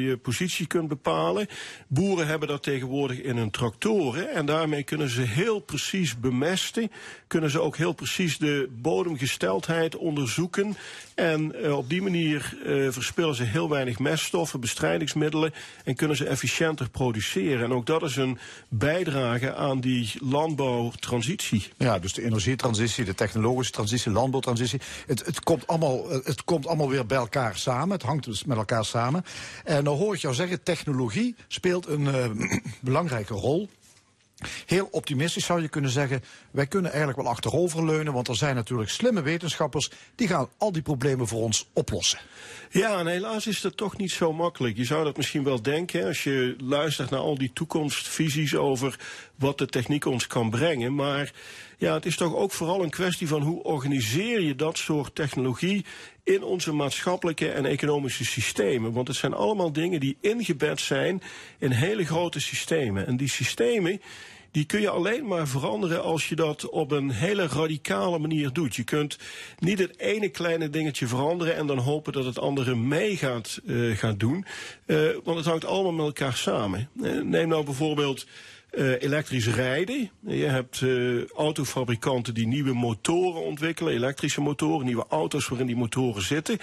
[0.00, 1.46] je, positie kunt bepalen.
[1.86, 6.90] Boeren hebben dat tegenwoordig in hun tractoren en daarmee kunnen ze heel precies bemesten.
[7.26, 10.76] Kunnen ze ook heel precies de bodemgesteldheid onderzoeken.
[11.14, 12.56] En uh, op die manier
[12.90, 17.64] verspillen ze heel weinig meststoffen, bestrijdingsmiddelen en kunnen ze efficiënter produceren.
[17.64, 18.38] En ook dat is een
[18.68, 19.87] bijdrage aan die
[20.20, 21.68] landbouwtransitie.
[21.76, 24.80] Ja, dus de energietransitie, de technologische transitie, landbouwtransitie.
[25.06, 27.90] Het, het, komt allemaal, het komt allemaal weer bij elkaar samen.
[27.90, 29.24] Het hangt dus met elkaar samen.
[29.64, 33.68] En dan hoor ik jou zeggen, technologie speelt een uh, belangrijke rol.
[34.66, 38.90] Heel optimistisch zou je kunnen zeggen, wij kunnen eigenlijk wel achteroverleunen, want er zijn natuurlijk
[38.90, 42.18] slimme wetenschappers die gaan al die problemen voor ons oplossen.
[42.70, 44.76] Ja, en helaas is dat toch niet zo makkelijk.
[44.76, 48.98] Je zou dat misschien wel denken als je luistert naar al die toekomstvisies over
[49.34, 50.94] wat de techniek ons kan brengen.
[50.94, 51.32] Maar
[51.78, 55.84] ja, het is toch ook vooral een kwestie van hoe organiseer je dat soort technologie
[56.28, 58.92] in onze maatschappelijke en economische systemen.
[58.92, 61.22] Want het zijn allemaal dingen die ingebed zijn
[61.58, 63.06] in hele grote systemen.
[63.06, 64.00] En die systemen
[64.50, 68.76] die kun je alleen maar veranderen als je dat op een hele radicale manier doet.
[68.76, 69.18] Je kunt
[69.58, 73.96] niet het ene kleine dingetje veranderen en dan hopen dat het andere mee gaat, uh,
[73.96, 74.44] gaat doen.
[74.86, 76.88] Uh, want het hangt allemaal met elkaar samen.
[76.96, 78.26] Uh, neem nou bijvoorbeeld
[78.70, 80.10] uh, elektrisch rijden.
[80.26, 86.22] Je hebt uh, autofabrikanten die nieuwe motoren ontwikkelen, elektrische motoren, nieuwe auto's waarin die motoren
[86.22, 86.58] zitten.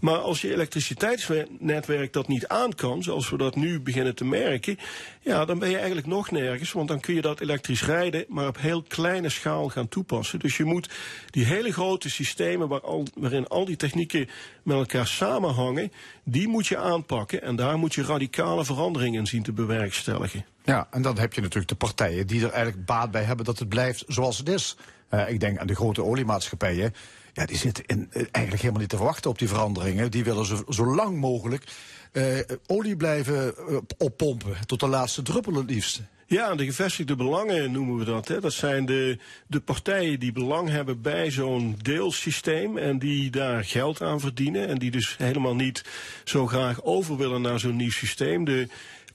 [0.00, 4.78] Maar als je elektriciteitsnetwerk dat niet aan kan, zoals we dat nu beginnen te merken,
[5.20, 8.48] ja, dan ben je eigenlijk nog nergens, want dan kun je dat elektrisch rijden maar
[8.48, 10.38] op heel kleine schaal gaan toepassen.
[10.38, 10.90] Dus je moet
[11.30, 14.28] die hele grote systemen waar al, waarin al die technieken
[14.62, 15.92] met elkaar samenhangen,
[16.24, 20.44] die moet je aanpakken en daar moet je radicale veranderingen in zien te bewerkstelligen.
[20.66, 23.58] Ja, en dan heb je natuurlijk de partijen die er eigenlijk baat bij hebben dat
[23.58, 24.76] het blijft zoals het is.
[25.10, 26.94] Uh, ik denk aan de grote oliemaatschappijen.
[27.32, 30.10] Ja, die zitten in, uh, eigenlijk helemaal niet te verwachten op die veranderingen.
[30.10, 31.64] Die willen zo, zo lang mogelijk
[32.12, 33.54] uh, olie blijven
[33.98, 34.56] oppompen.
[34.66, 36.02] Tot de laatste druppel het liefst.
[36.28, 38.28] Ja, de gevestigde belangen noemen we dat.
[38.28, 38.40] Hè.
[38.40, 44.02] Dat zijn de, de partijen die belang hebben bij zo'n deelsysteem en die daar geld
[44.02, 44.68] aan verdienen.
[44.68, 45.84] En die dus helemaal niet
[46.24, 48.44] zo graag over willen naar zo'n nieuw systeem.
[48.44, 48.68] De,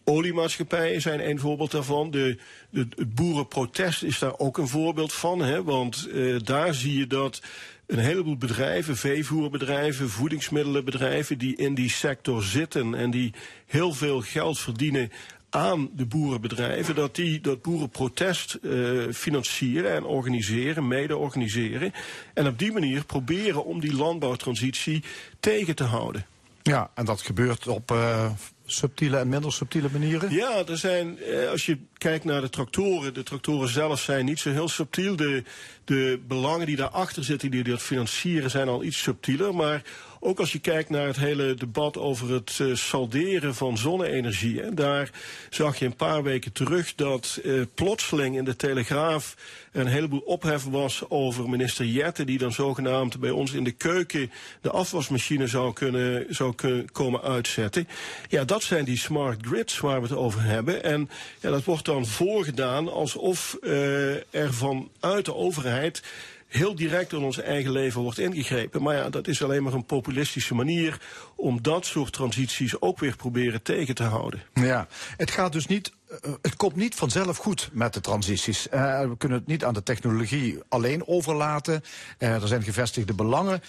[0.03, 2.11] Oliemaatschappijen zijn een voorbeeld daarvan.
[2.11, 2.37] De,
[2.71, 5.39] het boerenprotest is daar ook een voorbeeld van.
[5.39, 7.41] Hè, want uh, daar zie je dat
[7.85, 13.33] een heleboel bedrijven, veevoerbedrijven, voedingsmiddelenbedrijven, die in die sector zitten en die
[13.65, 15.11] heel veel geld verdienen
[15.49, 21.93] aan de boerenbedrijven, dat die dat boerenprotest uh, financieren en organiseren, mede organiseren.
[22.33, 25.03] En op die manier proberen om die landbouwtransitie
[25.39, 26.25] tegen te houden.
[26.61, 28.31] Ja, en dat gebeurt op uh,
[28.71, 30.31] subtiele en minder subtiele manieren?
[30.31, 34.39] Ja, er zijn, eh, als je kijkt naar de tractoren, de tractoren zelf zijn niet
[34.39, 35.15] zo heel subtiel.
[35.15, 35.43] De,
[35.85, 39.55] de belangen die daarachter zitten, die dat financieren, zijn al iets subtieler.
[39.55, 39.81] Maar
[40.23, 44.73] ook als je kijkt naar het hele debat over het uh, salderen van zonne-energie.
[44.73, 45.09] Daar
[45.49, 49.35] zag je een paar weken terug dat uh, plotseling in de Telegraaf
[49.71, 54.31] een heleboel ophef was over minister Jette, die dan zogenaamd bij ons in de keuken
[54.61, 57.87] de afwasmachine zou kunnen, zou kunnen komen uitzetten.
[58.29, 60.83] Ja, dat zijn die smart grids waar we het over hebben.
[60.83, 61.09] En
[61.39, 66.03] ja, dat wordt dan voorgedaan alsof uh, er vanuit de overheid
[66.51, 68.81] heel direct in ons eigen leven wordt ingegrepen.
[68.81, 71.01] Maar ja, dat is alleen maar een populistische manier
[71.35, 74.41] om dat soort transities ook weer proberen tegen te houden.
[74.53, 74.87] Ja,
[75.17, 75.91] het gaat dus niet.
[76.25, 78.67] Uh, het komt niet vanzelf goed met de transities.
[78.73, 81.83] Uh, we kunnen het niet aan de technologie alleen overlaten.
[82.19, 83.61] Uh, er zijn gevestigde belangen.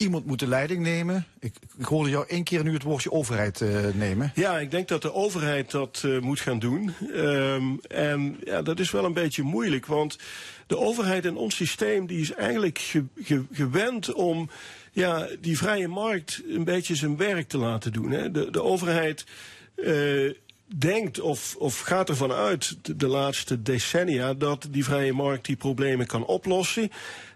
[0.00, 1.26] Iemand moet de leiding nemen.
[1.40, 4.32] Ik, ik hoorde jou één keer nu het woordje overheid eh, nemen.
[4.34, 6.92] Ja, ik denk dat de overheid dat eh, moet gaan doen.
[7.14, 10.18] Ehm, en ja, dat is wel een beetje moeilijk, want
[10.66, 14.50] de overheid in ons systeem die is eigenlijk ge- ge- gewend om
[14.92, 18.10] ja, die vrije markt een beetje zijn werk te laten doen.
[18.10, 18.30] Hè.
[18.30, 19.24] De, de overheid
[19.76, 19.94] eh,
[20.76, 26.06] denkt of, of gaat ervan uit de laatste decennia dat die vrije markt die problemen
[26.06, 26.90] kan oplossen.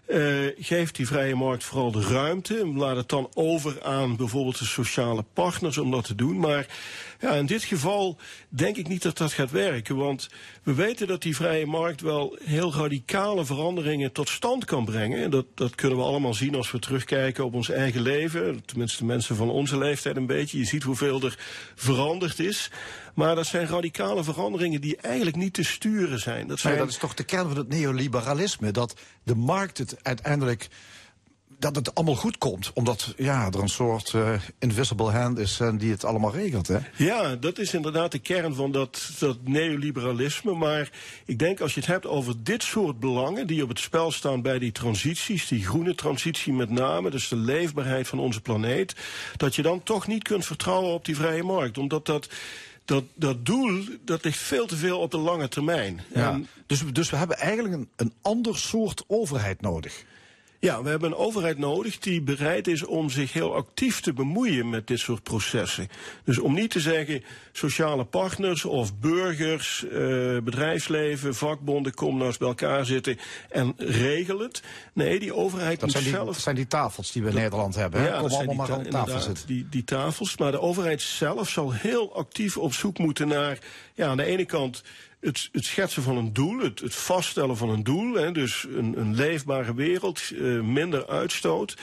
[0.05, 0.19] Eh,
[0.57, 2.67] geeft die vrije markt vooral de ruimte.
[2.67, 6.39] Laat het dan over aan bijvoorbeeld de sociale partners om dat te doen.
[6.39, 6.67] Maar
[7.19, 8.17] ja, in dit geval
[8.49, 9.95] denk ik niet dat dat gaat werken.
[9.95, 10.29] Want
[10.63, 15.23] we weten dat die vrije markt wel heel radicale veranderingen tot stand kan brengen.
[15.23, 18.65] En dat, dat kunnen we allemaal zien als we terugkijken op ons eigen leven.
[18.65, 20.57] Tenminste, mensen van onze leeftijd een beetje.
[20.57, 21.37] Je ziet hoeveel er
[21.75, 22.71] veranderd is.
[23.13, 26.47] Maar dat zijn radicale veranderingen die eigenlijk niet te sturen zijn.
[26.47, 28.71] Dat zijn dat is toch de kern van het neoliberalisme.
[28.71, 30.67] Dat de markt het uiteindelijk.
[31.59, 32.71] Dat het allemaal goed komt.
[32.73, 36.67] Omdat ja, er een soort eh, invisible hand is en die het allemaal regelt.
[36.67, 36.77] Hè?
[36.95, 40.53] Ja, dat is inderdaad de kern van dat, dat neoliberalisme.
[40.53, 40.89] Maar
[41.25, 44.41] ik denk als je het hebt over dit soort belangen die op het spel staan
[44.41, 48.95] bij die transities, die groene transitie met name, dus de leefbaarheid van onze planeet,
[49.37, 51.77] dat je dan toch niet kunt vertrouwen op die vrije markt.
[51.77, 52.29] Omdat dat.
[52.85, 56.01] Dat, dat doel, dat ligt veel te veel op de lange termijn.
[56.13, 56.31] Ja.
[56.31, 60.03] En Dus, dus we hebben eigenlijk een, een ander soort overheid nodig.
[60.65, 64.69] Ja, we hebben een overheid nodig die bereid is om zich heel actief te bemoeien
[64.69, 65.87] met dit soort processen.
[66.23, 69.91] Dus om niet te zeggen sociale partners of burgers, eh,
[70.43, 73.17] bedrijfsleven, vakbonden, kom nou eens bij elkaar zitten
[73.49, 74.61] en regel het.
[74.93, 76.25] Nee, die overheid Dat moet zijn die, zelf.
[76.27, 77.99] dat zijn die tafels die we in Nederland hebben.
[78.01, 78.05] Hè?
[78.07, 79.47] Ja, dat Kom zijn allemaal die maar ta- aan tafel inderdaad, zitten.
[79.55, 80.37] Die, die tafels.
[80.37, 83.57] Maar de overheid zelf zal heel actief op zoek moeten naar,
[83.93, 84.83] ja, aan de ene kant
[85.25, 88.99] het, het schetsen van een doel, het, het vaststellen van een doel, hè, dus een,
[88.99, 91.77] een leefbare wereld, eh, minder uitstoot.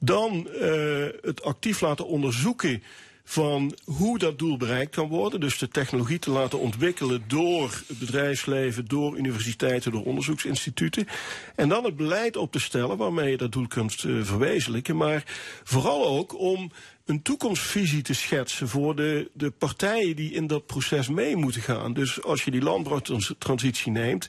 [0.00, 2.82] Dan eh, het actief laten onderzoeken
[3.24, 5.40] van hoe dat doel bereikt kan worden.
[5.40, 11.06] Dus de technologie te laten ontwikkelen door het bedrijfsleven, door universiteiten, door onderzoeksinstituten.
[11.54, 14.96] En dan het beleid op te stellen waarmee je dat doel kunt eh, verwezenlijken.
[14.96, 15.22] Maar
[15.64, 16.70] vooral ook om
[17.08, 21.92] een toekomstvisie te schetsen voor de, de partijen die in dat proces mee moeten gaan.
[21.92, 24.26] Dus als je die landbouwtransitie neemt,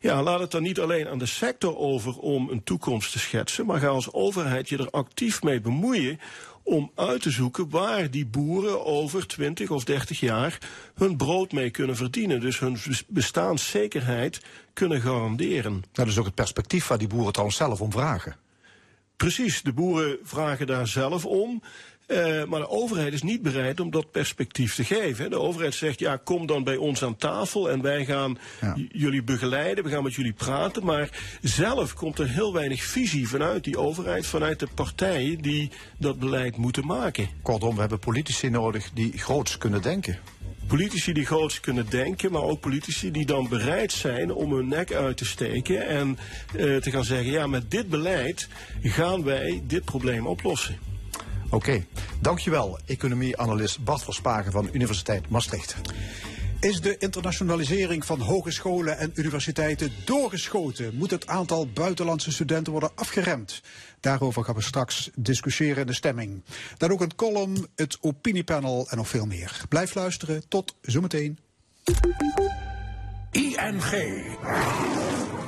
[0.00, 3.66] ja, laat het dan niet alleen aan de sector over om een toekomst te schetsen,
[3.66, 6.20] maar ga als overheid je er actief mee bemoeien
[6.62, 10.58] om uit te zoeken waar die boeren over 20 of 30 jaar
[10.94, 12.40] hun brood mee kunnen verdienen.
[12.40, 12.78] Dus hun
[13.08, 14.40] bestaanszekerheid
[14.72, 15.82] kunnen garanderen.
[15.92, 18.36] Dat is ook het perspectief waar die boeren trouwens zelf om vragen.
[19.20, 21.62] Precies, de boeren vragen daar zelf om.
[22.10, 25.30] Eh, maar de overheid is niet bereid om dat perspectief te geven.
[25.30, 28.76] De overheid zegt, ja, kom dan bij ons aan tafel en wij gaan Ja.
[28.92, 30.84] jullie begeleiden, we gaan met jullie praten.
[30.84, 31.08] Maar
[31.42, 36.56] zelf komt er heel weinig visie vanuit die overheid, vanuit de partijen die dat beleid
[36.56, 37.28] moeten maken.
[37.42, 40.18] Kortom, we hebben politici nodig die groots kunnen denken.
[40.66, 44.92] Politici die groots kunnen denken, maar ook politici die dan bereid zijn om hun nek
[44.92, 46.18] uit te steken en
[46.56, 48.48] eh, te gaan zeggen, ja, met dit beleid
[48.82, 50.78] gaan wij dit probleem oplossen.
[51.50, 51.84] Oké,
[52.20, 55.74] dankjewel, economie-analyst Bart Verspagen van Universiteit Maastricht.
[56.60, 60.94] Is de internationalisering van hogescholen en universiteiten doorgeschoten?
[60.94, 63.62] Moet het aantal buitenlandse studenten worden afgeremd?
[64.00, 66.42] Daarover gaan we straks discussiëren in de stemming.
[66.76, 69.60] Dan ook een column, het opiniepanel en nog veel meer.
[69.68, 71.38] Blijf luisteren, tot zometeen.
[73.30, 73.84] ING.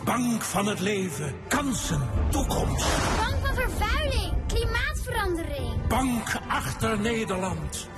[0.04, 1.34] Bank van het leven.
[1.48, 2.08] Kansen.
[2.30, 2.86] Toekomst.
[3.16, 4.32] Bang van vervuiling,
[5.02, 5.86] klimaatverandering.
[5.88, 7.88] Bank achter Nederland.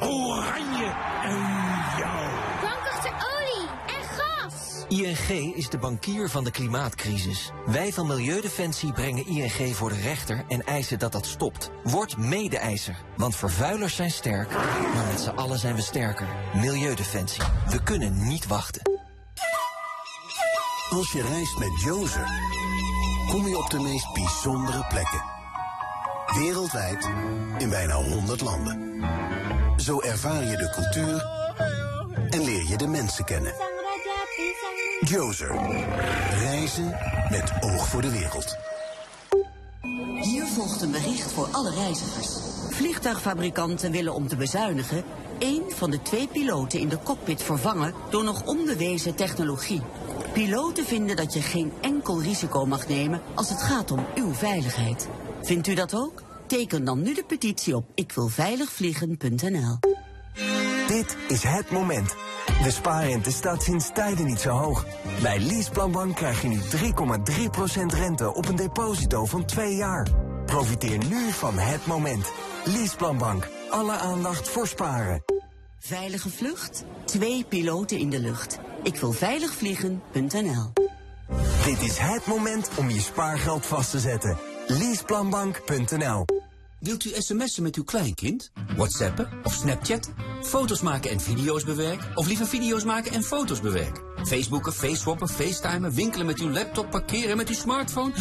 [0.00, 1.38] Oranje en
[1.98, 2.26] jou.
[2.60, 4.84] Bank achter olie en gas.
[4.88, 7.50] ING is de bankier van de klimaatcrisis.
[7.66, 11.70] Wij van Milieudefensie brengen ING voor de rechter en eisen dat dat stopt.
[11.82, 14.50] Word mede-eiser, want vervuilers zijn sterk,
[14.94, 16.26] maar met z'n allen zijn we sterker.
[16.54, 17.42] Milieudefensie.
[17.68, 18.82] We kunnen niet wachten.
[20.90, 22.28] Als je reist met Jozer,
[23.28, 25.41] kom je op de meest bijzondere plekken.
[26.38, 27.08] Wereldwijd
[27.58, 29.04] in bijna 100 landen.
[29.76, 31.26] Zo ervaar je de cultuur
[32.30, 33.54] en leer je de mensen kennen.
[35.00, 35.54] Jozer.
[36.38, 36.96] Reizen
[37.30, 38.56] met oog voor de wereld.
[40.20, 42.28] Hier volgt een bericht voor alle reizigers.
[42.70, 45.04] Vliegtuigfabrikanten willen om te bezuinigen
[45.38, 49.82] één van de twee piloten in de cockpit vervangen door nog onbewezen technologie.
[50.32, 55.08] Piloten vinden dat je geen enkel risico mag nemen als het gaat om uw veiligheid.
[55.42, 56.22] Vindt u dat ook?
[56.46, 59.78] Teken dan nu de petitie op ikwilveiligvliegen.nl.
[60.86, 62.14] Dit is het moment.
[62.62, 64.86] De spaarrente staat sinds tijden niet zo hoog.
[65.22, 70.08] Bij Leaseplanbank krijg je nu 3,3% rente op een deposito van 2 jaar.
[70.46, 72.32] Profiteer nu van het moment.
[72.64, 73.48] Leaseplanbank.
[73.70, 75.22] Alle aandacht voor sparen.
[75.78, 76.84] Veilige vlucht?
[77.04, 78.58] Twee piloten in de lucht.
[78.82, 80.72] Ik wil veiligvliegen.nl
[81.64, 84.51] Dit is het moment om je spaargeld vast te zetten.
[84.66, 86.24] Leaseplanbank.nl
[86.80, 88.50] Wilt u sms'en met uw kleinkind?
[88.76, 90.10] Whatsappen of Snapchat?
[90.42, 92.16] Foto's maken en video's bewerken?
[92.16, 94.02] Of liever video's maken en foto's bewerken?
[94.26, 98.12] Facebooken, faceswappen, facetimen, winkelen met uw laptop, parkeren met uw smartphone?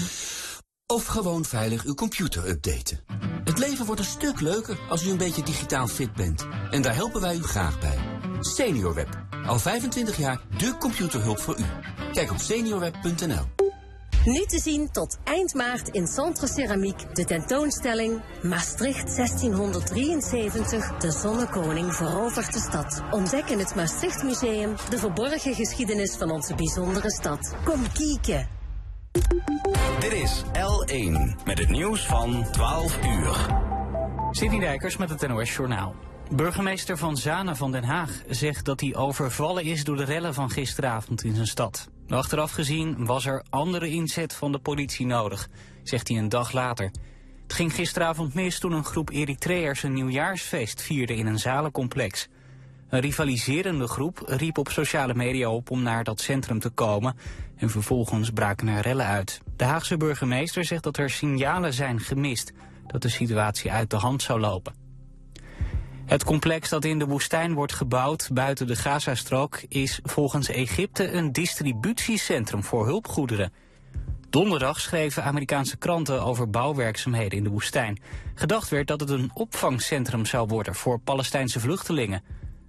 [0.86, 3.00] Of gewoon veilig uw computer updaten?
[3.44, 6.48] Het leven wordt een stuk leuker als u een beetje digitaal fit bent.
[6.72, 7.98] En daar helpen wij u graag bij.
[8.39, 9.10] SeniorWeb.
[9.46, 11.66] Al 25 jaar de computerhulp voor u.
[12.14, 13.71] Kijk op seniorweb.nl.
[14.26, 21.94] Nu te zien tot eind maart in Centre Ceramiek de tentoonstelling Maastricht 1673, de zonnekoning
[21.94, 23.04] verovert de stad.
[23.12, 27.56] Ontdek in het Maastricht Museum de verborgen geschiedenis van onze bijzondere stad.
[27.64, 28.48] Kom kijken.
[30.00, 33.48] Dit is L1 met het nieuws van 12 uur.
[34.32, 35.96] Sidney Dijkers met het NOS Journaal.
[36.36, 40.50] Burgemeester Van Zanen van Den Haag zegt dat hij overvallen is door de rellen van
[40.50, 41.90] gisteravond in zijn stad.
[42.12, 45.49] Achteraf gezien was er andere inzet van de politie nodig,
[45.84, 46.91] zegt hij een dag later.
[47.43, 52.28] Het ging gisteravond mis toen een groep Eritreërs een nieuwjaarsfeest vierde in een zalencomplex.
[52.89, 57.16] Een rivaliserende groep riep op sociale media op om naar dat centrum te komen
[57.55, 59.41] en vervolgens braken er rellen uit.
[59.55, 62.51] De Haagse burgemeester zegt dat er signalen zijn gemist
[62.88, 64.81] dat de situatie uit de hand zou lopen.
[66.12, 71.32] Het complex dat in de woestijn wordt gebouwd buiten de Gazastrook is volgens Egypte een
[71.32, 73.53] distributiecentrum voor hulpgoederen.
[74.30, 77.99] Donderdag schreven Amerikaanse kranten over bouwwerkzaamheden in de woestijn.
[78.36, 82.24] Gedacht werd dat het een opvangcentrum zou worden voor Palestijnse vluchtelingen.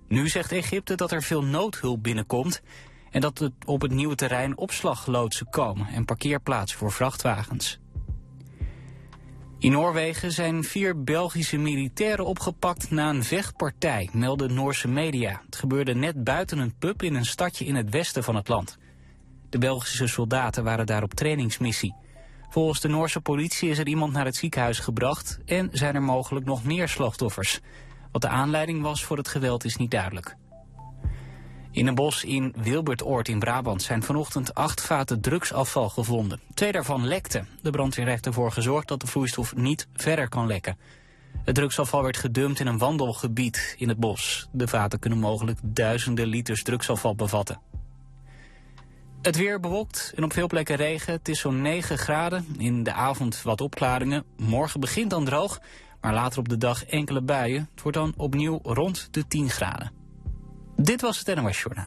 [0.08, 2.62] Nu zegt Egypte dat er veel noodhulp binnenkomt
[3.10, 7.81] en dat er op het nieuwe terrein opslagloodsen komen en parkeerplaatsen voor vrachtwagens.
[9.62, 15.40] In Noorwegen zijn vier Belgische militairen opgepakt na een vechtpartij, melden Noorse media.
[15.44, 18.78] Het gebeurde net buiten een pub in een stadje in het westen van het land.
[19.50, 21.94] De Belgische soldaten waren daar op trainingsmissie.
[22.48, 26.46] Volgens de Noorse politie is er iemand naar het ziekenhuis gebracht en zijn er mogelijk
[26.46, 27.60] nog meer slachtoffers.
[28.12, 30.36] Wat de aanleiding was voor het geweld is niet duidelijk.
[31.72, 36.40] In een bos in Wilbertoord in Brabant zijn vanochtend acht vaten drugsafval gevonden.
[36.54, 37.48] Twee daarvan lekten.
[37.62, 40.76] De brandweer heeft ervoor gezorgd dat de vloeistof niet verder kan lekken.
[41.44, 44.48] Het drugsafval werd gedumpt in een wandelgebied in het bos.
[44.50, 47.60] De vaten kunnen mogelijk duizenden liters drugsafval bevatten.
[49.22, 51.12] Het weer bewolkt en op veel plekken regen.
[51.12, 52.46] Het is zo'n 9 graden.
[52.58, 54.24] In de avond wat opklaringen.
[54.36, 55.60] Morgen begint dan droog,
[56.00, 57.68] maar later op de dag enkele buien.
[57.72, 60.01] Het wordt dan opnieuw rond de 10 graden.
[60.82, 61.86] Dit was het NOS Journaal.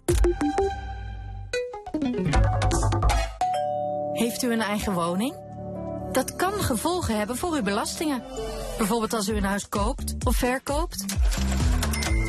[4.13, 5.35] Heeft u een eigen woning?
[6.11, 8.23] Dat kan gevolgen hebben voor uw belastingen.
[8.77, 11.05] Bijvoorbeeld als u een huis koopt of verkoopt.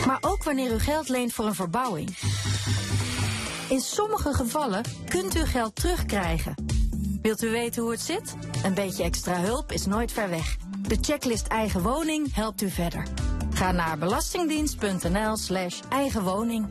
[0.06, 2.16] Maar ook wanneer u geld leent voor een verbouwing.
[3.68, 6.54] In sommige gevallen kunt u geld terugkrijgen.
[7.22, 8.34] Wilt u weten hoe het zit?
[8.64, 10.56] Een beetje extra hulp is nooit ver weg.
[10.78, 13.02] De checklist Eigen Woning helpt u verder.
[13.56, 16.68] Ga naar belastingdienst.nl slash eigenwoning.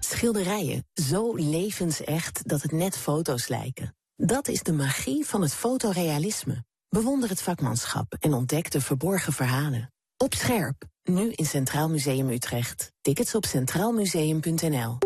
[0.00, 3.96] Schilderijen zo levensecht dat het net foto's lijken.
[4.16, 6.64] Dat is de magie van het fotorealisme.
[6.88, 9.92] Bewonder het vakmanschap en ontdek de verborgen verhalen.
[10.16, 12.92] Op scherp, nu in Centraal Museum Utrecht.
[13.00, 14.98] Tickets op centraalmuseum.nl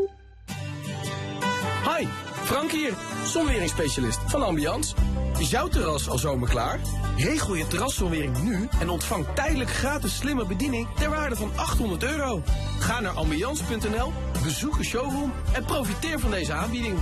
[2.46, 2.94] Frank hier,
[3.24, 4.94] zonweringsspecialist van Ambiance.
[5.38, 6.80] Is jouw terras al zomer klaar?
[7.16, 12.42] Regel je terraszonwering nu en ontvang tijdelijk gratis slimme bediening ter waarde van 800 euro.
[12.78, 16.98] Ga naar ambiance.nl, bezoek een showroom en profiteer van deze aanbieding.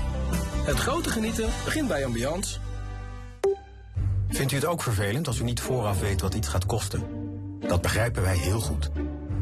[0.64, 2.58] Het grote genieten begint bij Ambiance.
[4.28, 7.02] Vindt u het ook vervelend als u niet vooraf weet wat iets gaat kosten?
[7.68, 8.90] Dat begrijpen wij heel goed.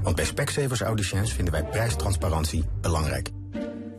[0.02, 3.30] Want bij Specsavers vinden wij prijstransparantie belangrijk.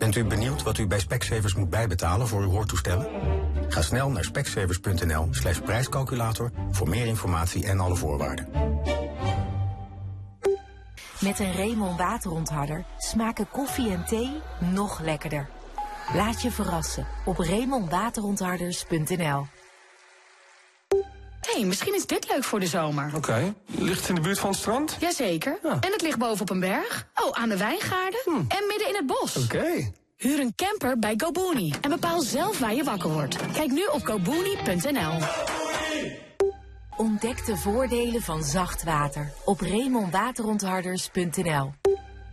[0.03, 3.07] Bent u benieuwd wat u bij Specsavers moet bijbetalen voor uw hoortoestellen?
[3.67, 8.49] Ga snel naar specsavers.nl slash prijscalculator voor meer informatie en alle voorwaarden.
[11.19, 15.49] Met een Remon waterontharder smaken koffie en thee nog lekkerder.
[16.13, 19.45] Laat je verrassen op remonwaterontharders.nl
[21.51, 23.11] hey, misschien is dit leuk voor de zomer.
[23.15, 24.97] Oké, ligt het in de buurt van het strand?
[24.99, 25.59] Jazeker.
[25.63, 27.07] En het ligt bovenop een berg.
[27.15, 28.21] Oh, aan de wijngaarden.
[28.25, 29.37] En midden in het bos.
[29.37, 29.91] Oké.
[30.17, 33.37] Huur een camper bij GoBooney en bepaal zelf waar je wakker wordt.
[33.53, 35.19] Kijk nu op gobooney.nl.
[36.97, 41.73] Ontdek de voordelen van zacht water op remonwaterontharders.nl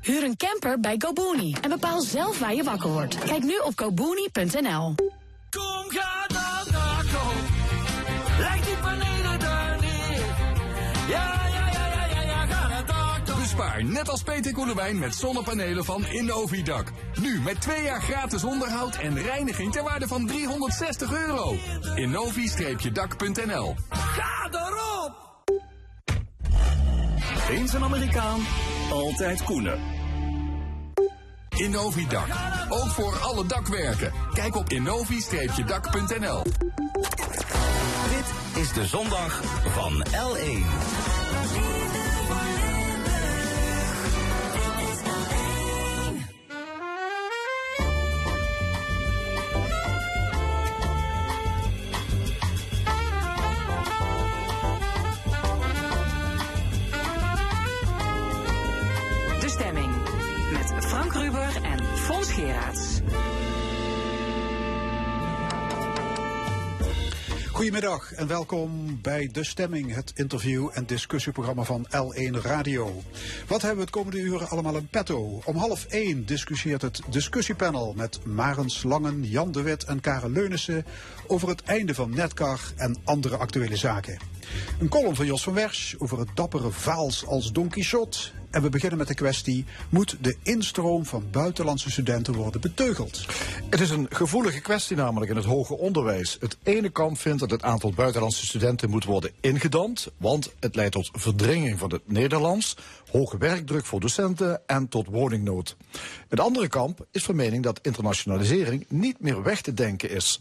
[0.01, 3.19] Huur een camper bij GoBooney en bepaal zelf waar je wakker wordt.
[3.19, 4.95] Kijk nu op gobooney.nl.
[5.51, 6.90] Kom, ga dan
[13.69, 16.93] net als Peter Koelewijn met zonnepanelen van Innovidak.
[17.21, 21.57] Nu met twee jaar gratis onderhoud en reiniging ter waarde van 360 euro.
[21.95, 25.43] Innovi-dak.nl Ga erop!
[27.51, 28.41] Eens een Amerikaan,
[28.91, 29.81] altijd Koenen.
[31.49, 32.29] Innovidak.
[32.69, 34.13] Ook voor alle dakwerken.
[34.35, 36.43] Kijk op innovi-dak.nl.
[38.09, 39.43] Dit is de zondag
[39.75, 41.20] van L1.
[67.71, 73.03] Goedemiddag en welkom bij De Stemming, het interview- en discussieprogramma van L1 Radio.
[73.47, 75.41] Wat hebben we het komende uren allemaal in petto?
[75.45, 80.85] Om half één discussieert het discussiepanel met Maren Slangen, Jan de Wit en Karen Leunissen
[81.27, 84.19] over het einde van Netcar en andere actuele zaken.
[84.79, 88.19] Een column van Jos van Wersch over het dappere Vaals als Don Quixote.
[88.51, 93.27] En we beginnen met de kwestie, moet de instroom van buitenlandse studenten worden beteugeld?
[93.71, 96.37] Het is een gevoelige kwestie namelijk in het hoger onderwijs.
[96.41, 100.93] Het ene kamp vindt dat het aantal buitenlandse studenten moet worden ingedamd, want het leidt
[100.93, 102.77] tot verdringing van het Nederlands,
[103.11, 105.77] hoge werkdruk voor docenten en tot woningnood.
[106.29, 110.41] Het andere kamp is van mening dat internationalisering niet meer weg te denken is.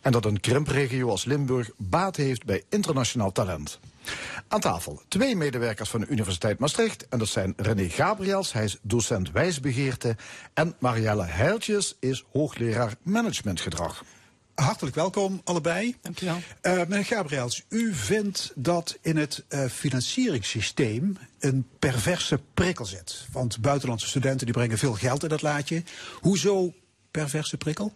[0.00, 3.80] En dat een krimpregio als Limburg baat heeft bij internationaal talent.
[4.48, 7.08] Aan tafel twee medewerkers van de Universiteit Maastricht.
[7.08, 10.16] En dat zijn René Gabriels, hij is docent wijsbegeerte.
[10.54, 14.04] En Marielle Heiltjes is hoogleraar managementgedrag.
[14.54, 15.96] Hartelijk welkom allebei.
[16.02, 16.36] Dankjewel.
[16.62, 23.26] Uh, meneer Gabriels, u vindt dat in het uh, financieringssysteem een perverse prikkel zit.
[23.32, 25.82] Want buitenlandse studenten die brengen veel geld in dat laadje.
[26.20, 26.72] Hoezo
[27.10, 27.92] perverse prikkel?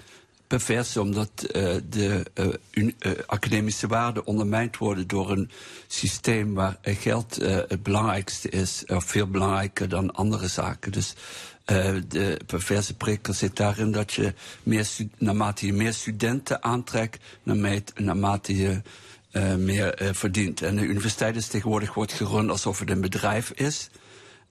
[0.58, 2.22] Pervers omdat uh, de
[2.70, 5.50] un, uh, academische waarden ondermijnd worden door een
[5.86, 7.36] systeem waar geld
[7.68, 10.92] het belangrijkste is, of veel belangrijker dan andere zaken.
[10.92, 11.14] Dus
[12.08, 14.88] de perverse prikkel zit daarin dat je meer,
[15.18, 17.22] naarmate je meer studenten aantrekt,
[17.94, 18.82] naarmate je
[19.58, 20.62] meer verdient.
[20.62, 23.88] En de universiteit is tegenwoordig wordt gerund alsof het een bedrijf is.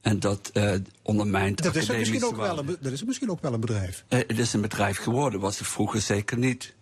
[0.02, 3.42] En dat uh, ondermijnt dat is, academische misschien ook wel een, dat is misschien ook
[3.42, 4.04] wel een bedrijf.
[4.10, 6.74] Uh, het is een bedrijf geworden, was het vroeger zeker niet.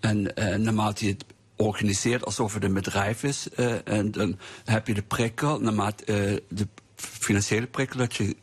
[0.00, 1.24] En uh, naarmate je het
[1.56, 3.48] organiseert alsof het een bedrijf is,
[3.84, 6.68] en dan heb je de prikkel, naarmate de
[7.06, 8.36] financiële prikkel, dat je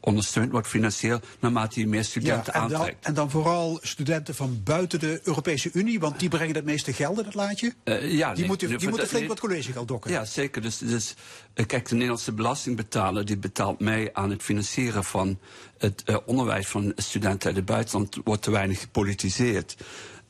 [0.00, 3.06] ondersteund wordt financieel naarmate je meer studenten ja, en dan, aantrekt.
[3.06, 7.18] En dan vooral studenten van buiten de Europese Unie, want die brengen het meeste geld
[7.18, 7.74] in het laadje.
[7.84, 10.10] Uh, ja, die nee, moeten, die moeten flink wat collegegeld dokken.
[10.10, 10.62] Ja, zeker.
[10.62, 11.14] Dus, dus
[11.54, 15.38] uh, kijk, de Nederlandse belastingbetaler die betaalt mee aan het financieren van
[15.78, 18.18] het uh, onderwijs van studenten uit het buitenland.
[18.24, 19.76] wordt te weinig gepolitiseerd.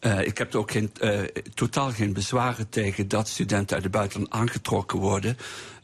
[0.00, 1.20] Uh, ik heb er ook geen, uh,
[1.54, 5.36] totaal geen bezwaren tegen dat studenten uit het buitenland aangetrokken worden.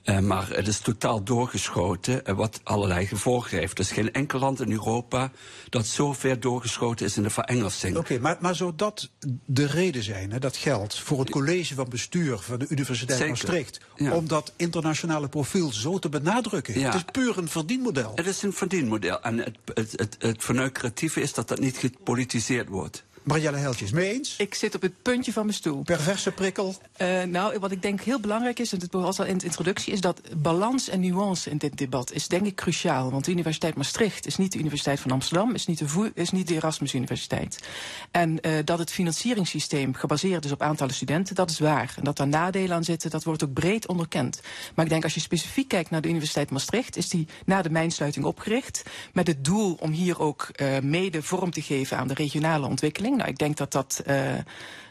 [0.05, 3.79] Uh, maar het is totaal doorgeschoten, uh, wat allerlei gevolgen heeft.
[3.79, 5.31] Er is geen enkel land in Europa
[5.69, 7.97] dat zo ver doorgeschoten is in de verengelsing.
[7.97, 9.11] Oké, okay, maar, maar zou dat
[9.45, 13.29] de reden zijn, hè, dat geldt voor het college van bestuur van de Universiteit Zeker.
[13.35, 14.13] Maastricht, Ja.
[14.13, 16.79] om dat internationale profiel zo te benadrukken?
[16.79, 16.87] Ja.
[16.87, 18.13] Het is puur een verdienmodel.
[18.15, 19.23] Het is een verdienmodel.
[19.23, 23.05] En het, het, het, het verneukeratieve is dat dat niet gepolitiseerd wordt.
[23.23, 24.35] Marielle Heltjes, mee eens?
[24.39, 25.83] Ik zit op het puntje van mijn stoel.
[25.83, 26.75] Perverse prikkel?
[26.99, 29.93] Uh, nou, wat ik denk heel belangrijk is, en het was al in de introductie,
[29.93, 33.11] is dat balans en nuance in dit debat is denk ik cruciaal.
[33.11, 36.49] Want de Universiteit Maastricht is niet de Universiteit van Amsterdam, is niet de, is niet
[36.49, 37.59] de Erasmus Universiteit.
[38.11, 41.95] En uh, dat het financieringssysteem gebaseerd is op aantallen studenten, dat is waar.
[41.97, 44.41] En dat daar nadelen aan zitten, dat wordt ook breed onderkend.
[44.75, 47.71] Maar ik denk als je specifiek kijkt naar de Universiteit Maastricht, is die na de
[47.71, 52.15] mijnsluiting opgericht met het doel om hier ook uh, mede vorm te geven aan de
[52.15, 53.20] regionale ontwikkeling.
[53.21, 54.39] Nou, ik denk dat dat uh, uh,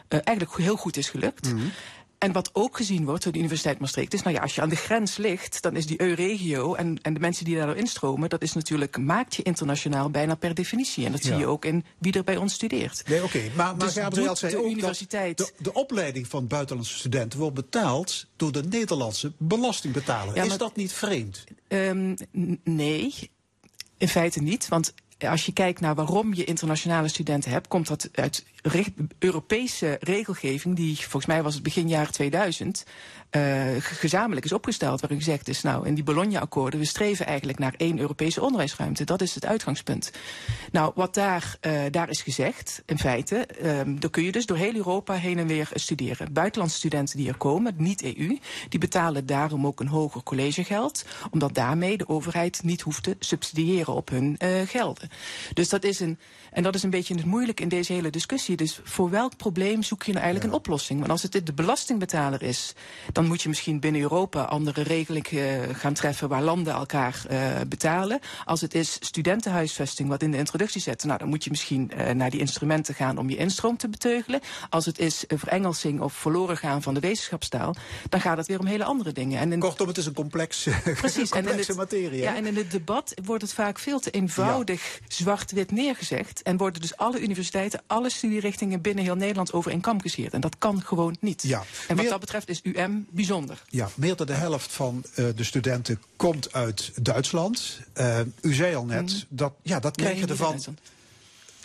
[0.08, 1.44] eigenlijk heel goed is gelukt.
[1.46, 1.54] Mhm.
[1.54, 1.70] Mm -hmm.
[2.18, 4.68] En wat ook gezien wordt door de Universiteit Maastricht is, nou ja, als je aan
[4.68, 8.42] de grens ligt, dan is die EU-regio en, en de mensen die daardoor instromen, dat
[8.42, 11.04] is natuurlijk, maakt je internationaal bijna per definitie.
[11.06, 11.28] En dat Ja.
[11.28, 13.02] zie je ook in wie er bij ons studeert.
[13.08, 13.38] Nee, oké.
[13.38, 17.38] Maar, maar Dus Gabriel zei de ook universiteit- dat de, de opleiding van buitenlandse studenten
[17.38, 20.34] wordt betaald door de Nederlandse belastingbetaler.
[20.34, 21.44] Ja, is maar- dat niet vreemd?
[21.68, 22.16] Um,
[22.64, 23.14] nee,
[23.98, 24.94] in feite niet, want
[25.28, 28.44] als je kijkt naar waarom je internationale studenten hebt, komt dat uit
[29.18, 32.84] Europese regelgeving, die volgens mij was het begin jaren 2000,
[33.30, 33.40] eh,
[33.78, 35.00] ge- gezamenlijk is opgesteld.
[35.00, 39.04] Waarin gezegd is, nou, in die Bologna-akkoorden, we streven eigenlijk naar één Europese onderwijsruimte.
[39.04, 40.10] Dat is het uitgangspunt.
[40.72, 44.56] Nou, wat daar, eh, daar is gezegd, in feite, ehm dan kun je dus door
[44.56, 46.32] heel Europa heen en weer studeren.
[46.32, 51.54] Buitenlandse studenten die er komen, niet EU, die betalen daarom ook een hoger collegegeld, omdat
[51.54, 55.08] daarmee de overheid niet hoeft te subsidiëren op hun eh, gelden.
[55.54, 56.18] Dus dat is een,
[56.52, 58.56] en dat is een beetje het moeilijk in deze hele discussie.
[58.56, 60.98] Dus voor welk probleem zoek je nou eigenlijk een oplossing?
[60.98, 62.74] Want als het de belastingbetaler is,
[63.20, 67.38] dan moet je misschien binnen Europa andere regeling eh, gaan treffen waar landen elkaar eh,
[67.68, 68.20] betalen.
[68.44, 72.14] Als het is studentenhuisvesting, wat in de introductie zet, nou dan moet je misschien eh,
[72.14, 74.40] naar die instrumenten gaan om je instroom te beteugelen.
[74.70, 77.74] Als het is een verengelsing of verloren gaan van de wetenschapstaal,
[78.08, 79.40] dan gaat het weer om hele andere dingen.
[79.40, 80.68] En in, Kortom, het is een complex,
[81.00, 82.20] Precies, en in complexe het, materie.
[82.20, 86.42] Ja, en in het debat wordt het vaak veel te eenvoudig zwart-wit neergezegd.
[86.42, 90.32] En worden dus alle universiteiten, alle studierichtingen binnen heel Nederland over één kam gescheerd.
[90.32, 91.42] En dat kan gewoon niet.
[91.42, 91.58] Ja.
[91.58, 93.62] En wat Meer- dat betreft is UM bijzonder.
[93.68, 97.80] Ja, meer dan de helft van eh, de studenten komt uit Duitsland.
[97.92, 100.48] Eh, u zei al net, dat, ja, dat krijg Nee, je ervan.
[100.50, 100.80] Duitsland.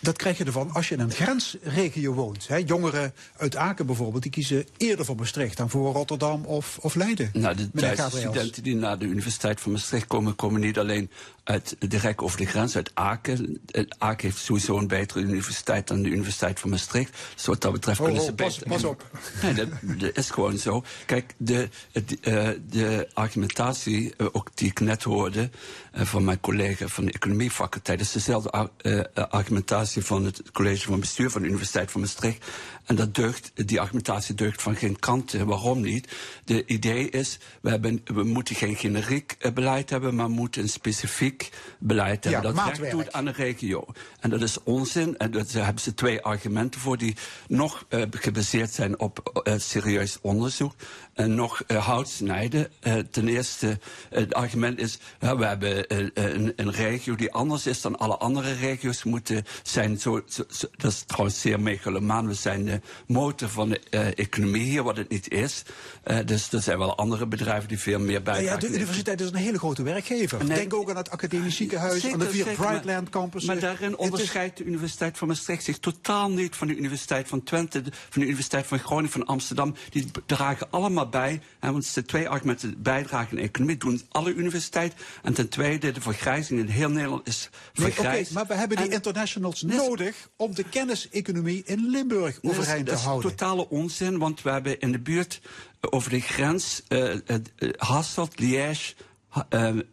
[0.00, 2.48] Dat krijg je ervan als je in een grensregio woont.
[2.48, 2.56] Hè.
[2.56, 7.30] Jongeren uit Aken bijvoorbeeld, die kiezen eerder voor Maastricht dan voor Rotterdam of, of Leiden.
[7.32, 11.10] Nou, de Duitse studenten die naar de Universiteit van Maastricht komen, komen niet alleen
[11.46, 13.60] uit, direct over de grens, uit Aken.
[13.70, 17.16] Eh, Aken heeft sowieso een betere universiteit dan de Universiteit van Maastricht.
[17.34, 18.68] Dus wat dat betreft Oh, kunnen oh, ze pas- beter...
[18.72, 19.10] pas op.
[19.42, 20.84] Nee, dat, dat is gewoon zo.
[21.06, 25.50] Kijk, de, het, eh, de argumentatie, eh, ook die ik net hoorde
[25.92, 28.70] van mijn collega van de economiefaculteit, is dezelfde ar-
[29.14, 32.44] argumentatie van het college van bestuur van de Universiteit van Maastricht.
[32.86, 35.46] En dat deugt, die argumentatie deugt van geen kanten.
[35.46, 36.16] Waarom niet?
[36.44, 40.68] De idee is, we, hebben, we moeten geen generiek eh, beleid hebben, maar moeten een
[40.68, 42.42] specifiek beleid hebben.
[42.42, 42.90] Ja, dat recht maatwerk.
[42.90, 43.86] doet aan de regio.
[44.20, 45.16] En dat is onzin.
[45.16, 47.16] En daar hebben ze twee argumenten voor die
[47.48, 50.74] nog eh, gebaseerd zijn op eh, serieus onderzoek.
[51.16, 52.68] En nog eh, hout snijden.
[52.80, 53.78] Eh, ten eerste,
[54.10, 59.02] het argument is, we hebben een, een regio die anders is dan alle andere regio's
[59.04, 59.98] moeten zijn.
[60.00, 62.26] Zo, zo, zo- dat is trouwens zeer megalomaan.
[62.26, 63.78] We zijn de motor van de
[64.14, 65.62] economie hier, wat het niet is.
[66.24, 68.60] Dus er zijn wel andere bedrijven die veel meer bijdragen.
[68.60, 70.44] ja, de universiteit is een hele grote werkgever.
[70.44, 70.56] Nee.
[70.56, 73.52] Denk ook aan het academisch ziekenhuis, aan de vier Brightland campussen.
[73.52, 77.82] Maar daarin onderscheidt de Universiteit van Maastricht zich totaal niet van de Universiteit van Twente,
[78.08, 79.74] van de Universiteit van Groningen, van Amsterdam.
[79.90, 81.40] Die dragen allemaal bij.
[81.60, 84.98] Hè, want de twee argumenten bijdragen de economie doen alle universiteiten.
[85.22, 88.32] En ten tweede, de vergrijzing in heel Nederland is Nee, oké, vergrijsd.
[88.32, 92.98] maar we hebben die En- internationals nodig om de kenniseconomie in Limburg overeind te dat
[93.00, 93.30] is houden.
[93.30, 95.40] totale onzin, want we hebben in de buurt
[95.80, 97.20] eh, over de grens eh, eh,
[97.76, 98.94] Hasselt, Liège,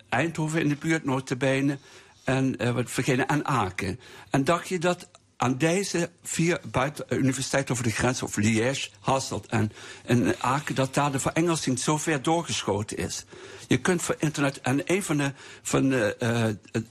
[0.10, 1.78] Eindhoven in de buurt, notabene,
[2.24, 4.00] en eh, wat vergeten, en Aken.
[4.30, 5.10] En dacht je dat
[5.44, 9.72] aan deze vier buiten, eh, universiteiten over de grens, of Liège, Hasselt en,
[10.06, 13.26] en Aken, dat daar de verengelsing zo ver doorgeschoten is?
[13.68, 15.32] Je kunt voor internet, en een van de,
[15.62, 16.46] van de eh,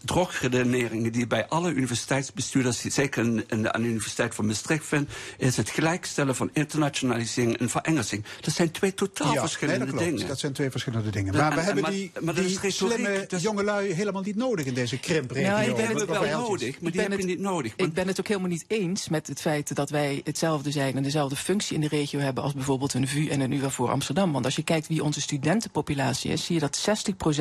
[0.04, 5.56] drogredeneringen die bij alle universiteitsbestuurders, zeker in, in- aan de Universiteit van Maastricht vind, is
[5.56, 8.24] het gelijkstellen van internationalisering en verengelsing.
[8.40, 10.26] Dat zijn twee totaal Ja, verschillende nee, dat dingen.
[10.28, 11.34] Dat zijn twee verschillende dingen.
[11.34, 14.66] Maar we en- hebben maar- die, maar die retoriek, slimme dus- jongelui helemaal niet nodig
[14.66, 15.48] in deze krimpregio.
[15.48, 17.16] Nou, ik die ben hebben het we wel nodig, maar Ik die ben heb je
[17.16, 17.72] het- niet nodig.
[17.76, 21.02] Ik ben het ook helemaal niet eens met het feit dat wij hetzelfde zijn en
[21.02, 24.32] dezelfde functie in de regio hebben als bijvoorbeeld een VU en een UvA voor Amsterdam.
[24.32, 26.88] Want als je kijkt wie onze studentenpopulatie is, zie je dat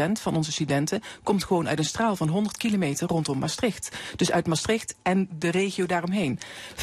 [0.09, 3.89] 60% van onze studenten komt gewoon uit een straal van 100 kilometer rondom Maastricht.
[4.15, 6.39] Dus uit Maastricht en de regio daaromheen.
[6.75, 6.81] 65%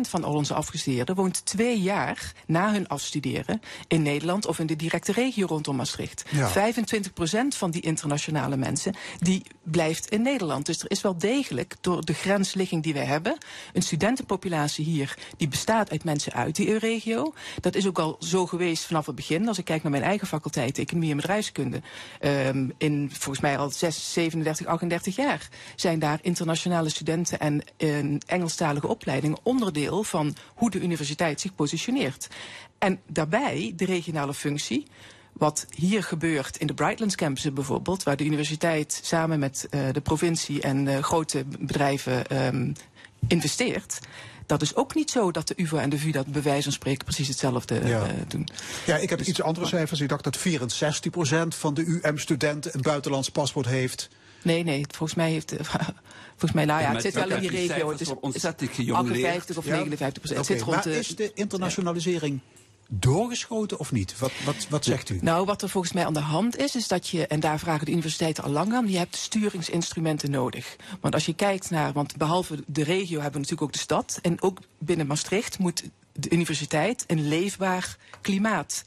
[0.00, 4.76] van al onze afgestudeerden woont twee jaar na hun afstuderen in Nederland of in de
[4.76, 6.24] directe regio rondom Maastricht.
[6.30, 6.72] Ja.
[6.72, 10.66] 25% van die internationale mensen die blijft in Nederland.
[10.66, 13.38] Dus er is wel degelijk door de grensligging die wij hebben,
[13.72, 17.34] een studentenpopulatie hier die bestaat uit mensen uit die regio.
[17.60, 19.48] Dat is ook al zo geweest vanaf het begin.
[19.48, 21.80] Als ik kijk naar mijn eigen faculteit, economie en bedrijfskunde,
[22.20, 27.62] ehm, in volgens mij al 6, 37, 38 jaar zijn daar internationale studenten en
[28.26, 32.28] Engelstalige opleiding onderdeel van hoe de universiteit zich positioneert.
[32.78, 34.86] En daarbij de regionale functie.
[35.32, 40.00] Wat hier gebeurt in de Brightlands campussen bijvoorbeeld, waar de universiteit samen met eh, de
[40.00, 42.72] provincie en eh, grote bedrijven ehm,
[43.26, 43.98] investeert.
[44.46, 46.72] Dat is ook niet zo dat de UvA en de VU dat bij wijze van
[46.72, 48.02] spreken precies hetzelfde Ja.
[48.02, 48.48] eh, doen.
[48.86, 50.00] Ja, ik heb iets andere cijfers.
[50.00, 54.08] Ik dacht dat 64% van de UM-studenten een buitenlands paspoort heeft.
[54.42, 55.54] Nee, nee, volgens mij heeft.
[56.30, 57.90] volgens mij, nou ja, het zit wel in die regio.
[57.90, 59.24] Het is worden ontzettend gejongleerd.
[59.24, 59.76] 58 of Ja?
[59.76, 60.46] 59 procent.
[60.46, 60.98] Zit rond maar de.
[60.98, 62.40] is de internationalisering
[62.88, 64.18] doorgeschoten of niet?
[64.18, 65.18] Wat, wat, wat zegt u?
[65.22, 67.84] Nou, wat er volgens mij aan de hand is, is dat je, en daar vragen
[67.84, 70.76] de universiteiten al lang aan, je hebt sturingsinstrumenten nodig.
[71.00, 74.18] Want als je kijkt naar, want behalve de regio hebben we natuurlijk ook de stad.
[74.22, 78.84] En ook binnen Maastricht moet de universiteit een leefbaar klimaat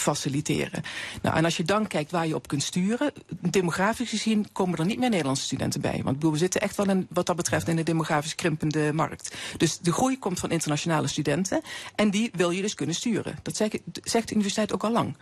[0.00, 0.82] faciliteren.
[1.22, 4.86] Nou, en als je dan kijkt waar je op kunt sturen, demografisch gezien komen er
[4.86, 6.00] niet meer Nederlandse studenten bij.
[6.04, 9.36] Want we zitten echt wel in, wat dat betreft in een demografisch krimpende markt.
[9.56, 11.60] Dus de groei komt van internationale studenten
[11.94, 13.38] en die wil je dus kunnen sturen.
[13.42, 15.16] Dat zegt, de universiteit ook al lang.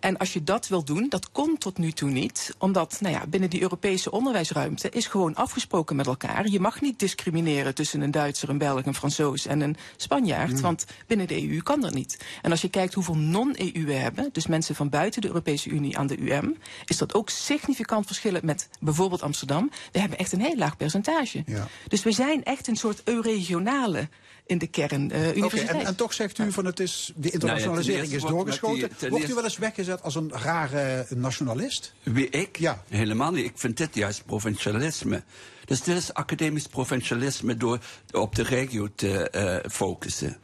[0.00, 3.26] En als je dat wil doen, dat kon tot nu toe niet, omdat nou ja,
[3.26, 6.48] binnen die Europese onderwijsruimte is gewoon afgesproken met elkaar.
[6.48, 10.84] Je mag niet discrimineren tussen een Duitser, een Belg, een Fransoos en een Spanjaard, want
[11.06, 12.24] binnen de EU kan dat niet.
[12.42, 15.98] En als je kijkt hoeveel non-EU we hebben, dus mensen van buiten de Europese Unie
[15.98, 19.70] aan de UM, is dat ook significant verschillen met bijvoorbeeld Amsterdam.
[19.92, 21.42] We hebben echt een heel laag percentage.
[21.46, 21.68] Ja.
[21.88, 24.08] Dus we zijn echt een soort euregionale
[24.46, 25.80] in de kern uh, Oké, universiteit.
[25.80, 28.90] en, en toch zegt u van het is, de internationalisering Nou ja, ten is doorgeschoten.
[28.98, 31.94] die- Wordt u wel eens weggezet als een rare nationalist?
[32.02, 32.58] Wie ik?
[32.58, 32.82] Ja.
[32.88, 33.44] Helemaal niet.
[33.44, 35.22] Ik vind dit juist provincialisme.
[35.64, 37.78] Dus dit is academisch provincialisme door
[38.10, 40.36] op de regio te eh, focussen.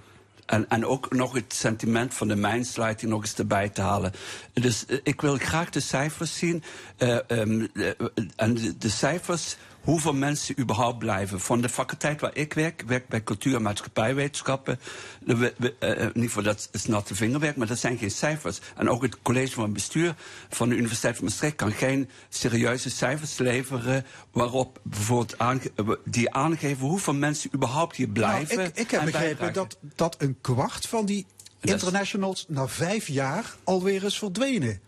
[0.49, 4.12] En, en ook nog het sentiment van de mijnsluiting nog eens erbij te halen.
[4.53, 6.62] Dus eh, ik wil graag de cijfers zien.
[6.97, 7.91] eh, ehm, eh,
[8.37, 11.41] en de cijfers, hoeveel mensen überhaupt blijven.
[11.41, 14.81] Van de faculteit waar ik werk, werk bij cultuur- en maatschappijwetenschappen.
[15.21, 18.11] De we- we- eh, in ieder geval, dat is natte vingerwerk, maar dat zijn geen
[18.11, 18.59] cijfers.
[18.77, 20.15] En ook het college van bestuur
[20.49, 24.05] van de Universiteit van Maastricht kan geen serieuze cijfers leveren.
[24.33, 28.57] waarop bijvoorbeeld aange- eh, die aangeven hoeveel mensen überhaupt hier blijven.
[28.57, 29.55] Nou, ik, ik heb en begrepen bijdragen.
[29.55, 31.27] dat, dat een kwart van die
[31.61, 34.81] internationals na vijf jaar alweer is verdwenen.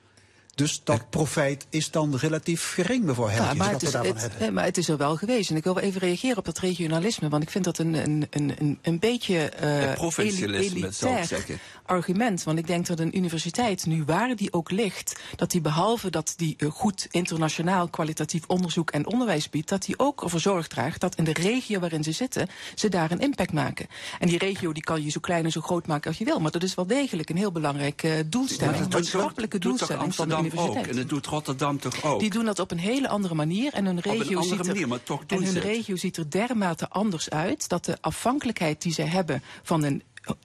[0.61, 4.77] Dus dat profijt is dan relatief gering, mevrouw Ja, maar, het is, het, maar het
[4.77, 5.51] is er wel geweest.
[5.51, 7.29] En ik wil wel even reageren op dat regionalisme.
[7.29, 11.59] Want ik vind dat een, een, een, een- een beetje eh ik elitair zeggen.
[11.85, 12.43] argument.
[12.43, 15.21] Want ik denk dat een universiteit, nu waar die ook ligt...
[15.37, 19.69] dat die behalve dat die eh, goed internationaal kwalitatief onderzoek en onderwijs biedt...
[19.69, 22.49] dat die ook ervoor zorg draagt dat in de regio waarin ze zitten...
[22.75, 23.87] ze daar een impact maken.
[24.19, 26.41] En die regio die kan je zo klein en zo groot maken als je wil.
[26.41, 28.77] Maar dat is wel degelijk een heel belangrijke eh, doelstelling.
[28.77, 30.85] Maar Een maatschappelijke doelstelling van de Amsterdam universiteit.
[30.85, 30.91] ook.
[30.91, 32.21] En dat doet Rotterdam toch ook.
[32.21, 33.73] Die doen dat op een hele andere manier.
[33.73, 35.97] En hun een regio, andere ziet, er, manier, maar toch doen en hun ze regio
[35.97, 40.03] ziet er dermate anders uit dat de afhankelijkheid die zij hebben van een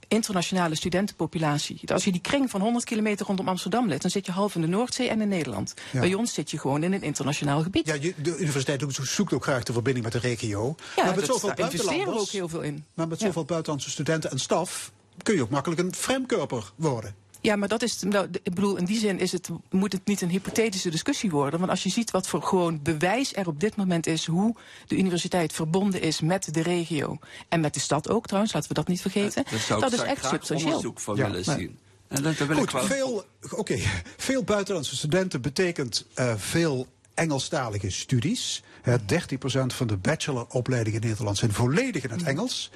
[0.08, 1.80] internationale studentenpopulatie.
[1.94, 4.62] Als je die kring van 100 kilometer rondom Amsterdam let, dan zit je half in
[4.62, 5.74] de Noordzee en in Nederland.
[5.92, 6.00] Ja.
[6.00, 7.86] Bij ons zit je gewoon in een internationaal gebied.
[7.88, 10.76] Ja, je- de universiteit ook- zoekt ook graag de verbinding met de regio.
[10.96, 12.84] Ja, maar met dat- zoveel daar investeren we buitenlanders, ook heel veel in.
[12.94, 13.26] Maar met Ja.
[13.26, 14.92] zoveel buitenlandse studenten en staf
[15.24, 17.16] kun je ook makkelijk een fremdkörper worden.
[17.46, 20.22] Ja, maar dat is, nou, ik bedoel, in die zin is het, moet het niet
[20.22, 21.60] een hypothetische discussie worden.
[21.60, 24.56] Want als je ziet wat voor gewoon bewijs er op dit moment is hoe
[24.88, 27.18] de universiteit verbonden is met de regio
[27.50, 29.42] en met de stad ook trouwens, laten we dat niet vergeten.
[29.52, 30.68] Ik dat is echt graag substantieel.
[30.70, 31.26] onderzoek van Ja.
[31.28, 31.78] willen zien.
[32.08, 32.84] En dat, wil ik Goed, wel...
[32.86, 33.78] veel, oké,
[34.18, 38.64] veel buitenlandse studenten betekent eh, veel Engelstalige studies.
[38.82, 42.30] Hè, 13% van de bacheloropleidingen in Nederland zijn volledig in het Mhm.
[42.30, 42.72] Engels.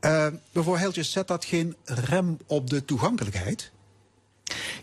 [0.00, 3.70] Eh mevrouw Heltjes, zet dat geen rem op de toegankelijkheid?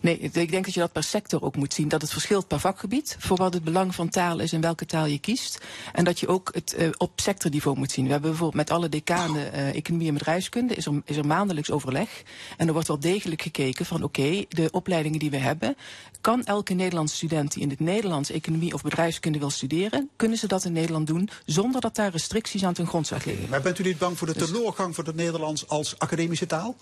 [0.02, 1.88] Nee, ik denk dat je dat per sector ook moet zien.
[1.88, 3.16] Dat het verschilt per vakgebied.
[3.20, 5.58] Voor wat het belang van taal is en welke taal je kiest.
[5.94, 8.06] En dat je ook het eh, op sectorniveau moet zien.
[8.06, 11.72] We hebben bijvoorbeeld met alle decanen eh, economie en bedrijfskunde is er, is er maandelijks
[11.72, 12.24] overleg.
[12.58, 15.76] En er wordt wel degelijk gekeken van oké, de opleidingen die we hebben.
[16.22, 20.48] Kan elke Nederlandse student die in het Nederlands economie of bedrijfskunde wil studeren, kunnen ze
[20.48, 23.50] dat in Nederland doen zonder dat daar restricties aan ten grondslag liggen?
[23.50, 26.76] Maar bent u niet bang voor de Dus- teleurgang van het Nederlands als academische taal?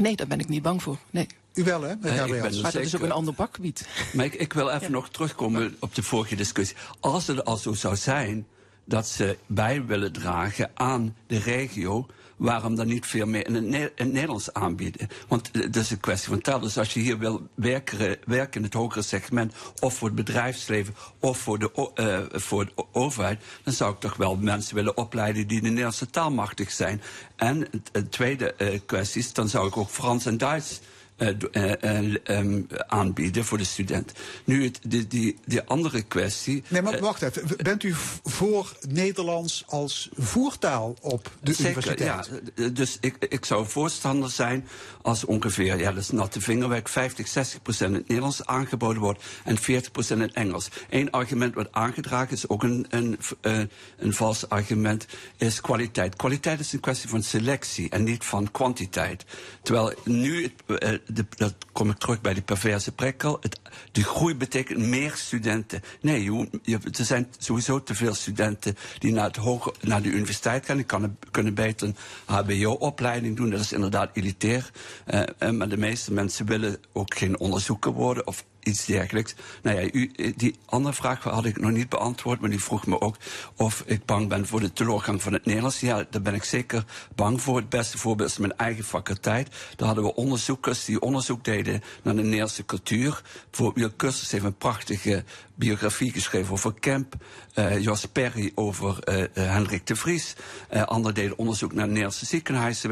[0.00, 0.96] Nee, daar ben ik niet bang voor.
[1.10, 1.26] Nee.
[1.54, 1.94] U wel, hè?
[1.94, 3.88] Nee, ik ben er maar dat is ook een ander bakgebied.
[4.14, 6.76] Maar ik, ik wil even nog terugkomen op de vorige discussie.
[7.00, 8.46] Als het al zo zou zijn
[8.84, 12.06] dat ze bij willen dragen aan de regio,
[12.36, 15.08] waarom dan niet veel meer in het, Ne- in het Nederlands aanbieden?
[15.28, 16.60] Want eh, het is een kwestie van taal.
[16.60, 20.94] Dus als je hier wil werken, werken in het hogere segment, of voor het bedrijfsleven,
[21.18, 25.46] of voor de, eh, voor de overheid, dan zou ik toch wel mensen willen opleiden
[25.46, 27.02] die de Nederlandse taal machtig zijn.
[27.36, 30.80] En het tweede eh, kwestie is, dan zou ik ook Frans en Duits
[31.20, 34.12] eh, eh, eh, ehm, aanbieden voor de student.
[34.44, 36.62] Nu, het, die, die, die andere kwestie.
[36.68, 37.56] Nee, maar wacht even.
[37.56, 37.94] Bent u
[38.24, 42.30] voor Nederlands als voertaal op de Zeker, universiteit?
[42.54, 42.68] ja.
[42.70, 44.68] Dus ik, ik zou voorstander zijn
[45.02, 49.24] als ongeveer, ja, dat is natte vingerwerk, 50, 60 procent in het Nederlands aangeboden wordt
[49.44, 50.68] en 40 procent in het Engels.
[50.90, 53.60] Eén argument wat aangedragen is, ook een, een, eh,
[53.98, 55.06] een vals argument,
[55.36, 56.16] is kwaliteit.
[56.16, 59.24] Kwaliteit is een kwestie van selectie en niet van kwantiteit.
[59.62, 63.38] Terwijl nu het, de, dat kom ik terug bij die perverse prikkel.
[63.40, 63.60] Het,
[63.92, 65.82] de groei betekent meer studenten.
[66.00, 66.24] Nee,
[66.62, 70.76] je, er zijn sowieso te veel studenten die naar, het naar de universiteit gaan.
[70.76, 73.50] Die kan, kunnen beter een HBO-opleiding doen.
[73.50, 74.70] Dat is inderdaad elitair.
[75.06, 79.34] Uh, maar de meeste mensen willen ook geen onderzoeker worden of iets dergelijks.
[79.62, 83.00] Nou ja, u, die andere vraag had ik nog niet beantwoord, maar die vroeg me
[83.00, 83.16] ook
[83.56, 85.80] of ik bang ben voor de teleurgang van het Nederlands.
[85.80, 86.84] Ja, daar ben ik zeker
[87.14, 87.56] bang voor.
[87.56, 89.48] Het beste voorbeeld is mijn eigen faculteit.
[89.76, 93.22] Daar hadden we onderzoekers die onderzoek deden naar de Nederlandse cultuur.
[93.50, 95.24] Bijvoorbeeld Kussers heeft een prachtige
[95.54, 97.14] biografie geschreven over Kemp.
[97.54, 100.34] Uh, Jos Perry over uh, Hendrik de Vries.
[100.72, 102.90] Uh, anderen deden onderzoek naar het Nederlandse ziekenhuizen.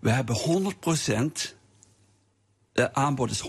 [0.00, 1.54] We hebben 100 procent
[2.72, 3.42] de aanbod is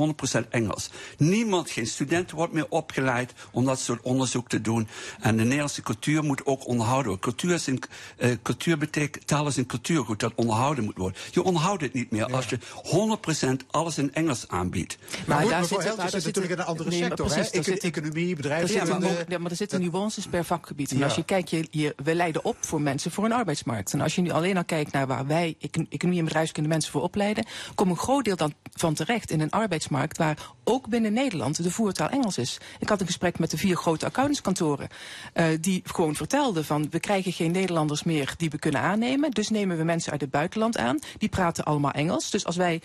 [0.43, 0.89] 100% Engels.
[1.17, 4.87] Niemand, geen student wordt meer opgeleid om dat soort onderzoek te doen.
[5.19, 7.25] En de Nederlandse cultuur moet ook onderhouden worden.
[7.25, 7.83] Cultuur, is een,
[8.17, 11.21] uh, cultuur betekent, taal is een cultuurgoed dat onderhouden moet worden.
[11.31, 14.97] Je onderhoudt het niet meer als je 100% alles in Engels aanbiedt.
[15.25, 17.25] Maar, maar daar zit, het zit natuurlijk in een andere nee, sector.
[17.25, 17.63] Precies, hè?
[17.63, 19.07] Zit, economie, bedrijfskunde.
[19.07, 20.91] Ja, ja, maar er zitten nuances per vakgebied.
[20.91, 23.93] En als je kijkt, je, je, we leiden op voor mensen voor een arbeidsmarkt.
[23.93, 25.55] En als je nu alleen al kijkt naar waar wij,
[25.89, 27.45] economie en bedrijfskunde, mensen voor opleiden,
[27.75, 31.71] komt een groot deel dan van terecht in een arbeidsmarkt waar ook binnen Nederland de
[31.71, 32.57] voertaal Engels is.
[32.79, 34.87] Ik had een gesprek met de vier grote accountantskantoren
[35.33, 39.49] uh, die gewoon vertelden van we krijgen geen Nederlanders meer die we kunnen aannemen, dus
[39.49, 40.99] nemen we mensen uit het buitenland aan.
[41.17, 42.29] Die praten allemaal Engels.
[42.29, 42.81] Dus als wij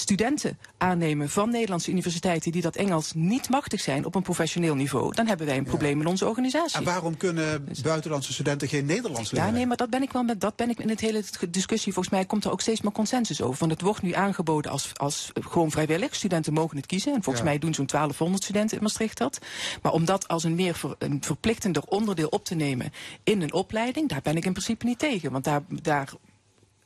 [0.00, 5.14] studenten aannemen van Nederlandse universiteiten die dat Engels niet machtig zijn op een professioneel niveau,
[5.14, 6.78] dan hebben wij een probleem in onze organisatie.
[6.78, 9.48] En waarom kunnen buitenlandse studenten geen Nederlands leren?
[9.48, 11.92] Ja, nee, maar dat ben ik wel met dat ben ik in het hele discussie.
[11.92, 13.58] Volgens mij komt er ook steeds meer consensus over.
[13.58, 16.14] Want het wordt nu aangeboden als, als gewoon vrijwillig.
[16.14, 17.14] Studenten mogen het kiezen.
[17.14, 19.38] En volgens mij doen zo'n 1200 studenten in Maastricht dat.
[19.82, 22.92] Maar om dat als een meer ver, een verplichtender onderdeel op te nemen
[23.24, 25.32] in een opleiding, daar ben ik in principe niet tegen.
[25.32, 26.12] Want daar, daar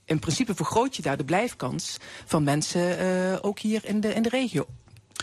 [0.05, 4.22] in principe vergroot je daar de blijfkans van mensen uh, ook hier in de, in
[4.22, 4.66] de regio.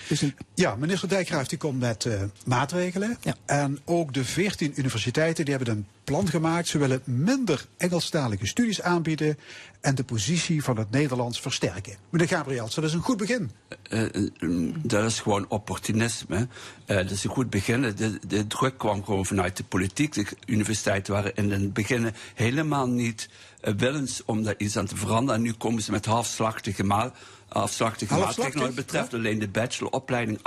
[0.07, 0.35] Dus een...
[0.53, 3.17] Ja, minister Dijkgraaf die komt met uh, maatregelen.
[3.21, 3.35] Ja.
[3.45, 6.67] En ook de 14 universiteiten die hebben een plan gemaakt.
[6.67, 9.37] Ze willen minder Engelstalige studies aanbieden
[9.81, 11.95] en de positie van het Nederlands versterken.
[12.09, 13.51] Meneer Gabriels, dat is een goed begin.
[13.89, 14.05] Uh,
[14.39, 16.47] uh, dat is gewoon opportunisme.
[16.85, 17.81] dat is een goed begin.
[17.81, 20.13] De, de, druk kwam gewoon vanuit de politiek.
[20.13, 23.29] De universiteiten waren in het begin helemaal niet
[23.61, 25.35] willens om daar iets aan te veranderen.
[25.35, 27.11] En nu komen ze met halfslachtige maal
[27.51, 28.65] afslachtige maatregelen.
[28.65, 30.37] Wat betreft alleen de bacheloropleiding.
[30.37, 30.41] 78%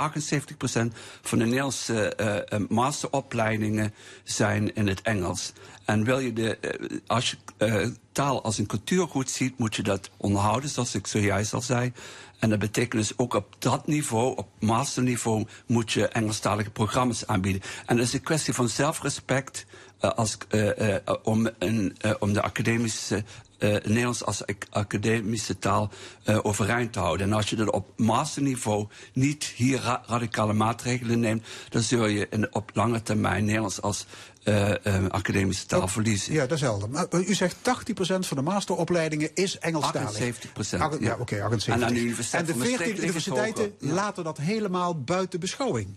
[1.21, 2.17] van de Nederlandse
[2.53, 3.93] uh, masteropleidingen
[4.23, 5.53] zijn in het Engels.
[5.85, 9.83] En wil je de, uh, als je uh, taal als een cultuurgoed ziet, moet je
[9.83, 11.93] dat onderhouden, zoals ik zojuist al zei.
[12.39, 17.61] En dat betekent dus ook op dat niveau, op masterniveau, moet je Engelstalige programma's aanbieden.
[17.85, 19.65] En dat is een kwestie van zelfrespect
[20.13, 23.23] als, uh, om, een, om de academische
[23.59, 25.89] uh, Nederlands als academische taal
[26.25, 27.27] uh, overeind te houden.
[27.27, 32.27] En als je dat op masterniveau niet hier ra radicale maatregelen neemt, dan zul je
[32.29, 34.05] in, op lange termijn Nederlands als
[34.43, 34.71] uh,
[35.07, 36.33] academische taal verliezen.
[36.33, 36.89] Ja, dat is helder.
[36.89, 37.61] Maar u zegt 80%
[37.99, 40.19] van de masteropleidingen is Engelstalig.
[40.19, 40.69] 78%.
[40.69, 41.65] ja, ja oké, okay, 78%.
[41.65, 45.95] En, de, en de 14 universiteiten laten dat helemaal buiten beschouwing.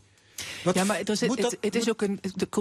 [0.65, 2.20] Wat ja, maar het is, het, het is ook een.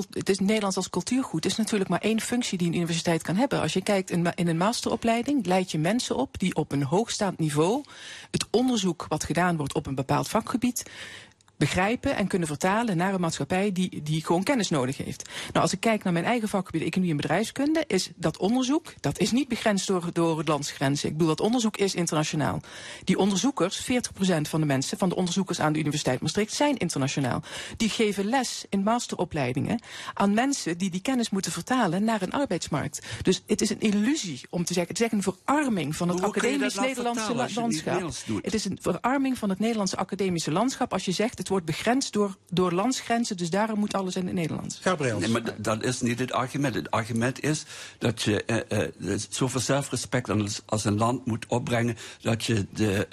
[0.10, 1.44] Het is Nederlands als cultuurgoed.
[1.44, 3.62] Het is natuurlijk maar één functie die een universiteit kan hebben.
[3.62, 7.40] Als je kijkt in, in een masteropleiding, leid je mensen op die op een hoogstaand
[7.40, 7.84] niveau
[8.32, 10.84] het onderzoek wat gedaan wordt op een bepaald vakgebied
[11.58, 15.30] begrijpen en kunnen vertalen naar een maatschappij die, die gewoon kennis nodig heeft.
[15.48, 19.20] Nou, als ik kijk naar mijn eigen vakgebied economie en bedrijfskunde, is dat onderzoek, dat
[19.20, 21.08] is niet begrensd door, door het landsgrenzen.
[21.10, 22.62] Ik bedoel, dat onderzoek is internationaal.
[23.04, 23.86] Die onderzoekers, 40%
[24.42, 27.42] van de mensen, van de onderzoekers aan de Universiteit Maastricht, zijn internationaal.
[27.78, 29.82] Die geven les in masteropleidingen
[30.14, 33.06] aan mensen die die kennis moeten vertalen naar een arbeidsmarkt.
[33.22, 36.76] Dus het is een illusie om te zeggen, het is een verarming van het academisch
[36.76, 38.02] Nederlandse landschap.
[38.42, 42.14] Het is een verarming van het Nederlandse academische landschap als je zegt, het wordt begrensd
[42.14, 44.80] door, door landsgrenzen, dus daarom moet alles in het Nederlands.
[44.82, 45.19] Gabriel.
[45.19, 46.76] Nee, maar dat is niet het argument.
[46.76, 47.65] Het argument is
[47.98, 53.07] dat je uh, uh, zoveel zelfrespect als, als een land moet opbrengen dat je de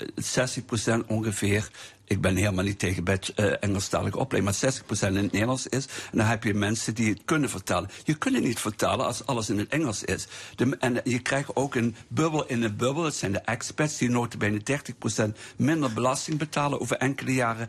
[1.02, 1.70] 60% ongeveer
[2.05, 3.05] ik ben helemaal niet tegen
[3.36, 5.86] uh, Engelstalige opleiding, maar 60% in het Nederlands is.
[5.86, 7.90] En dan heb je mensen die het kunnen vertalen.
[8.05, 10.26] Je kunt het niet vertalen als alles in het Engels is.
[10.56, 13.05] De, en je krijgt ook een bubbel in een bubbel.
[13.05, 14.60] Het zijn de experts die notabene
[15.24, 15.24] 30%
[15.56, 17.68] minder belasting betalen over enkele jaren.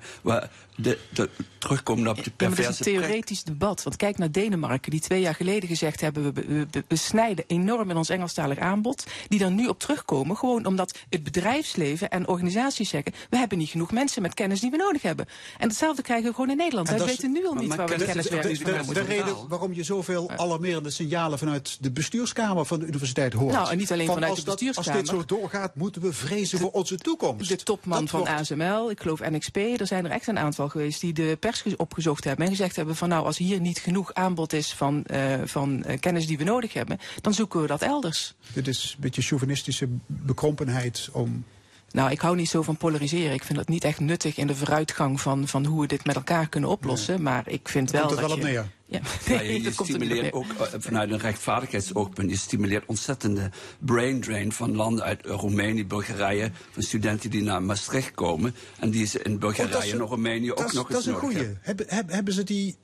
[0.75, 2.61] De, de, terugkomen op de perverse...
[2.61, 3.83] Ja, dat is een theoretisch debat.
[3.83, 6.23] Want kijk naar Denemarken, die twee jaar geleden gezegd hebben...
[6.23, 9.03] we, we, we, we snijden enorm in ons Engelstalig aanbod.
[9.27, 13.13] Die dan nu op terugkomen, gewoon omdat het bedrijfsleven en organisaties zeggen...
[13.29, 15.25] we hebben niet genoeg mensen met kennis die we nodig hebben.
[15.57, 16.89] En hetzelfde krijgen we gewoon in Nederland.
[16.89, 18.29] Wij dat is- weten nu al maar- niet maar waar we dat kennis is
[18.59, 23.33] de, werkelijk de, reden waarom je zoveel alarmerende signalen vanuit de bestuurskamer van de universiteit
[23.33, 23.53] hoort.
[23.53, 24.99] Nou, en niet alleen Van vanuit als de dat- bestuurskamer.
[25.01, 27.49] Als dit zo doorgaat, moeten we vrezen voor onze toekomst.
[27.49, 30.64] De topman Dat van wordt- ASML, ik geloof NXP, er zijn er echt een aantal
[30.69, 33.79] geweest die de pers ge- opgezocht hebben en gezegd hebben van nou, als hier niet
[33.79, 37.67] genoeg aanbod is van, eh, van eh, kennis die we nodig hebben, dan zoeken we
[37.67, 38.33] dat elders.
[38.53, 41.45] Dit is een beetje chauvinistische bekrompenheid om...
[41.91, 43.33] Nou, ik hou niet zo van polariseren.
[43.33, 46.15] Ik vind dat niet echt nuttig in de vooruitgang van, van hoe we dit met
[46.15, 47.21] elkaar kunnen oplossen.
[47.21, 48.47] Maar ik vind wel komt dat wel op je...
[48.49, 48.71] neer.
[48.85, 51.19] Ja, Ja, nee, je, je dat komt er niet op stimuleert ook eh, vanuit een
[51.19, 52.29] rechtvaardigheidsoogpunt.
[52.29, 53.49] Je stimuleert ontzettende
[53.79, 56.51] brain drain van landen uit Roemenië, Bulgarije.
[56.71, 58.55] Van studenten die naar Maastricht komen.
[58.79, 61.19] En die ze in dat Bulgarije en Roemenië ook dat nog Dat eens is een
[61.19, 61.35] goeie.
[61.37, 61.59] hebben.
[61.61, 62.75] Hebben, hebben, hebben ze die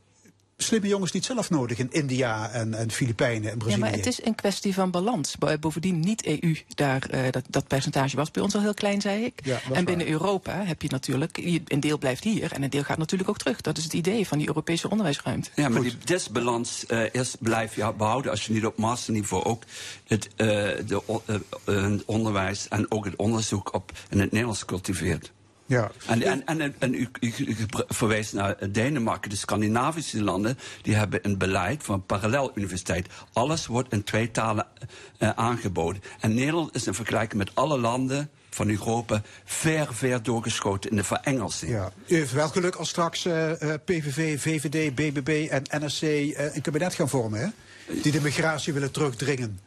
[0.62, 3.80] slimme jongens niet zelf nodig in India en, en Filipijnen en Ja, Brazilië?
[3.80, 5.38] maar het is een kwestie van balans.
[5.38, 9.02] Bo- Bovendien niet EU, daar, eh, dat, dat percentage was bij ons al heel klein,
[9.02, 9.40] zei ik.
[9.44, 10.16] Ja, en binnen waar.
[10.16, 13.62] Europa heb je natuurlijk, een deel blijft hier en een deel gaat natuurlijk ook terug.
[13.62, 15.50] Dat is het idee van die Europese onderwijsruimte.
[15.56, 19.64] Ja, maar die disbalans eh is blijf je behouden als je niet op masterniveau ook
[20.08, 20.46] het eh,
[20.88, 25.32] de, onderwijs en ook het onderzoek op in het Nederlands cultiveert.
[25.72, 25.92] Ja.
[26.08, 27.56] En, en, en, en u, u,
[27.88, 29.30] verwijst naar Denemarken.
[29.30, 33.08] De Scandinavische landen die hebben een beleid van parallel universiteit.
[33.34, 34.68] Alles wordt in twee talen
[35.18, 36.02] eh, aangeboden.
[36.20, 41.04] En Nederland is in vergelijking met alle landen van Europa ver, ver doorgeschoten in de
[41.04, 41.72] verengelsing.
[41.72, 41.92] Ja.
[42.08, 46.94] U heeft wel geluk als straks eh, eh, PVV, VVD, BBB en NSC een kabinet
[46.94, 47.48] gaan vormen, hè?
[48.02, 49.60] Die de migratie willen terugdringen.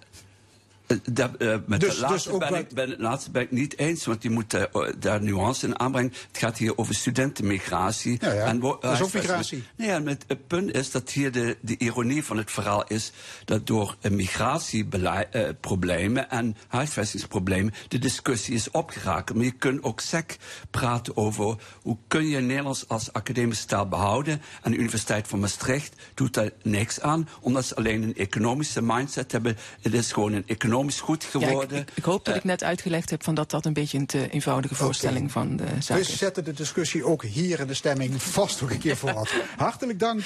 [0.87, 3.51] Eh, daar, eh, met Dus- het laatste dus ook ben, ik, ben, laatste ben ik
[3.51, 4.63] niet eens, want je moet eh,
[4.99, 6.13] daar nuance in aanbrengen.
[6.29, 8.19] Het gaat hier over studentenmigratie.
[8.21, 8.45] Ja, ja.
[8.45, 9.65] En Dat is ook migratie.
[9.77, 13.13] Nee, en het, het punt is dat hier de, de ironie van het verhaal is
[13.45, 19.35] dat door eh, migratieproblemen en huisvestingsproblemen de discussie is opgeraakt.
[19.35, 20.37] Maar je kunt ook sec
[20.71, 24.43] praten over hoe kun je Nederlands als academische taal behouden.
[24.63, 29.33] En de Universiteit van Maastricht doet daar niks aan, omdat ze alleen een economische mindset
[29.33, 29.57] hebben.
[29.81, 30.43] Het is gewoon een
[30.75, 31.79] economisch goed Ja, ik, geworden.
[31.79, 34.31] ik, ik hoop dat ik net uitgelegd heb van dat dat een beetje een te
[34.31, 36.19] eenvoudige voorstelling van de zaak We is.
[36.19, 39.35] zetten de discussie ook hier in de stemming vast nog een keer voort.
[39.57, 40.21] Hartelijk dank,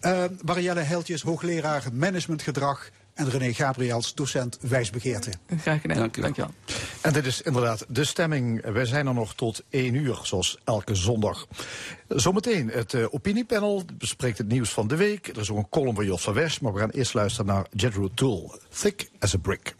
[0.00, 2.90] eh Marielle Heltjes, hoogleraar managementgedrag.
[3.14, 5.30] En René Gabriels, docent wijsbegeerte.
[5.60, 5.96] Graag gedaan.
[5.98, 6.32] Dank u wel.
[6.32, 6.50] Dankjewel.
[7.00, 8.64] En dit is inderdaad de stemming.
[8.72, 11.46] Wij zijn er nog tot 1 uur, zoals elke zondag.
[12.08, 15.26] Zometeen het eh, opiniepanel bespreekt het nieuws van de week.
[15.28, 17.66] Er is ook een column van Jos van West, maar we gaan eerst luisteren naar
[17.70, 18.54] Jedro Tool.
[18.80, 19.74] Thick as a brick.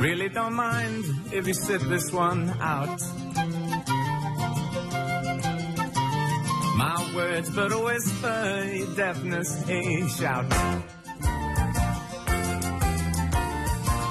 [0.00, 3.00] Really don't mind if you sit this one out.
[6.76, 10.46] My words but a whisper, your deafness a shout.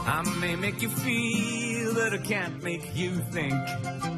[0.10, 4.16] I may make you feel, but I can't make you think.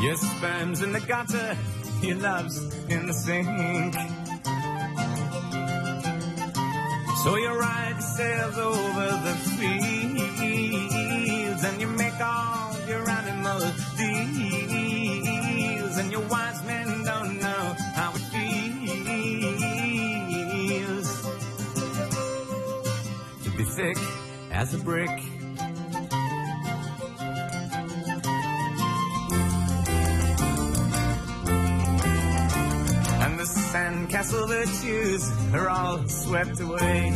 [0.00, 1.56] Your sperm's in the gutter,
[2.00, 2.58] your love's
[2.88, 3.94] in the sink.
[7.22, 13.60] So you ride sails over the fields and you make all your animal
[13.98, 18.70] deals and your wise men don't know how it feels
[23.44, 23.98] to be thick
[24.50, 25.29] as a brick.
[33.82, 35.22] And castle virtues
[35.54, 37.06] are all swept away.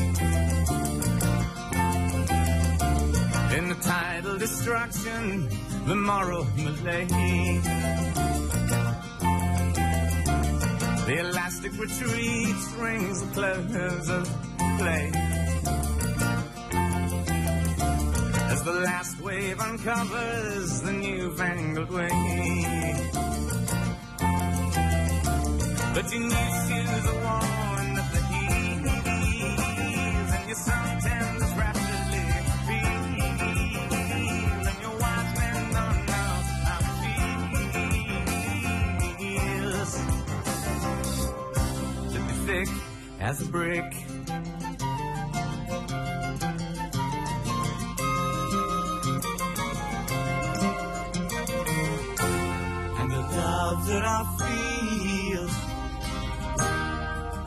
[3.57, 5.49] In the tidal destruction,
[5.87, 7.65] the moral malaise.
[11.07, 14.25] The elastic retreat rings the close of
[14.79, 15.11] play.
[18.53, 23.05] As the last wave uncovers the newfangled way.
[25.95, 28.91] But your new shoes are worn at the heels,
[30.35, 32.27] and suntan is rapidly
[32.67, 33.95] peels,
[34.67, 36.33] and your wise men don't know
[36.67, 36.97] how it
[39.23, 39.93] feels
[42.13, 42.71] to be thick
[43.21, 44.04] as a brick.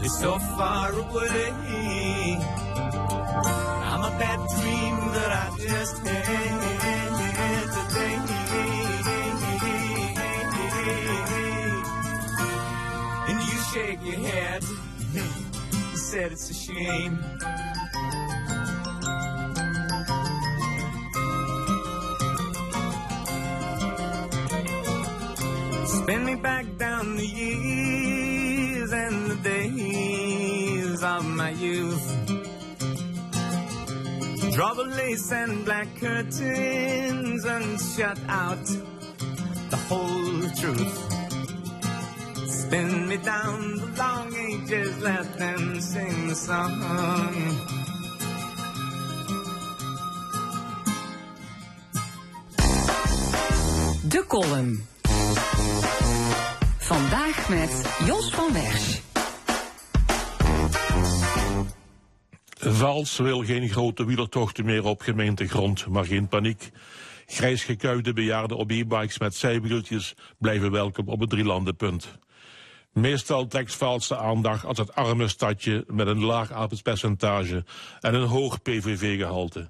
[0.08, 1.52] Is so far away.
[3.90, 8.18] I'm a bad dream that I just had today.
[13.30, 14.62] And you shake your head,
[15.16, 17.16] and said it's a shame.
[25.86, 27.87] Spin me back down the years
[34.58, 38.66] Draw the lace and black curtains and shut out
[39.70, 40.98] the whole truth.
[42.50, 46.80] Spin me down the long ages, let them sing the song.
[54.10, 54.88] De column.
[56.80, 59.07] Vandaag met Jos van Wersch.
[62.60, 66.72] Vals wil geen grote wielertochten meer op gemeentegrond, maar geen paniek.
[67.26, 72.20] Grijs gekuide bejaarden op e-bikes met zijwieltjes blijven welkom op het drielandenpunt.
[72.94, 77.66] Meestal trekt Vals de aandacht als het arme stadje met een laag arbeidspercentage
[78.00, 79.70] en een hoog PVV-gehalte.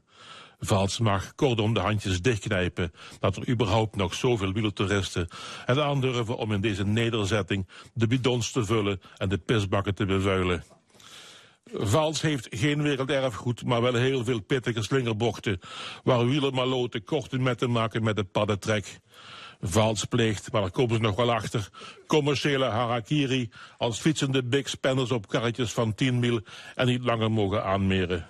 [0.59, 5.27] Vals mag kortom de handjes dichtknijpen dat er überhaupt nog zoveel wielertoeristen
[5.65, 10.77] het aandurven om in deze nederzetting de bidons te vullen en de pisbakken te bevuilen.
[11.73, 15.60] Vals heeft geen werelderfgoed, maar wel heel veel pittige slingerbochten,
[16.03, 18.99] waar wielermaloten korte metten maken met het paddentrek.
[19.61, 21.69] Vals pleegt, maar daar komen ze nog wel achter,
[22.07, 26.41] commerciële harakiri als fietsende big spanners op karretjes van 10 mil
[26.76, 28.27] en niet langer mogen aanmeren.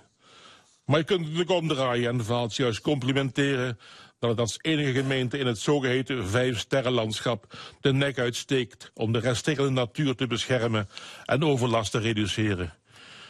[0.86, 3.80] Maar je kunt het natuurlijk omdraaien en Vaals juist complimenteren
[4.20, 9.72] dat het als enige gemeente in het zogeheten vijfsterrenlandschap de nek uitsteekt om de resterende
[9.72, 10.90] natuur te beschermen
[11.26, 12.74] en overlast te reduceren.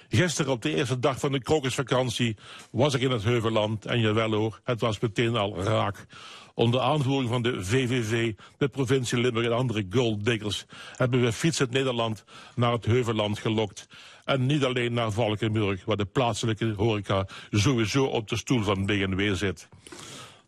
[0.10, 2.38] Gisteren op de eerste dag van de krokusvakantie
[2.72, 6.06] was ik in het Heuvelland en jawel hoor, het was meteen al raak.
[6.54, 10.66] Onder aanvoering van de VVV, de provincie Limburg en andere golddiggers
[10.96, 12.24] hebben we fietsend Nederland
[12.56, 13.88] naar het Heuvelland gelokt.
[14.26, 19.36] En niet alleen naar Valkenburg, waar de plaatselijke horeca sowieso op de stoel van BNW
[19.36, 19.70] zit.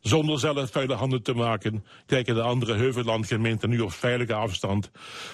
[0.02, 4.92] Zonder zelf vuile handen te maken, kijken de andere Heuvellandgemeenten nu op veilige afstand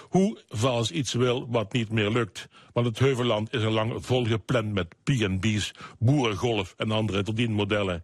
[0.10, 2.48] hoe Vals iets wil wat niet meer lukt.
[2.74, 8.04] Want het Heuvelland is al lang volgepland met P&B's, boerengolf en andere verdienmodellen.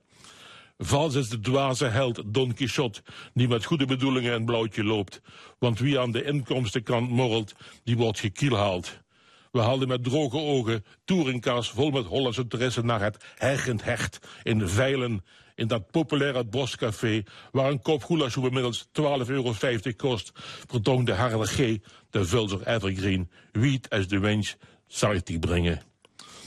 [0.78, 3.02] Vals is de dwaze held Don Quixote,
[3.34, 5.22] die met goede bedoelingen een blauwtje loopt.
[5.60, 9.00] Want wie aan de inkomstenkant morrelt, die wordt gekielhaald.
[9.52, 14.68] We haalden met droge ogen touringcars vol met Hollandse toeristen naar het Hergend Hecht in
[14.68, 15.24] Veilen,
[15.62, 18.94] in dat populaire boscafé, waar een kop goulash inmiddels 12,50
[19.28, 19.54] euro
[19.98, 20.32] kost,
[20.68, 21.78] vertoonde Harder G,
[22.10, 24.56] de Vulzer Evergreen, wiet als de wens
[24.88, 25.82] zal brengen.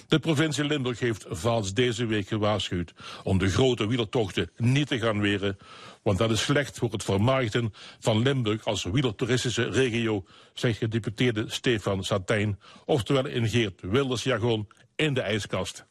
[0.08, 5.20] De provincie Limburg heeft Vaals deze week gewaarschuwd om de grote wielertochten niet te gaan
[5.20, 5.56] weren,
[6.02, 10.24] want dat is slecht voor het vermarkten van Limburg als wielertoeristische regio,
[10.54, 15.86] zegt gedeputeerde Stefan Satijn, oftewel in Geert Wilders jargon in de ijskast.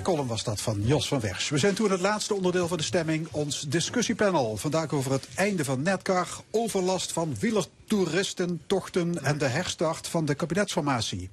[0.00, 1.50] De column was dat van Jos van Wersch.
[1.50, 4.56] We zijn toen het laatste onderdeel van de stemming, ons discussiepanel.
[4.56, 10.34] Vandaag over het einde van Netcar, overlast van wielertoeristen, tochten en de herstart van de
[10.34, 11.30] kabinetsformatie.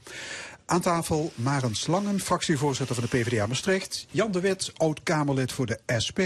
[0.66, 4.06] Aan tafel Maren Slangen, fractievoorzitter van de PvdA Maastricht.
[4.12, 6.20] Jan de Wit, oud-Kamerlid voor de SP.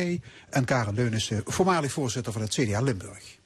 [0.49, 3.37] En Karen Leunissen, voormalig voorzitter van het CDA Limburg.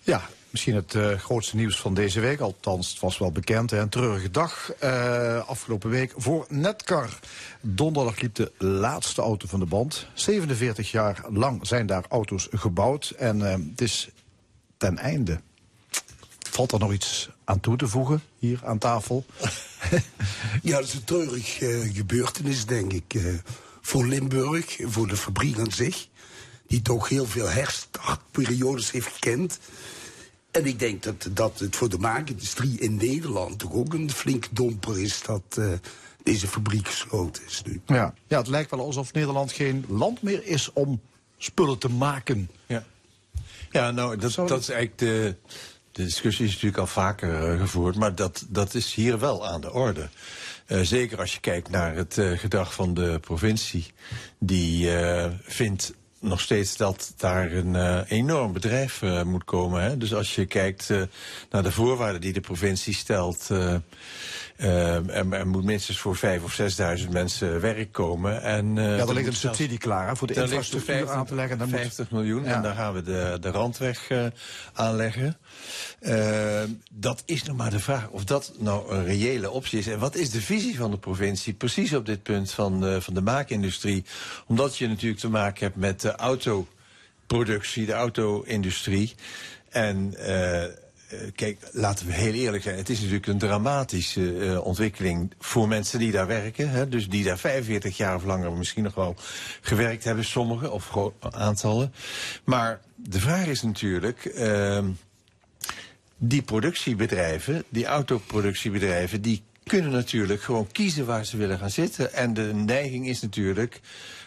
[0.00, 2.40] Ja, misschien het uh, grootste nieuws van deze week.
[2.40, 3.70] Althans, het was wel bekend.
[3.70, 3.78] Hè.
[3.78, 7.18] Een treurige dag uh, afgelopen week voor Netcar.
[7.60, 10.06] Donderdag liep de laatste auto van de band.
[10.14, 13.12] 47 jaar lang zijn daar auto's gebouwd.
[13.18, 14.08] En uh, het is
[14.76, 15.40] ten einde.
[16.50, 19.24] Valt er nog iets aan toe te voegen hier aan tafel?
[20.62, 21.54] ja, dat is een treurig
[21.94, 23.40] gebeurtenis, denk ik.
[23.80, 26.06] voor Limburg, voor de fabriek aan zich.
[26.66, 29.58] Die toch heel veel herstartperiodes heeft gekend.
[30.56, 34.46] En ik denk dat, dat het voor de maakindustrie in Nederland toch ook een flink
[34.50, 35.72] domper is dat uh,
[36.22, 37.80] deze fabriek gesloten is nu.
[37.86, 38.14] Ja.
[38.26, 41.00] ja, het lijkt wel alsof Nederland geen land meer is om
[41.38, 42.50] spullen te maken.
[42.66, 42.84] Ja,
[43.70, 45.34] ja nou, dat, dat is eigenlijk de,
[45.92, 49.60] de discussie is natuurlijk al vaker uh, gevoerd, maar dat, dat is hier wel aan
[49.60, 50.08] de orde.
[50.66, 53.86] Uh, zeker als je kijkt naar het uh, gedrag van de provincie,
[54.38, 54.90] die
[55.42, 59.82] vindt nog steeds dat daar een uh, enorm bedrijf uh, moet komen.
[59.82, 59.96] Hè?
[59.96, 61.02] Dus als je kijkt uh,
[61.50, 63.50] naar de voorwaarden die de provincie stelt...
[64.56, 68.42] Er, er, moet minstens voor vijf of zesduizend mensen werk komen.
[68.42, 71.58] En, ja, er ligt een subsidie klaar hè, voor de infrastructuur 50, aan te leggen.
[71.58, 72.54] Dan 50 miljoen ja.
[72.54, 74.10] en daar gaan we de, de randweg
[74.72, 75.36] aanleggen.
[76.90, 79.86] dat is nog maar de vraag of dat nou een reële optie is.
[79.86, 83.14] En wat is de visie van de provincie precies op dit punt van de, van
[83.14, 84.04] de maakindustrie?
[84.46, 89.14] Omdat je natuurlijk te maken hebt met de autoproductie, de auto-industrie.
[89.68, 90.70] En uh, eh,
[91.34, 92.76] kijk, laten we heel eerlijk zijn.
[92.76, 96.70] Het is natuurlijk een dramatische eh, ontwikkeling voor mensen die daar werken.
[96.70, 99.16] Hè, dus die daar 45 jaar of langer misschien nog wel
[99.60, 101.92] gewerkt hebben, sommigen of aantallen.
[102.44, 104.24] Maar de vraag is natuurlijk.
[104.24, 104.86] ehm,
[106.18, 112.12] die productiebedrijven, die autoproductiebedrijven, die kunnen natuurlijk gewoon kiezen waar ze willen gaan zitten.
[112.12, 113.80] En de neiging is natuurlijk,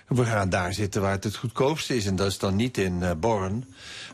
[0.09, 2.05] we gaan daar zitten waar het het goedkoopste is.
[2.05, 3.65] En dat is dan niet in eh, Born,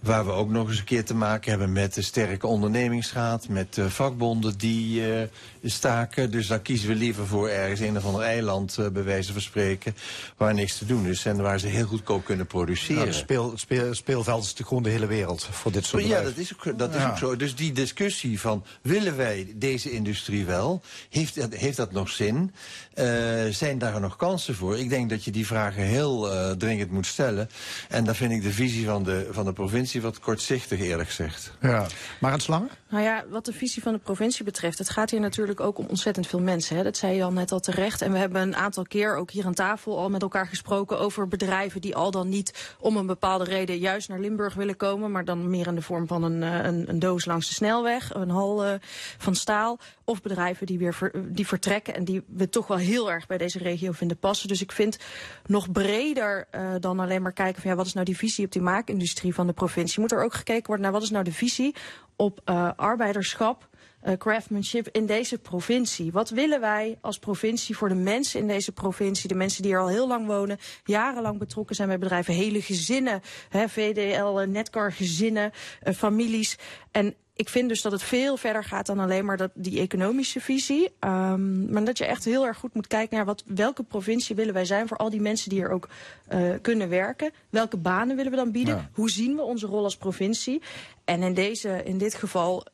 [0.01, 3.77] waar we ook nog eens een keer te maken hebben met de sterke ondernemingsraad, met
[3.77, 5.27] eh, vakbonden die eh,
[5.69, 6.31] staken.
[6.31, 9.41] Dus dan kiezen we liever voor ergens een of ander eiland, eh, bij wijze van
[9.41, 9.95] spreken,
[10.37, 13.01] waar niks te doen is en waar ze heel goedkoop kunnen produceren.
[13.01, 16.07] Ja, het speel, het speel, speelveld is gewoon de hele wereld voor dit soort ja,
[16.07, 16.33] bedrijven.
[16.35, 17.09] dat is, ook, dat is Ja.
[17.09, 17.35] ook zo.
[17.35, 20.81] Dus die discussie van willen wij deze industrie wel?
[21.09, 22.51] Heeft, dat- heeft dat nog zin?
[22.93, 23.05] Eh,
[23.49, 24.77] zijn daar nog kansen voor?
[24.79, 27.49] Ik denk dat je die vragen heel eh, dringend moet stellen.
[27.89, 31.51] En dan vind ik de visie van de, van de provincie wat kortzichtig, eerlijk gezegd.
[31.61, 31.87] Ja.
[32.19, 32.69] Maar het slangen?
[32.89, 35.85] Nou ja, wat de visie van de provincie betreft, het gaat hier natuurlijk ook om
[35.89, 36.77] ontzettend veel mensen.
[36.77, 36.83] Hè.
[36.83, 38.01] Dat zei je al net al terecht.
[38.01, 41.27] En we hebben een aantal keer ook hier aan tafel al met elkaar gesproken over
[41.27, 45.11] bedrijven die al dan niet om een bepaalde reden juist naar Limburg willen komen.
[45.11, 48.13] Maar dan meer in de vorm van een, eh, een, een doos langs de snelweg,
[48.13, 48.73] een hal eh,
[49.17, 49.79] van staal.
[50.03, 53.37] Of bedrijven die weer ver- die vertrekken en die we toch wel heel erg bij
[53.37, 54.47] deze regio vinden passen.
[54.47, 54.97] Dus ik vind
[55.45, 58.51] nog breder eh, dan alleen maar kijken van ja, wat is nou die visie op
[58.51, 60.01] die maakindustrie van de provincie.
[60.01, 61.75] Moet er ook gekeken worden naar wat is nou de visie
[62.15, 63.74] op eh, arbeiderschap, eh,
[64.17, 66.11] craftsmanship in deze provincie.
[66.11, 69.79] Wat willen wij als provincie voor de mensen in deze provincie, de mensen die er
[69.79, 74.91] al heel lang wonen, jarenlang betrokken zijn bij bedrijven, hele gezinnen, hè, VDL, eh, Netcar
[74.91, 75.51] gezinnen,
[75.81, 76.57] eh, families.
[76.91, 80.41] En ik vind dus dat het veel verder gaat dan alleen maar dat, die economische
[80.41, 80.91] visie.
[80.99, 84.53] Ehm, maar dat je echt heel erg goed moet kijken naar wat, welke provincie willen
[84.53, 85.89] wij zijn voor al die mensen die er ook
[86.27, 87.31] eh, kunnen werken.
[87.49, 88.75] Welke banen willen we dan bieden?
[88.75, 88.89] Ja.
[88.93, 90.61] Hoe zien we onze rol als provincie?
[91.05, 92.65] En in, deze, in dit geval,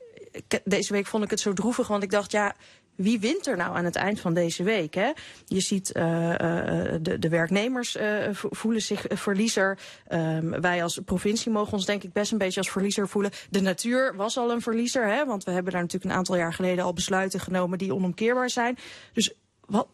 [0.63, 2.55] deze week vond ik het zo droevig, want ik dacht, ja,
[2.95, 4.93] wie wint er nou aan het eind van deze week?
[4.93, 5.11] Hè?
[5.45, 9.77] Je ziet eh, eh, de, de werknemers eh, vo- voelen zich verliezer.
[10.07, 13.31] Ehm, wij als provincie mogen ons denk ik best een beetje als verliezer voelen.
[13.49, 15.25] De natuur was al een verliezer, hè?
[15.25, 18.77] want we hebben daar natuurlijk een aantal jaar geleden al besluiten genomen die onomkeerbaar zijn.
[19.13, 19.33] Dus
[19.65, 19.87] wat,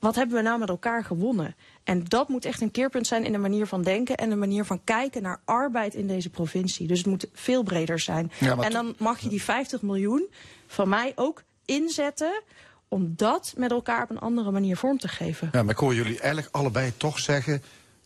[0.00, 1.54] wat hebben we nou met elkaar gewonnen?
[1.88, 4.64] En dat moet echt een keerpunt zijn in de manier van denken en de manier
[4.64, 6.86] van kijken naar arbeid in deze provincie.
[6.86, 8.32] Dus het moet veel breder zijn.
[8.38, 10.28] Ja, en dan mag je die 50 miljoen
[10.66, 12.42] van mij ook inzetten
[12.88, 15.48] om dat met elkaar op een andere manier vorm te geven.
[15.52, 17.62] Ja, maar ik hoor jullie eigenlijk allebei toch zeggen...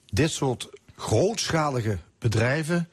[0.07, 2.89] dit soort grootschalige bedrijven,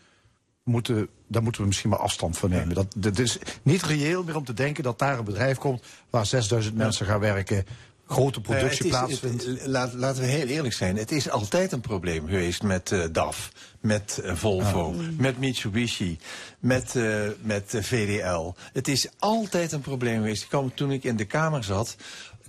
[0.63, 2.75] moeten, daar moeten we misschien maar afstand van nemen.
[2.75, 5.83] Dat, dat is niet reëel meer om te denken dat daar een bedrijf komt...
[6.09, 7.65] waar 6000 mensen gaan werken,
[8.09, 9.65] grote productie het is- plaatsvindt.
[9.67, 10.97] laat- laten we heel eerlijk zijn.
[10.97, 16.17] Het is altijd een probleem geweest met eh, DAF, met eh, Volvo, met Mitsubishi,
[16.59, 18.53] met, eh, met eh, VDL.
[18.73, 20.43] Het is altijd een probleem geweest.
[20.43, 21.95] Ik kwam, toen ik in de Kamer zat,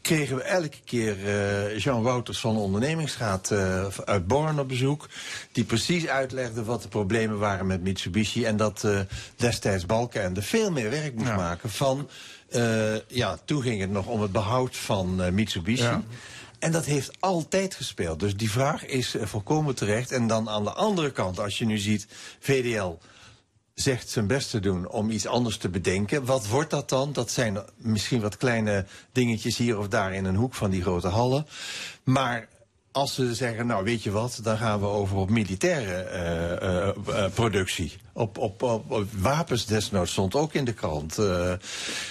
[0.02, 5.09] kregen we elke keer eh, Jean Wouters van de ondernemingsraad eh, uit Born op bezoek.
[5.52, 8.44] Die precies uitlegde wat de problemen waren met Mitsubishi.
[8.44, 9.01] En dat eh,
[9.36, 12.09] destijds Balkenende veel meer werk moest maken van...
[13.06, 15.82] ja, toen ging het nog om het behoud van Mitsubishi.
[15.82, 16.02] Ja.
[16.59, 18.20] En dat heeft altijd gespeeld.
[18.20, 20.12] Dus die vraag is volkomen terecht.
[20.12, 22.06] En dan aan de andere kant, als je nu ziet,
[22.40, 22.98] VDL
[23.81, 26.24] zegt zijn best te doen om iets anders te bedenken.
[26.24, 27.12] Wat wordt dat dan?
[27.12, 31.09] Dat zijn misschien wat kleine dingetjes hier of daar in een hoek van die grote
[31.09, 31.47] hallen.
[32.05, 32.48] Maar
[32.93, 36.89] als ze zeggen, nou weet je wat, dan gaan we over op militaire eh, eh,
[36.89, 37.93] eh, productie.
[38.21, 38.83] Op, op,
[39.19, 41.19] wapens desnoods stond ook in de krant.
[41.19, 41.53] Eh,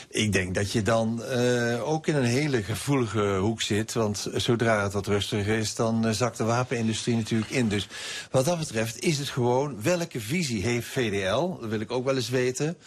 [0.09, 3.93] ik denk dat je dan eh, ook in een hele gevoelige hoek zit.
[3.93, 7.67] Want zodra het wat rustiger is, dan eh, zakt de wapenindustrie natuurlijk in.
[7.67, 7.87] Dus
[8.31, 11.59] wat dat betreft is het gewoon, welke visie heeft VDL?
[11.59, 12.77] Dat wil ik ook wel eens weten.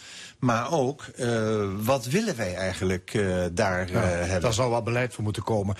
[0.42, 4.40] Maar ook, eh, wat willen wij eigenlijk eh, daar Ja, eh, hebben?
[4.40, 5.76] Daar zou wel beleid voor moeten komen.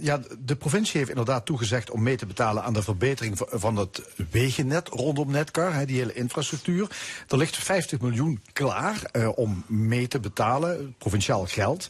[0.00, 4.02] Ja, de provincie heeft inderdaad toegezegd om mee te betalen aan de verbetering van- het
[4.30, 6.88] wegennet rondom Netcar, hè, die hele infrastructuur.
[7.28, 11.88] Er ligt 50 miljoen klaar eh, om mee te betalen, provinciaal geld.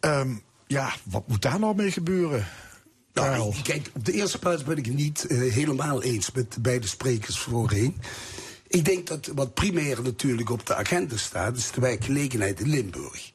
[0.00, 0.30] Ehm,
[0.66, 2.46] ja, wat moet daar nou mee gebeuren?
[3.12, 6.86] Nou, kijk, op de eerste plaats ben ik het niet helemaal eens met de beide
[6.86, 7.96] sprekers voorheen.
[8.68, 13.32] Ik denk dat wat primair natuurlijk op de agenda staat, is de werkgelegenheid in Limburg.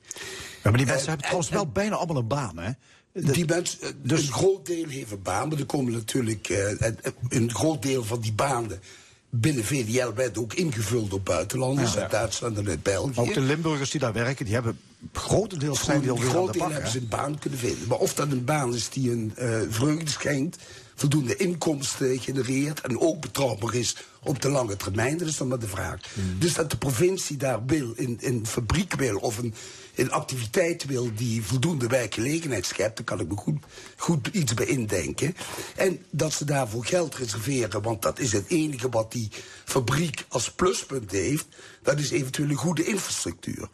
[0.63, 2.71] Ja, maar die mensen Eh, hebben trouwens en- wel bijna allemaal een baan, hè?
[3.13, 7.03] Die mensen, eh, een groot deel heeft een baan, maar er komen natuurlijk eh, en-
[7.03, 8.81] en een groot deel van die banen
[9.29, 12.01] binnen VDL werd ook ingevuld door buitenlanders, Ja.
[12.01, 13.19] uit Duitsland en uit België.
[13.19, 14.79] Ook de Limburgers die daar werken, die hebben
[15.13, 16.71] grotendeels zijn die Een alweer aan groot de deel bak.
[16.71, 17.87] hebben ze een baan kunnen vinden.
[17.87, 20.57] Maar of dat een baan is die een eh, vreugde schenkt,
[21.03, 25.17] voldoende inkomsten genereert en ook betrouwbaar is op de lange termijn.
[25.17, 25.99] Dat is dan maar de vraag.
[26.39, 29.53] Dus dat de provincie daar wil, in, in fabriek wil of een,
[29.95, 33.63] een activiteit wil die voldoende werkgelegenheid schept, daar kan ik me goed,
[33.97, 35.35] goed iets bij indenken.
[35.75, 39.29] En dat ze daarvoor geld reserveren, want dat is het enige wat die
[39.65, 41.45] fabriek als pluspunt heeft,
[41.81, 43.69] dat is eventueel een goede infrastructuur.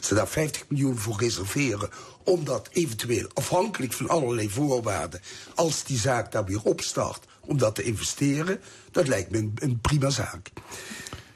[0.00, 1.90] Ze daar 50 miljoen voor reserveren
[2.24, 5.20] om dat eventueel afhankelijk van allerlei voorwaarden,
[5.54, 8.60] als die zaak daar weer opstart, om dat te investeren,
[8.90, 10.50] dat lijkt me een, een prima zaak.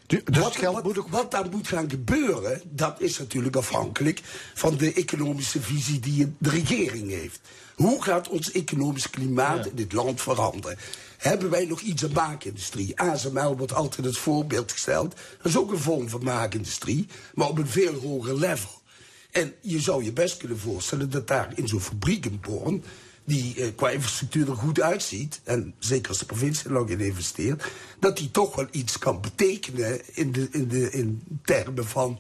[0.07, 4.21] Dus wat, wat, wat daar moet gaan gebeuren, dat is natuurlijk afhankelijk
[4.55, 7.41] van de economische visie die de regering heeft.
[7.75, 10.79] Hoe gaat ons economisch klimaat in dit land veranderen?
[11.17, 13.01] Hebben wij nog iets aan maakindustrie?
[13.01, 15.15] ASML wordt altijd het voorbeeld gesteld.
[15.37, 18.83] Dat is ook een vorm van maakindustrie, maar op een veel hoger level.
[19.31, 22.85] En je zou je best kunnen voorstellen dat daar in zo'n fabriek in Born
[23.25, 27.01] die eh, qua infrastructuur er goed uitziet, en zeker als de provincie er nog in
[27.01, 27.65] investeert,
[28.01, 32.19] dat die toch wel iets kan betekenen in, de, in, de, in termen van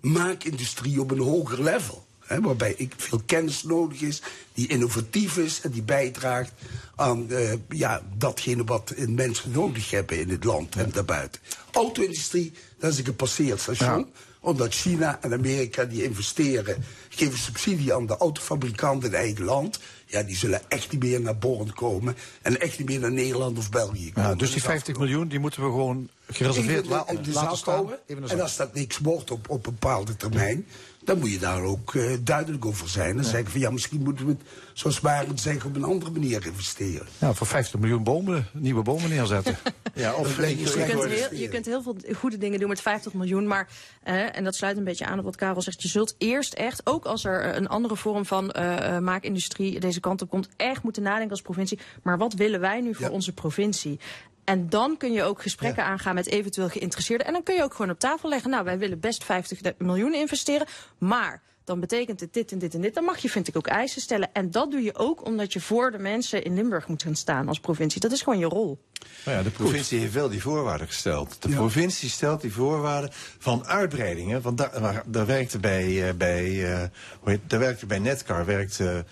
[0.00, 2.03] maakindustrie op een hoger level.
[2.26, 4.22] Hè, waarbij ik veel kennis nodig is,
[4.54, 6.52] die innovatief is en die bijdraagt
[6.96, 11.40] aan eh, ja, datgene wat mensen nodig hebben in het land en daarbuiten.
[11.72, 14.06] Auto-industrie, dat is een gepasseerd station.
[14.40, 19.78] Omdat China en Amerika die investeren, geven subsidie aan de autofabrikanten in eigen land.
[20.06, 22.16] Ja, die zullen echt niet meer naar Born komen.
[22.42, 24.30] En echt niet meer naar Nederland of België komen.
[24.30, 27.86] Ja, dus die 50 miljoen die moeten we gewoon gereserveerd laten staan.
[28.06, 30.66] Even En als dat niks wordt op, op een bepaalde termijn,
[31.04, 33.14] dan moet je daar ook eh, duidelijk over zijn.
[33.14, 34.40] Dan zeggen van ja, misschien moeten we het,
[34.72, 37.06] zoals Barend zegt, op een andere manier investeren.
[37.18, 39.56] Ja, voor 50 miljoen bomen, nieuwe bomen neerzetten.
[39.94, 43.12] ja, of Je slecht kunt, heel, je kunt heel veel goede dingen doen met 50
[43.12, 43.46] miljoen.
[43.46, 43.68] Maar,
[44.02, 45.82] en dat sluit een beetje aan op wat Karel zegt.
[45.82, 49.80] Je zult eerst echt, ook als er eh, een andere vorm van eh, eh, maakindustrie
[49.80, 51.78] deze kant op komt, echt moeten nadenken als provincie.
[52.02, 54.00] Maar wat willen wij nu voor onze provincie?
[54.44, 57.26] En dan kun je ook gesprekken aangaan met eventueel geïnteresseerden.
[57.26, 58.50] En dan kun je ook gewoon op tafel leggen.
[58.50, 60.66] Nou, wij willen best 50 miljoen investeren.
[60.98, 62.94] Maar dan betekent het dit en dit en dit.
[62.94, 64.28] Dan mag je, vind ik, ook eisen stellen.
[64.32, 67.48] En dat doe je ook omdat je voor de mensen in Limburg moet gaan staan
[67.48, 68.00] als provincie.
[68.00, 68.78] Dat is gewoon je rol.
[69.24, 71.42] Nou ja, de provincie heeft wel die voorwaarden gesteld.
[71.42, 74.42] De provincie stelt die voorwaarden van uitbreidingen.
[74.42, 76.88] Want daar, daar werkte bij, eh, bij, eh,
[77.20, 79.04] hoe heet, daar werkte bij Netcar werkte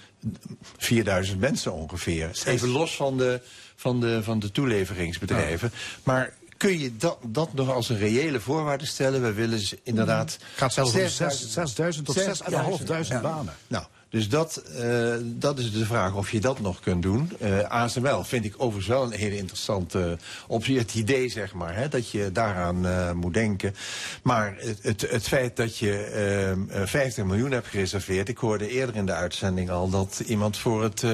[0.77, 2.31] 4000 mensen ongeveer.
[2.45, 3.41] Even los van de,
[3.83, 5.73] van de, van de toeleveringsbedrijven.
[6.03, 9.23] Maar kun je dat, dat nog als een reële voorwaarde stellen?
[9.23, 10.39] We willen ze inderdaad.
[10.57, 13.55] Gaat zelfs om 6000 6000 tot 6500 banen.
[13.67, 17.33] Nou, dus dat, eh, dat is de vraag of je dat nog kunt doen.
[17.41, 20.79] Eh, ASML vind ik overigens wel een hele interessante optie.
[20.79, 23.75] Het idee, zeg maar, hè, dat je daaraan eh, moet denken.
[24.23, 28.29] Maar het, het, het feit dat je ehm, eh, 50 miljoen hebt gereserveerd...
[28.29, 31.13] ik hoorde eerder in de uitzending al dat iemand voor het, eh,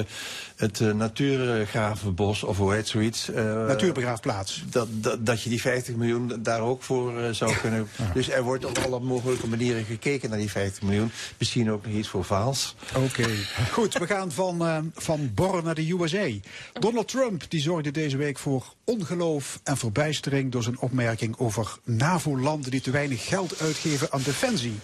[0.59, 2.43] het eh, natuurgravenbos...
[2.43, 3.29] of hoe heet zoiets...
[3.29, 4.63] eh, Natuurbegraafplaats.
[4.69, 7.87] Dat, dat, dat je die 50 miljoen daar ook voor eh, zou kunnen...
[8.13, 11.11] Dus er wordt op alle mogelijke manieren gekeken naar die 50 miljoen.
[11.37, 12.75] Misschien ook nog iets voor Vaals.
[12.95, 13.27] Oké.
[13.71, 16.27] Goed, we gaan van, van Born naar de USA.
[16.73, 22.71] Donald Trump die zorgde deze week voor ongeloof en verbijstering door zijn opmerking over NAVO-landen
[22.71, 24.79] die te weinig geld uitgeven aan defensie.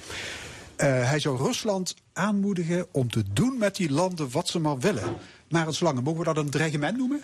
[0.75, 5.15] Hij zou Rusland aanmoedigen om te doen met die landen wat ze maar willen.
[5.49, 7.21] Maar het slangen, mogen we dat een dreigement noemen?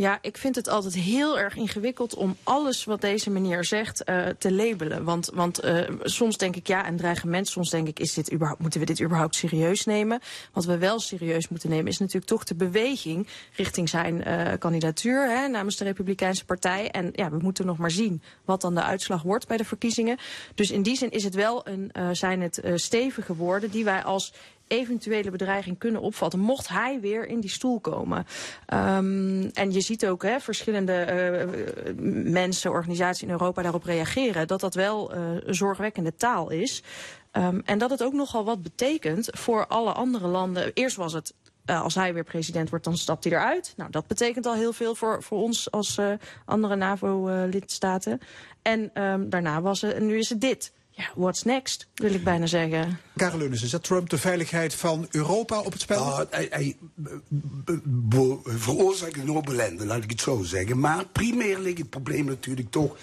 [0.00, 4.26] Ja, ik vind het altijd heel erg ingewikkeld om alles wat deze meneer zegt eh,
[4.38, 5.04] te labelen.
[5.04, 7.48] Want, want eh, soms denk ik ja, een dreigement.
[7.48, 10.20] Soms denk ik, is dit überhaupt, moeten we dit überhaupt serieus nemen?
[10.52, 13.26] Wat we wel serieus moeten nemen is natuurlijk toch de beweging
[13.56, 16.90] richting zijn eh, kandidatuur hè, namens de Republikeinse Partij.
[16.90, 20.18] En ja, we moeten nog maar zien wat dan de uitslag wordt bij de verkiezingen.
[20.54, 24.32] Dus in die zin is het wel een, zijn het stevige woorden die wij als
[24.70, 28.26] eventuele bedreiging kunnen opvatten, mocht hij weer in die stoel komen.
[28.66, 31.48] Ehm, en je ziet ook hè, verschillende eh,
[32.32, 36.82] mensen, organisaties in Europa daarop reageren, dat dat wel eh, zorgwekkende taal is.
[37.30, 40.70] Ehm, en dat het ook nogal wat betekent voor alle andere landen.
[40.74, 41.34] Eerst was het.
[41.64, 43.72] eh, als hij weer president wordt, dan stapt hij eruit.
[43.76, 45.98] Nou, dat betekent al heel veel voor, voor ons als
[46.44, 48.20] andere NAVO-lidstaten.
[48.62, 50.72] en ehm, daarna was het, en nu is het dit.
[50.90, 53.00] Ja, what's next, wil ik bijna zeggen.
[53.16, 56.04] Karel Leunis, zet Trump de veiligheid van Europa op het spel?
[56.04, 56.76] Nou, hij,
[58.44, 60.78] veroorzaakt een hoop ellende, laat ik het zo zeggen.
[60.78, 62.96] Maar primair ligt het probleem natuurlijk toch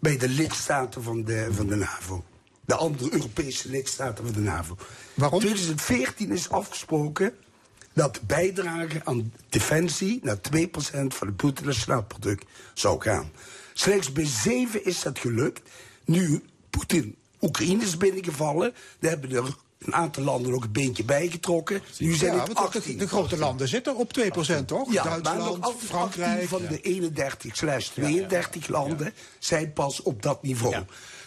[0.00, 2.24] bij de lidstaten van de, van de NAVO.
[2.64, 4.76] De andere Europese lidstaten van de NAVO.
[5.14, 5.38] Waarom?
[5.38, 7.34] 2014 is afgesproken
[7.92, 10.40] dat de bijdrage aan defensie naar 2%
[11.08, 12.44] van het bruto nationaal product
[12.74, 13.30] zou gaan.
[13.72, 15.70] Slechts bij zeven is dat gelukt.
[16.04, 18.74] Nu Poetin Oekraïne is binnengevallen.
[19.00, 19.42] Daar hebben de
[19.78, 21.82] een aantal landen ook een beentje bijgetrokken.
[21.98, 22.98] Nu zijn Ja, het want de- 18.
[22.98, 24.92] de grote landen zitten op 2%, toch?
[24.92, 26.30] Ja, maar nog Duitsland, altijd Frankrijk.
[26.32, 30.76] 18 van de 31 slash 32 landen zijn pas op dat niveau.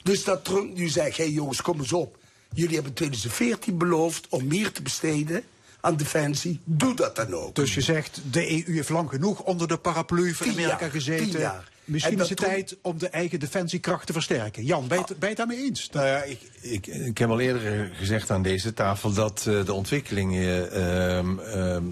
[0.04, 2.18] Dus dat Trump nu zegt, hé hey jongens, kom eens op.
[2.54, 5.44] Jullie hebben 2014 beloofd om meer te besteden
[5.82, 6.60] aan defensie.
[6.64, 7.56] Doe dat dan ook.
[7.56, 11.40] Dus je zegt, de EU heeft lang genoeg onder de paraplu van Amerika jaar, gezeten.
[11.88, 14.64] Misschien En is het tijd om de eigen defensiekracht te versterken.
[14.66, 15.90] Jan, ben je, het- daarmee eens?
[15.90, 19.74] Nou ja, ik, ik, ik heb al eerder gezegd aan deze tafel dat eh, de
[19.74, 21.84] ontwikkelingen ehm, ehm,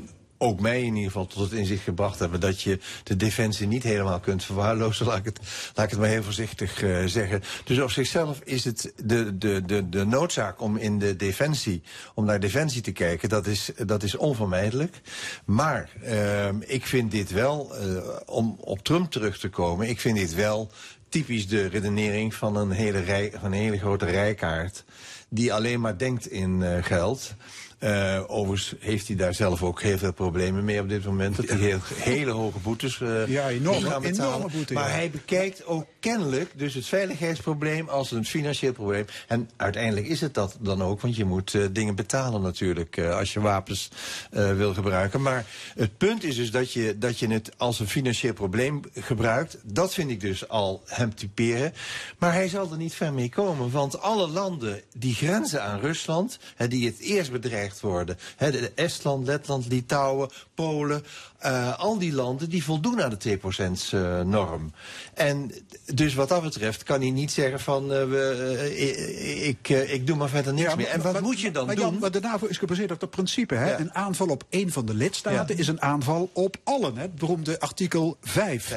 [0.46, 3.84] ook mij in ieder geval tot het inzicht gebracht hebben dat je de defensie niet
[3.84, 5.40] helemaal kunt verwaarlozen, laat ik het,
[5.76, 7.44] laat ik het maar heel voorzichtig eh, zeggen.
[7.64, 11.82] Dus op zichzelf is het de, de, de, de noodzaak om in de defensie,
[12.14, 15.02] om naar defensie te kijken, dat is, dat is onvermijdelijk.
[15.46, 20.18] Maar ehm, ik vind dit wel, eh, om op Trump terug te komen, ik vind
[20.18, 20.72] dit wel
[21.10, 24.84] typisch de redenering van een hele, rij, van een hele grote rijkaart.
[25.30, 27.36] Die alleen maar denkt in eh, geld.
[27.78, 31.36] Eh, overigens heeft hij daar zelf ook heel veel problemen mee op dit moment.
[31.36, 34.04] Dat hij heel, hele hoge boetes eh Ja, betalen.
[34.06, 34.94] enorme boete, maar ja.
[34.96, 39.06] hij bekijkt ook kennelijk dus het veiligheidsprobleem als een financieel probleem.
[39.28, 43.18] En uiteindelijk is het dat dan ook, want je moet eh, dingen betalen natuurlijk eh,
[43.18, 43.90] als je wapens
[44.32, 45.22] eh, wil gebruiken.
[45.22, 45.46] Maar
[45.76, 49.58] het punt is dus dat je, dat je het als een financieel probleem gebruikt.
[49.64, 51.74] Dat vind ik dus al hem typeren.
[52.18, 56.40] Maar hij zal er niet ver mee komen, want alle landen die grenzen aan Rusland,
[56.56, 61.04] hè, die het eerst bedreigd worden, hè, Estland, Letland, Litouwen, Polen,
[61.46, 64.74] eh, al die landen die voldoen aan de 2%-norm.
[65.14, 65.52] en
[65.94, 70.08] dus wat dat betreft kan hij niet zeggen van eh, we, eh, ik, eh, ik
[70.08, 70.88] doe maar verder niks Ja, meer.
[70.88, 71.84] En wat maar- moet je dan maar doen?
[71.86, 73.56] Jan, maar de NAVO is gebaseerd op dat principe.
[73.56, 73.78] Hè?
[73.78, 75.62] Een aanval op één van de lidstaten Ja.
[75.62, 76.96] is een aanval op allen.
[76.96, 77.02] Hè?
[77.02, 78.74] Het beroemde artikel 5.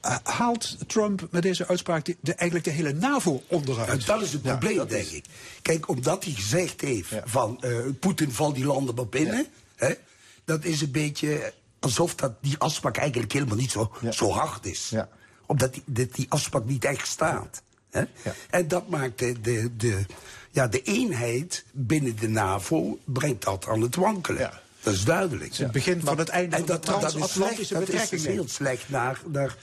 [0.00, 3.88] Eh, haalt Trump met deze uitspraak de, de- eigenlijk de hele NAVO onderuit?
[3.88, 5.24] En dat is het probleem, denk ik.
[5.62, 9.92] Kijk, omdat hij gezegd heeft van eh, Poetin valt die landen maar binnen, hè,
[10.44, 14.92] dat is een beetje alsof dat die afspraak eigenlijk helemaal niet zo, zo hard is.
[15.46, 17.62] Omdat die, dat die afspraak niet echt staat.
[17.90, 18.04] Hè?
[18.50, 20.06] En dat maakt de, de, de,
[20.50, 24.50] ja, de eenheid binnen de NAVO brengt dat aan het wankelen.
[24.82, 25.56] Dat is duidelijk.
[25.56, 28.30] Het begin van het einde en van de dat, dat is transatlantische dat is betrekkingen.
[28.30, 29.56] heel slecht naar, naar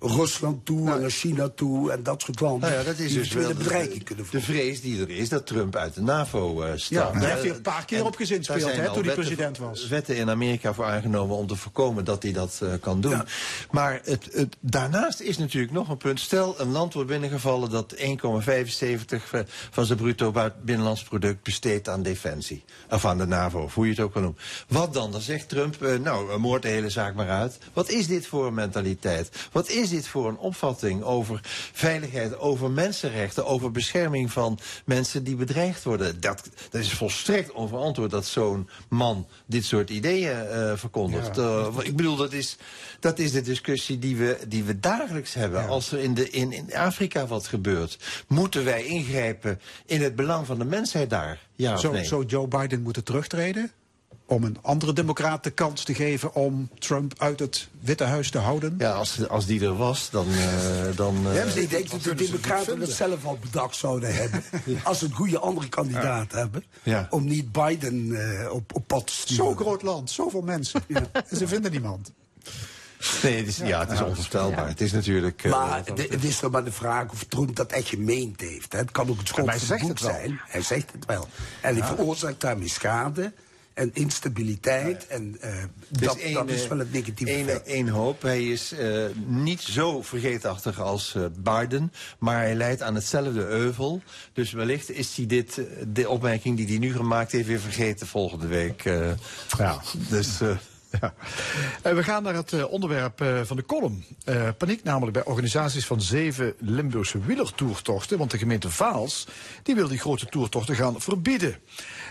[0.00, 2.70] Rusland toe en naar China toe en dat soort landen.
[2.70, 5.76] Nou ja, dat is dus wel de, kunnen de vrees die er is dat Trump
[5.76, 6.88] uit de NAVO eh stapt.
[6.88, 9.58] Ja, daar Eh, heeft hij een paar keer en op gezinspeeld, hè, toen hij president
[9.58, 9.88] was.
[9.88, 13.22] Wetten in Amerika voor aangenomen om te voorkomen dat hij dat eh, kan doen.
[13.70, 16.20] Maar het, het, daarnaast is natuurlijk nog een punt.
[16.20, 18.02] Stel, een land wordt binnengevallen dat 1,75
[19.70, 22.64] van zijn bruto binnenlands product besteedt aan defensie.
[22.90, 24.40] Of aan de NAVO, of hoe je het ook kan noemen.
[24.68, 25.12] Wat dan?
[25.12, 27.58] Dan zegt Trump, eh, nou, eh, moord de hele zaak maar uit.
[27.72, 29.30] Wat is dit voor een mentaliteit?
[29.52, 31.40] Wat is dit voor een opvatting over
[31.72, 36.20] veiligheid, over mensenrechten, over bescherming van mensen die bedreigd worden?
[36.20, 41.38] Dat, dat is volstrekt onverantwoord dat zo'n man dit soort ideeën eh, verkondigt.
[41.38, 42.56] Eh, ik bedoel, dat is,
[43.00, 45.68] dat is de discussie die we, die we dagelijks hebben.
[45.68, 47.98] Als er in, de, in, in Afrika wat gebeurt,
[48.28, 51.46] moeten wij ingrijpen in het belang van de mensheid daar?
[51.54, 52.04] Ja nee?
[52.04, 53.72] zou Joe Biden moeten terugtreden?
[54.30, 58.38] Om een andere democraat de kans te geven om Trump uit het Witte Huis te
[58.38, 58.74] houden?
[58.78, 60.26] Ja, als, als die er was, dan...
[60.30, 64.42] eh, dan eh, Ja, ik denk dat de Democraten dat zelf al bedacht zouden hebben.
[64.84, 66.64] Als ze een goede andere kandidaat hebben.
[66.82, 67.06] Ja.
[67.10, 69.44] Om niet Biden eh, op, op pad te sturen.
[69.44, 70.82] Zo'n groot land, zoveel mensen.
[70.88, 72.12] En ze vinden niemand.
[73.22, 74.68] Nee, het is, ja, het is onvoorstelbaar.
[74.68, 75.44] Het is natuurlijk...
[75.44, 78.72] eh, Maar de- het is toch maar de vraag of Trump dat echt gemeend heeft.
[78.72, 78.78] hè.
[78.78, 80.40] Het kan ook het schot het het zijn.
[80.46, 81.28] Hij zegt het wel.
[81.60, 81.94] En hij Ja.
[81.94, 83.32] veroorzaakt daarmee schade
[83.78, 85.06] en instabiliteit.
[85.06, 86.18] En eh, Dus dat,
[86.48, 87.66] is eh, wel het negatieve één- effect.
[87.66, 88.22] één hoop.
[88.22, 94.02] Hij is eh, niet zo vergeetachtig als eh, Biden, maar hij leidt aan hetzelfde euvel.
[94.32, 98.06] Dus wellicht is hij dit, eh, de opmerking die hij nu gemaakt heeft, weer vergeten
[98.06, 98.84] volgende week.
[98.84, 99.10] eh.
[99.58, 99.80] Ja.
[100.08, 100.40] Dus...
[101.00, 101.14] Ja.
[101.82, 104.04] Eh, we gaan naar het eh, onderwerp eh, van de column.
[104.58, 108.18] Paniek namelijk bij organisaties van zeven Limburgse wielertoertochten.
[108.18, 109.26] Want de gemeente Vaals
[109.62, 111.56] die wil die grote toertochten gaan verbieden.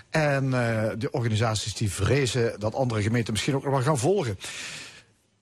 [0.10, 0.50] En
[0.98, 4.40] de organisaties die vrezen dat andere gemeenten misschien ook nog wel gaan volgen.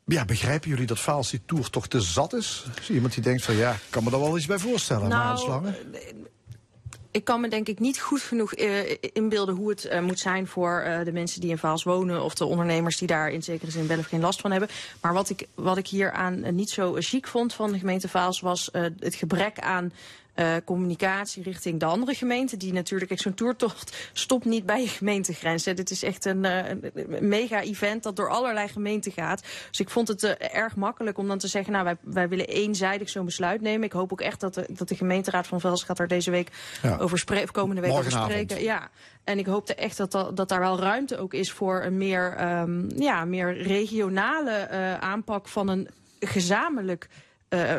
[0.06, 2.66] Ja, begrijpen jullie dat Vaals die toertocht te zat is?
[2.82, 5.10] Is iemand die denkt van ja, ik kan me daar wel iets bij voorstellen.
[5.10, 5.74] Nou?
[7.16, 10.48] Ik kan me denk ik niet goed genoeg eh, inbeelden hoe het eh, moet zijn
[10.48, 13.72] voor eh, de mensen die in Vaals wonen of de ondernemers die daar in zekere
[13.72, 14.70] zin wel of geen last van hebben.
[15.02, 18.40] Maar wat ik, wat ik hier aan niet zo chic vond van de gemeente Vaals
[18.40, 18.70] was
[19.00, 19.92] het gebrek aan
[20.36, 22.60] eh, communicatie richting de andere gemeenten.
[22.60, 25.66] Die natuurlijk, zo'n toertocht stopt niet bij je gemeentegrens.
[25.66, 25.74] Hè.
[25.74, 29.42] Dit is echt een, eh, mega-event dat door allerlei gemeenten gaat.
[29.70, 32.48] Dus ik vond het eh, erg makkelijk om dan te zeggen, nou, wij, wij willen
[32.48, 33.84] eenzijdig zo'n besluit nemen.
[33.84, 36.52] Ik hoop ook echt dat de, dat de gemeenteraad van Vels gaat daar deze week
[36.82, 36.98] Ja.
[36.98, 38.62] over spreken, komende week over spreken.
[38.62, 38.90] Ja.
[39.24, 42.34] En ik hoopte echt dat, dat, dat daar wel ruimte ook is voor een meer,
[42.38, 44.68] ehm, ja, meer regionale
[45.00, 45.90] aanpak van een
[46.20, 47.08] gezamenlijk
[47.50, 47.76] eh,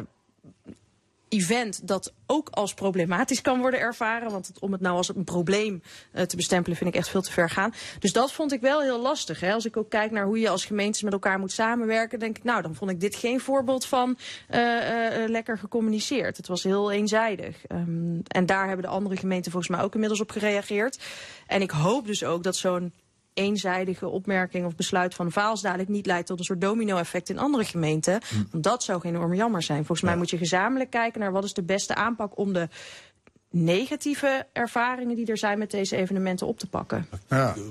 [1.29, 4.31] event dat ook als problematisch kan worden ervaren.
[4.31, 5.83] Want het- om het nou als een probleem
[6.13, 7.75] eh, te bestempelen vind ik echt veel te ver gaan.
[7.99, 9.41] Dus dat vond ik wel heel lastig.
[9.41, 9.53] Hè.
[9.53, 12.45] Als ik ook kijk naar hoe je als gemeentes met elkaar moet samenwerken, denk ik,
[12.45, 16.37] nou, dan vond ik dit geen voorbeeld van eh, eh, lekker gecommuniceerd.
[16.37, 17.67] Het was heel eenzijdig.
[17.67, 20.99] Ehm, en daar hebben de andere gemeenten volgens mij ook inmiddels op gereageerd.
[21.47, 22.93] En ik hoop dus ook dat zo'n
[23.37, 27.65] eenzijdige opmerking of besluit van Vaals dadelijk niet leidt tot een soort domino-effect in andere
[27.65, 28.21] gemeenten.
[28.51, 29.85] Want dat zou enorm jammer zijn.
[29.85, 32.69] Volgens mij moet je gezamenlijk kijken naar wat is de beste aanpak om de
[33.65, 37.09] negatieve ervaringen die er zijn met deze evenementen op te pakken.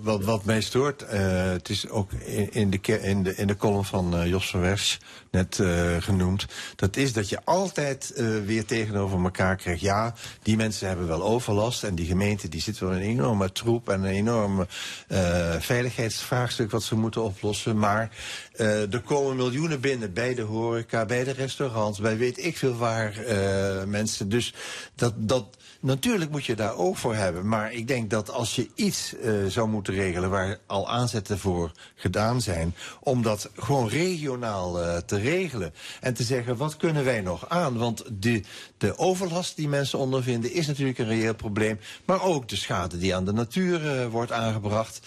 [0.01, 3.55] Wat, wat mij stoort, eh, het is ook in, in, de, in, de, in de
[3.55, 4.99] column van eh, Jos van Wers
[5.35, 6.45] net eh, genoemd.
[6.75, 9.81] Dat is dat je altijd eh, weer tegenover elkaar krijgt.
[9.81, 11.83] Ja, die mensen hebben wel overlast.
[11.83, 14.67] En die gemeente die zit wel in een enorme troep en een enorme
[15.07, 17.77] eh, veiligheidsvraagstuk wat ze moeten oplossen.
[17.77, 18.09] Maar
[18.57, 22.75] eh, er komen miljoenen binnen bij de horeca, bij de restaurants, bij weet ik veel
[22.75, 24.29] waar eh, mensen.
[24.29, 24.53] Dus
[24.95, 25.13] dat.
[25.17, 25.45] dat
[25.79, 27.47] Natuurlijk moet je daar oog voor hebben.
[27.47, 31.71] Maar ik denk dat als je iets eh, zou moeten regelen waar al aanzetten voor
[31.95, 35.73] gedaan zijn, om dat gewoon regionaal te regelen.
[36.01, 37.77] En te zeggen, wat kunnen wij nog aan?
[37.77, 38.43] Want de,
[38.77, 41.79] de overlast die mensen ondervinden is natuurlijk een reëel probleem.
[42.05, 44.99] Maar ook de schade die aan de natuur wordt aangebracht.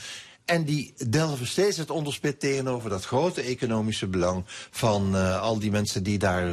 [0.48, 5.70] En die delven steeds het onderspit tegenover dat grote economische belang van eh, al die
[5.70, 6.44] mensen die, daar,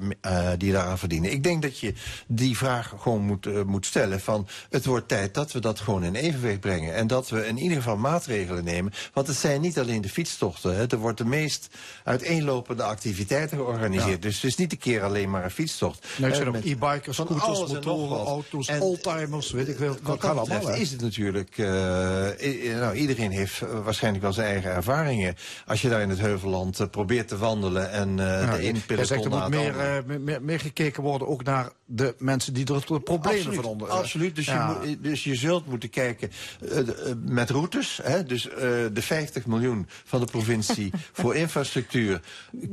[0.00, 1.32] m- eh, die daaraan verdienen.
[1.32, 1.94] Ik denk dat je
[2.26, 6.04] die vraag gewoon moet, eh, moet stellen van het wordt tijd dat we dat gewoon
[6.04, 6.94] in evenwicht brengen.
[6.94, 8.92] En dat we in ieder geval maatregelen nemen.
[9.12, 10.76] Want het zijn niet alleen de fietstochten.
[10.76, 10.86] Hè.
[10.86, 11.68] Er wordt de meest
[12.04, 14.22] uiteenlopende activiteiten georganiseerd.
[14.22, 16.06] Dus het is niet een keer alleen maar een fietstocht.
[16.18, 19.88] Nee, Eh, zijn ook e-bikers, scooters, motoren, auto's, En- oldtimers, weet ik veel.
[19.88, 21.56] wat Wat dat kan allemaal, betreft is het natuurlijk...
[21.56, 25.34] nou, iedereen heeft eh, waarschijnlijk wel zijn eigen ervaringen.
[25.66, 28.78] Als je daar in het Heuvelland eh, probeert te wandelen en eh Ja, de ene
[28.88, 32.66] Jij zegt er moet meer, eh, meer- meer, gekeken worden ook naar de mensen die
[32.74, 33.88] er de problemen absoluut, van onder.
[33.88, 34.78] Absoluut, dus, Ja.
[34.82, 36.30] je moet, dus je zult moeten kijken
[36.62, 38.00] eh, de- eh, met routes.
[38.02, 38.58] Hè, dus eh,
[38.92, 42.20] de 50 miljoen van de provincie voor infrastructuur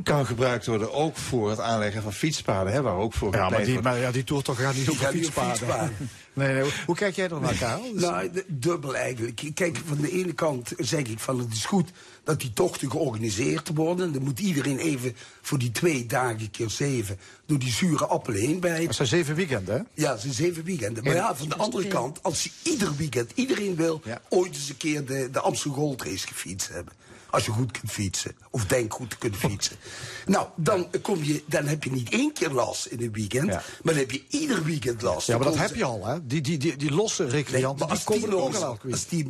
[0.04, 2.74] kan gebruikt worden ook voor het aanleggen van fietspaden.
[2.74, 5.56] Hè, waar ook voor Ja, maar die, maar ja, die toertocht gaat niet over fietspaden.
[5.58, 5.94] fietspaden.
[6.34, 7.94] Nee, nee, hoe- kijk jij er naar, Karel?
[7.94, 9.42] Dus- Nou, dubbel eigenlijk.
[9.54, 11.90] Kijk, van de ene kant zeg ik van het is goed
[12.24, 14.14] dat die tochten georganiseerd worden.
[14.14, 18.60] Dan moet iedereen even voor die twee dagen keer zeven door die zure appelen heen
[18.60, 18.86] bijten.
[18.86, 20.02] Dat zijn zeven weekenden, hè?
[20.04, 21.04] Ja, zijn zeven weekenden.
[21.04, 21.36] Maar Ja.
[21.36, 25.30] van de andere kant, als je ieder weekend, iedereen wil ooit eens een keer de,
[25.32, 26.94] de Amstel Gold Race gefietst hebben.
[27.34, 28.36] Als je goed kunt fietsen.
[28.50, 29.76] Of denk goed te kunnen fietsen.
[30.26, 33.48] Nou, dan, kom je, dan heb je niet één keer last in een weekend.
[33.48, 35.28] Maar dan heb je ieder weekend last.
[35.28, 36.28] Ja, maar dat heb je al, hè?
[36.28, 39.30] Die, die, die, die losse Nee, recreanten, maar die als komen die, al als die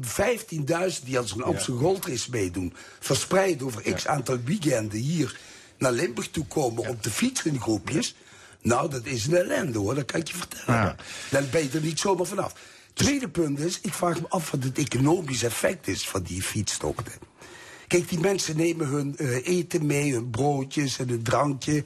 [1.00, 5.40] 15.000 die aan zo'n Amstel Gold Race meedoen, verspreid over x aantal weekenden hier
[5.78, 8.16] naar Limburg toe komen op de fiets in groepjes.
[8.62, 10.76] Nou, dat is een ellende hoor, dat kan ik je vertellen.
[10.76, 10.96] Ja.
[11.30, 12.54] Dan ben je er niet zomaar vanaf.
[12.94, 17.14] Tweede punt is, ik vraag me af wat het economisch effect is van die fietstochten.
[17.94, 21.84] Kijk, die mensen nemen hun eh, eten mee, hun broodjes en hun drankje.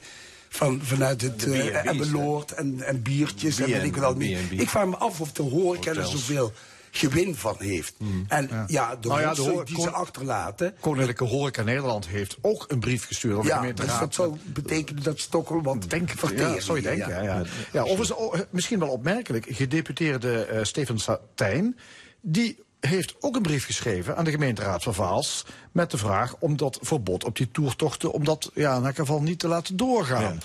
[0.49, 1.85] Van, vanuit het uh?
[1.85, 4.47] Emmeloord en, en biertjes en weet ik wat al niet.
[4.47, 4.51] B&B.
[4.51, 6.51] Ik vraag me af of de horeca er zoveel
[6.91, 7.95] gewin van heeft.
[8.27, 10.75] En ja, de Nou ja, de rotzooi hoor- die ze achterlaten.
[10.79, 15.19] Koninklijke Horeca Nederland heeft ook een brief gestuurd de Ja, dus dat zou betekenen dat
[15.19, 16.53] ze toch wel wat Denk, verteren.
[16.53, 17.09] ja, zou je denken.
[17.09, 17.43] Ja, ja.
[17.71, 21.77] Ja, overigens, oh, misschien wel opmerkelijk, gedeputeerde eh Steven Satijn,
[22.21, 26.57] die heeft ook een brief geschreven aan de gemeenteraad van Vaals met de vraag om
[26.57, 30.39] dat verbod op die toertochten, om dat ja, in elk geval niet te laten doorgaan.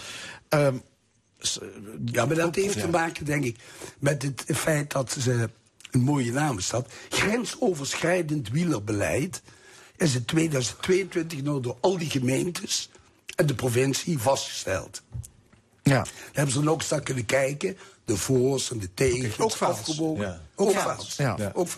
[0.48, 0.76] Ehm,
[1.38, 1.59] s-
[2.04, 3.56] Ja, maar dat heeft te maken, denk ik,
[3.98, 5.50] met het feit dat ze
[5.90, 6.92] een mooie naam is dat.
[7.09, 9.42] Grensoverschrijdend wielerbeleid
[9.96, 12.90] is in 2022 nou door al die gemeentes
[13.36, 15.02] en de provincie vastgesteld.
[15.82, 15.92] Ja.
[16.02, 17.76] Daar hebben ze dan ook naar kunnen kijken.
[18.04, 19.38] De voor's en de tegens.
[19.38, 19.78] Ook Vaals.
[19.78, 20.24] afgewogen.
[20.24, 20.40] Ja.
[20.62, 20.80] Ook Ja.
[20.80, 21.16] Vaals.
[21.16, 21.36] Ja.
[21.52, 21.68] Ook.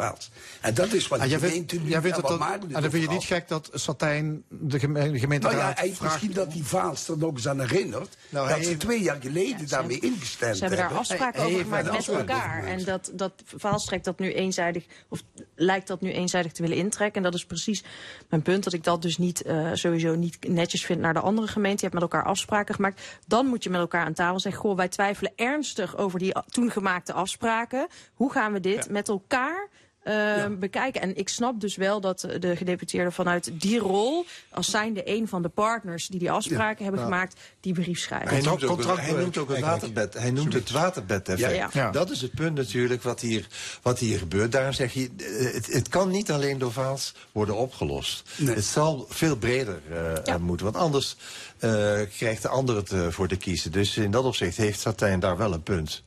[0.61, 3.02] En dat is wat de vindt, gemeente nu vindt en dat, Maarten en dan vind
[3.02, 6.12] je niet gek dat Satijn de, geme- de gemeenteraad Nou ja, hij, vraagt...
[6.12, 8.16] misschien dat die Vaals er nog eens aan herinnert.
[8.28, 10.98] Nou, dat ze heeft- twee jaar geleden daarmee ingestemd Ze hebben daar hebben.
[10.98, 12.65] afspraken Hij over gemaakt met elkaar.
[12.65, 15.23] En dat, dat Vaals trekt dat nu eenzijdig, of
[15.55, 17.16] lijkt dat nu eenzijdig te willen intrekken.
[17.16, 17.85] En dat is precies
[18.28, 21.47] mijn punt, dat ik dat dus niet, eh, sowieso niet netjes vind naar de andere
[21.47, 21.77] gemeente.
[21.85, 23.01] Je hebt met elkaar afspraken gemaakt.
[23.27, 26.70] Dan moet je met elkaar aan tafel zeggen, goh, wij twijfelen ernstig over die toen
[26.70, 27.86] gemaakte afspraken.
[28.15, 29.68] Hoe gaan we dit met elkaar
[30.02, 31.01] eh, bekijken.
[31.01, 35.28] En ik snap dus wel dat eh, de gedeputeerden vanuit die rol, als zijnde een
[35.28, 37.06] van de partners die die afspraken hebben Ja.
[37.06, 38.28] gemaakt, die brief schrijven.
[38.28, 40.14] Hij noemt, ook, het- hij noemt ook het waterbed.
[40.14, 41.70] Hij noemt het waterbed Ja, ja.
[41.72, 41.90] Ja.
[41.90, 43.46] Dat is het punt natuurlijk wat hier,
[43.82, 44.52] wat hier gebeurt.
[44.52, 48.22] Daarom zeg je, eh, het, het kan niet alleen door Vaals worden opgelost.
[48.44, 49.80] Het zal veel breder
[50.24, 50.64] eh, moeten.
[50.72, 51.16] Want anders
[51.59, 51.70] eh,
[52.16, 53.72] krijgt de ander het voor te kiezen.
[53.72, 56.02] Dus in dat opzicht heeft Satijn daar wel een punt.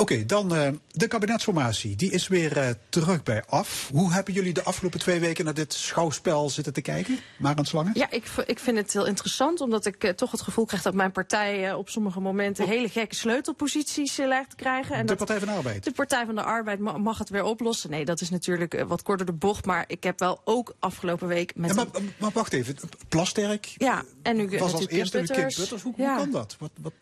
[0.00, 1.96] Oké, dan eh, de kabinetsformatie.
[1.96, 3.90] Die is weer eh, terug bij af.
[3.92, 7.18] Hoe hebben jullie de afgelopen twee weken naar dit schouwspel zitten te kijken?
[7.38, 7.90] Maar Slangen?
[7.94, 10.94] Ja, ik, ik vind het heel interessant, omdat ik eh, toch het gevoel krijg dat
[10.94, 14.94] mijn partij op sommige momenten hele gekke sleutelposities lijkt te krijgen.
[14.94, 15.84] En De dat Partij van de Arbeid.
[15.84, 17.90] De Partij van de Arbeid ma- mag het weer oplossen.
[17.90, 21.52] Nee, dat is natuurlijk wat korter de bocht, maar ik heb wel ook afgelopen week
[21.56, 21.70] met.
[21.70, 21.86] Ja, maar,
[22.18, 22.76] maar wacht even,
[23.08, 25.56] Plasterk Ja, en nu was als eerste Kim Kim Putters.
[25.56, 25.82] Putters.
[25.82, 26.16] Hoe, hoe Ja.
[26.16, 26.56] kan dat?
[26.58, 26.92] Wat, wat,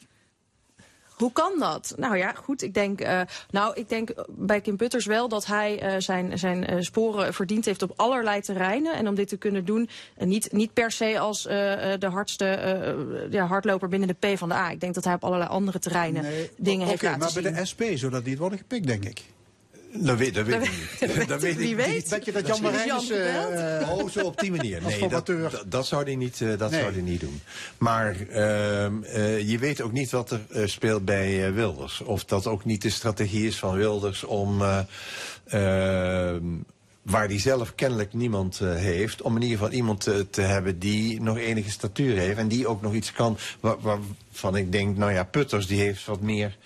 [1.17, 1.95] Hoe kan dat?
[1.97, 2.63] Nou ja, goed.
[2.63, 3.21] Ik denk, eh,
[3.51, 7.65] nou, ik denk bij Kim Putters wel dat hij eh, zijn, zijn eh, sporen verdiend
[7.65, 8.95] heeft op allerlei terreinen.
[8.95, 9.89] En om dit te kunnen doen,
[10.19, 12.45] niet, niet per se als de hardste
[13.31, 14.71] ja, hardloper binnen de P van de A.
[14.71, 16.25] Ik denk dat hij op allerlei andere terreinen
[16.57, 17.43] dingen Oké, heeft laten maar zien.
[17.43, 19.23] bij de SP zou dat niet worden gepikt, denk ik.
[19.99, 21.29] Dat weet, dat weet Dat ik niet.
[21.29, 21.95] Dat weet wie ik weet?
[21.95, 22.09] niet.
[22.11, 23.49] Denk je dat Jan Marijnissen...
[23.81, 24.83] eh, oh, zo op die manier.
[24.83, 26.81] Nee, dat, dat, dat zou hij niet, eh, dat Nee.
[26.81, 27.41] zou hij niet doen.
[27.79, 32.01] Maar ehm, eh, je weet ook niet wat er eh, speelt bij Wilders.
[32.01, 34.63] Of dat ook niet de strategie is van Wilders om...
[34.63, 34.79] eh,
[35.47, 36.43] ehm,
[37.03, 39.23] waar hij zelf kennelijk niemand eh, heeft...
[39.23, 40.01] om in ieder geval iemand
[40.31, 42.39] te hebben die nog enige statuur heeft...
[42.39, 44.97] en die ook nog iets kan wa- waarvan ik denk...
[44.97, 46.57] nou ja, Putters die heeft wat meer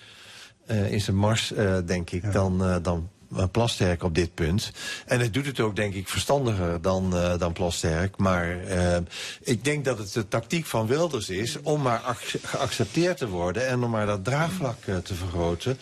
[0.66, 3.08] eh, in zijn mars, eh, denk ik, dan, eh, dan
[3.50, 4.72] Plasterk op dit punt.
[5.06, 8.16] En het doet het ook, denk ik, verstandiger dan, eh, dan Plasterk.
[8.16, 8.96] Maar eh,
[9.42, 13.66] ik denk dat het de tactiek van Wilders is om maar ac- geaccepteerd te worden...
[13.66, 15.78] en om maar dat draagvlak eh, te vergroten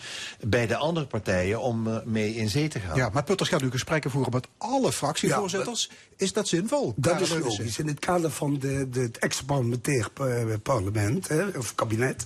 [0.47, 2.95] bij de andere partijen om eh, mee in zee te gaan.
[2.95, 5.89] Ja, maar Putters gaat nu gesprekken voeren met alle fractievoorzitters.
[6.17, 6.93] is dat zinvol?
[6.95, 7.79] Dat Karel is logisch.
[7.79, 12.25] In het kader van de, de, het extra-parlementair eh, parlement, hè, of kabinet,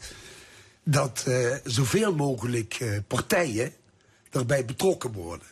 [0.83, 3.73] dat eh, zoveel mogelijk eh, partijen
[4.33, 5.47] daarbij betrokken worden.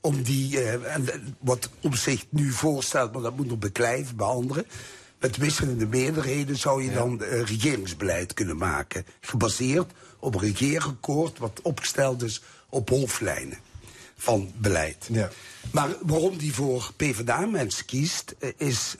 [0.00, 4.26] Om die, eh, en, wat om zich nu voorstelt, maar dat moet nog beklijven bij
[4.26, 4.66] anderen.
[5.20, 9.06] Met wisselende meerderheden zou je dan eh, regeringsbeleid kunnen maken.
[9.20, 13.58] Gebaseerd op een regeerakkoord wat opgesteld is op hoofdlijnen
[14.16, 15.08] van beleid.
[15.72, 18.96] Maar waarom die voor PvdA-mensen kiest, eh, is,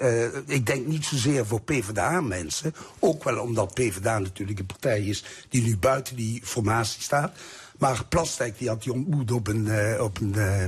[0.47, 2.75] ik denk niet zozeer voor PvdA-mensen.
[2.99, 7.33] Ook wel omdat PvdA natuurlijk een partij is die nu buiten die formatie staat.
[7.81, 10.65] Maar Plasterk die had die ontmoet op een, eh, op een, eh,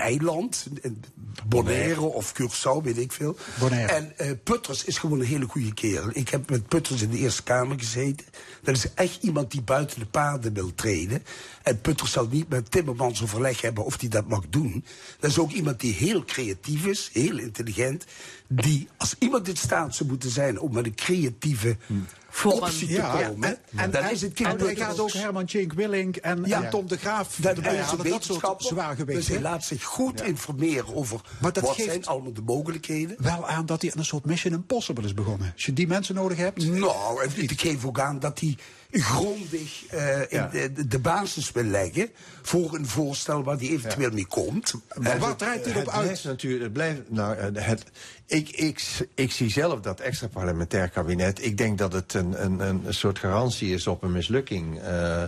[0.00, 0.66] eiland.
[0.80, 1.04] in
[1.48, 3.36] Bonaire of Curaçao, weet ik veel.
[3.58, 3.92] Bonaire.
[3.92, 6.10] En eh, Putters is gewoon een hele goede kerel.
[6.12, 8.26] Ik heb met Putters in de Eerste Kamer gezeten.
[8.62, 11.22] Dat is echt iemand die buiten de paden wil treden.
[11.62, 14.84] En Putters zal niet met Timmermans overleg hebben of hij dat mag doen.
[15.20, 18.04] Dat is ook iemand die heel creatief is, heel intelligent.
[18.48, 23.22] Die, als iemand in staat zou moeten zijn om met een creatieve optie te Ja,
[23.26, 23.58] komen...
[23.76, 26.62] en, en, is het en hij gaat ook Herman Tjink Willink en, Ja.
[26.62, 28.10] en Tom de Graaf Dat erbij is een halen.
[28.10, 29.18] Dat soort zwaar gewicht.
[29.18, 33.16] Dus hij laat zich goed informeren over Maar dat wat geeft- zijn allemaal de mogelijkheden.
[33.18, 35.50] Wel aan dat hij aan een soort Mission Impossible is begonnen.
[35.54, 36.66] Als je die mensen nodig hebt.
[36.66, 38.56] Nou, en ik geef ook aan dat hij
[39.02, 42.10] grondig eh, in de, de- de basis wil leggen
[42.42, 44.72] voor een voorstel waar hij eventueel mee komt.
[44.94, 46.24] Maar wat draait dit op uit?
[46.24, 47.82] Natuurlijk, het blijft, nou, eh, het,
[48.26, 48.82] ik, ik,
[49.14, 51.44] ik zie zelf dat extra parlementair kabinet.
[51.44, 54.80] Ik denk dat het een, een, een soort garantie is op een mislukking.
[54.80, 55.22] eh,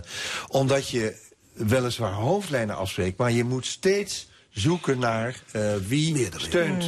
[0.47, 1.15] omdat je
[1.53, 6.85] weliswaar hoofdlijnen afspreekt, maar je moet steeds zoeken naar eh, wie steunt.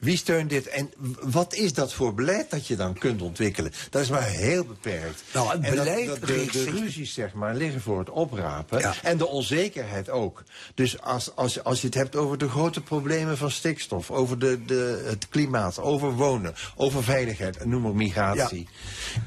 [0.00, 0.90] Wie steunt dit en
[1.20, 3.72] wat is dat voor beleid dat je dan kunt ontwikkelen?
[3.90, 5.22] Dat is maar heel beperkt.
[5.34, 8.94] Nou, het En dat- beleid dat de, de ruzies zeg maar, liggen voor het oprapen.
[9.02, 10.42] En de onzekerheid ook.
[10.74, 14.64] Dus als, als, als je het hebt over de grote problemen van stikstof, over de,
[14.64, 18.68] de, het klimaat, over wonen, over veiligheid, noem maar migratie.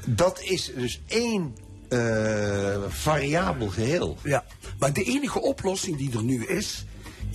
[0.06, 1.54] Dat is dus één
[1.88, 4.16] eh, variabel geheel.
[4.22, 4.44] Ja,
[4.78, 6.84] maar de enige oplossing die er nu is,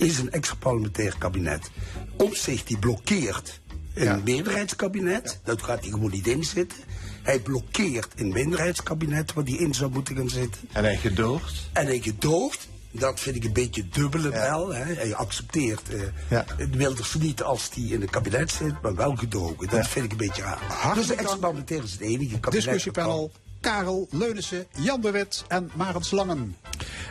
[0.00, 1.70] is een extra parlementair kabinet.
[2.16, 3.60] Omzicht die blokkeert
[3.94, 6.78] een meerderheidskabinet, dat gaat hij gewoon niet in zitten.
[7.22, 10.60] Hij blokkeert een minderheidskabinet waar hij in zou moeten gaan zitten.
[10.72, 11.68] En hij gedoogt.
[11.72, 14.74] En hij gedoogt Dat vind ik een beetje dubbele wel.
[14.74, 14.94] Hè.
[14.94, 16.44] Hij accepteert eh Ja.
[16.70, 19.56] Wilders niet als die in het kabinet zit, maar wel gedogen.
[19.68, 19.84] Dat Ja.
[19.84, 20.58] vind ik een beetje raar.
[20.62, 21.20] Hartelijk dus dank.
[21.28, 22.64] experimenteren is het enige kabinet.
[22.64, 26.56] Discussiepanel Karel Leunissen, Jan de Wit en Marens Langen.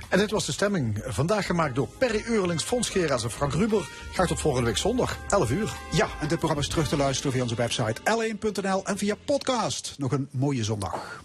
[0.09, 1.03] En dit was de stemming.
[1.05, 3.89] Vandaag gemaakt door Perry Eurlings, Fons en Frank Ruber.
[4.13, 5.73] Graag tot volgende week zondag, 11 uur.
[5.91, 9.95] Ja, en dit programma is terug te luisteren via onze website l1.nl en via podcast.
[9.97, 11.23] Nog een mooie zondag.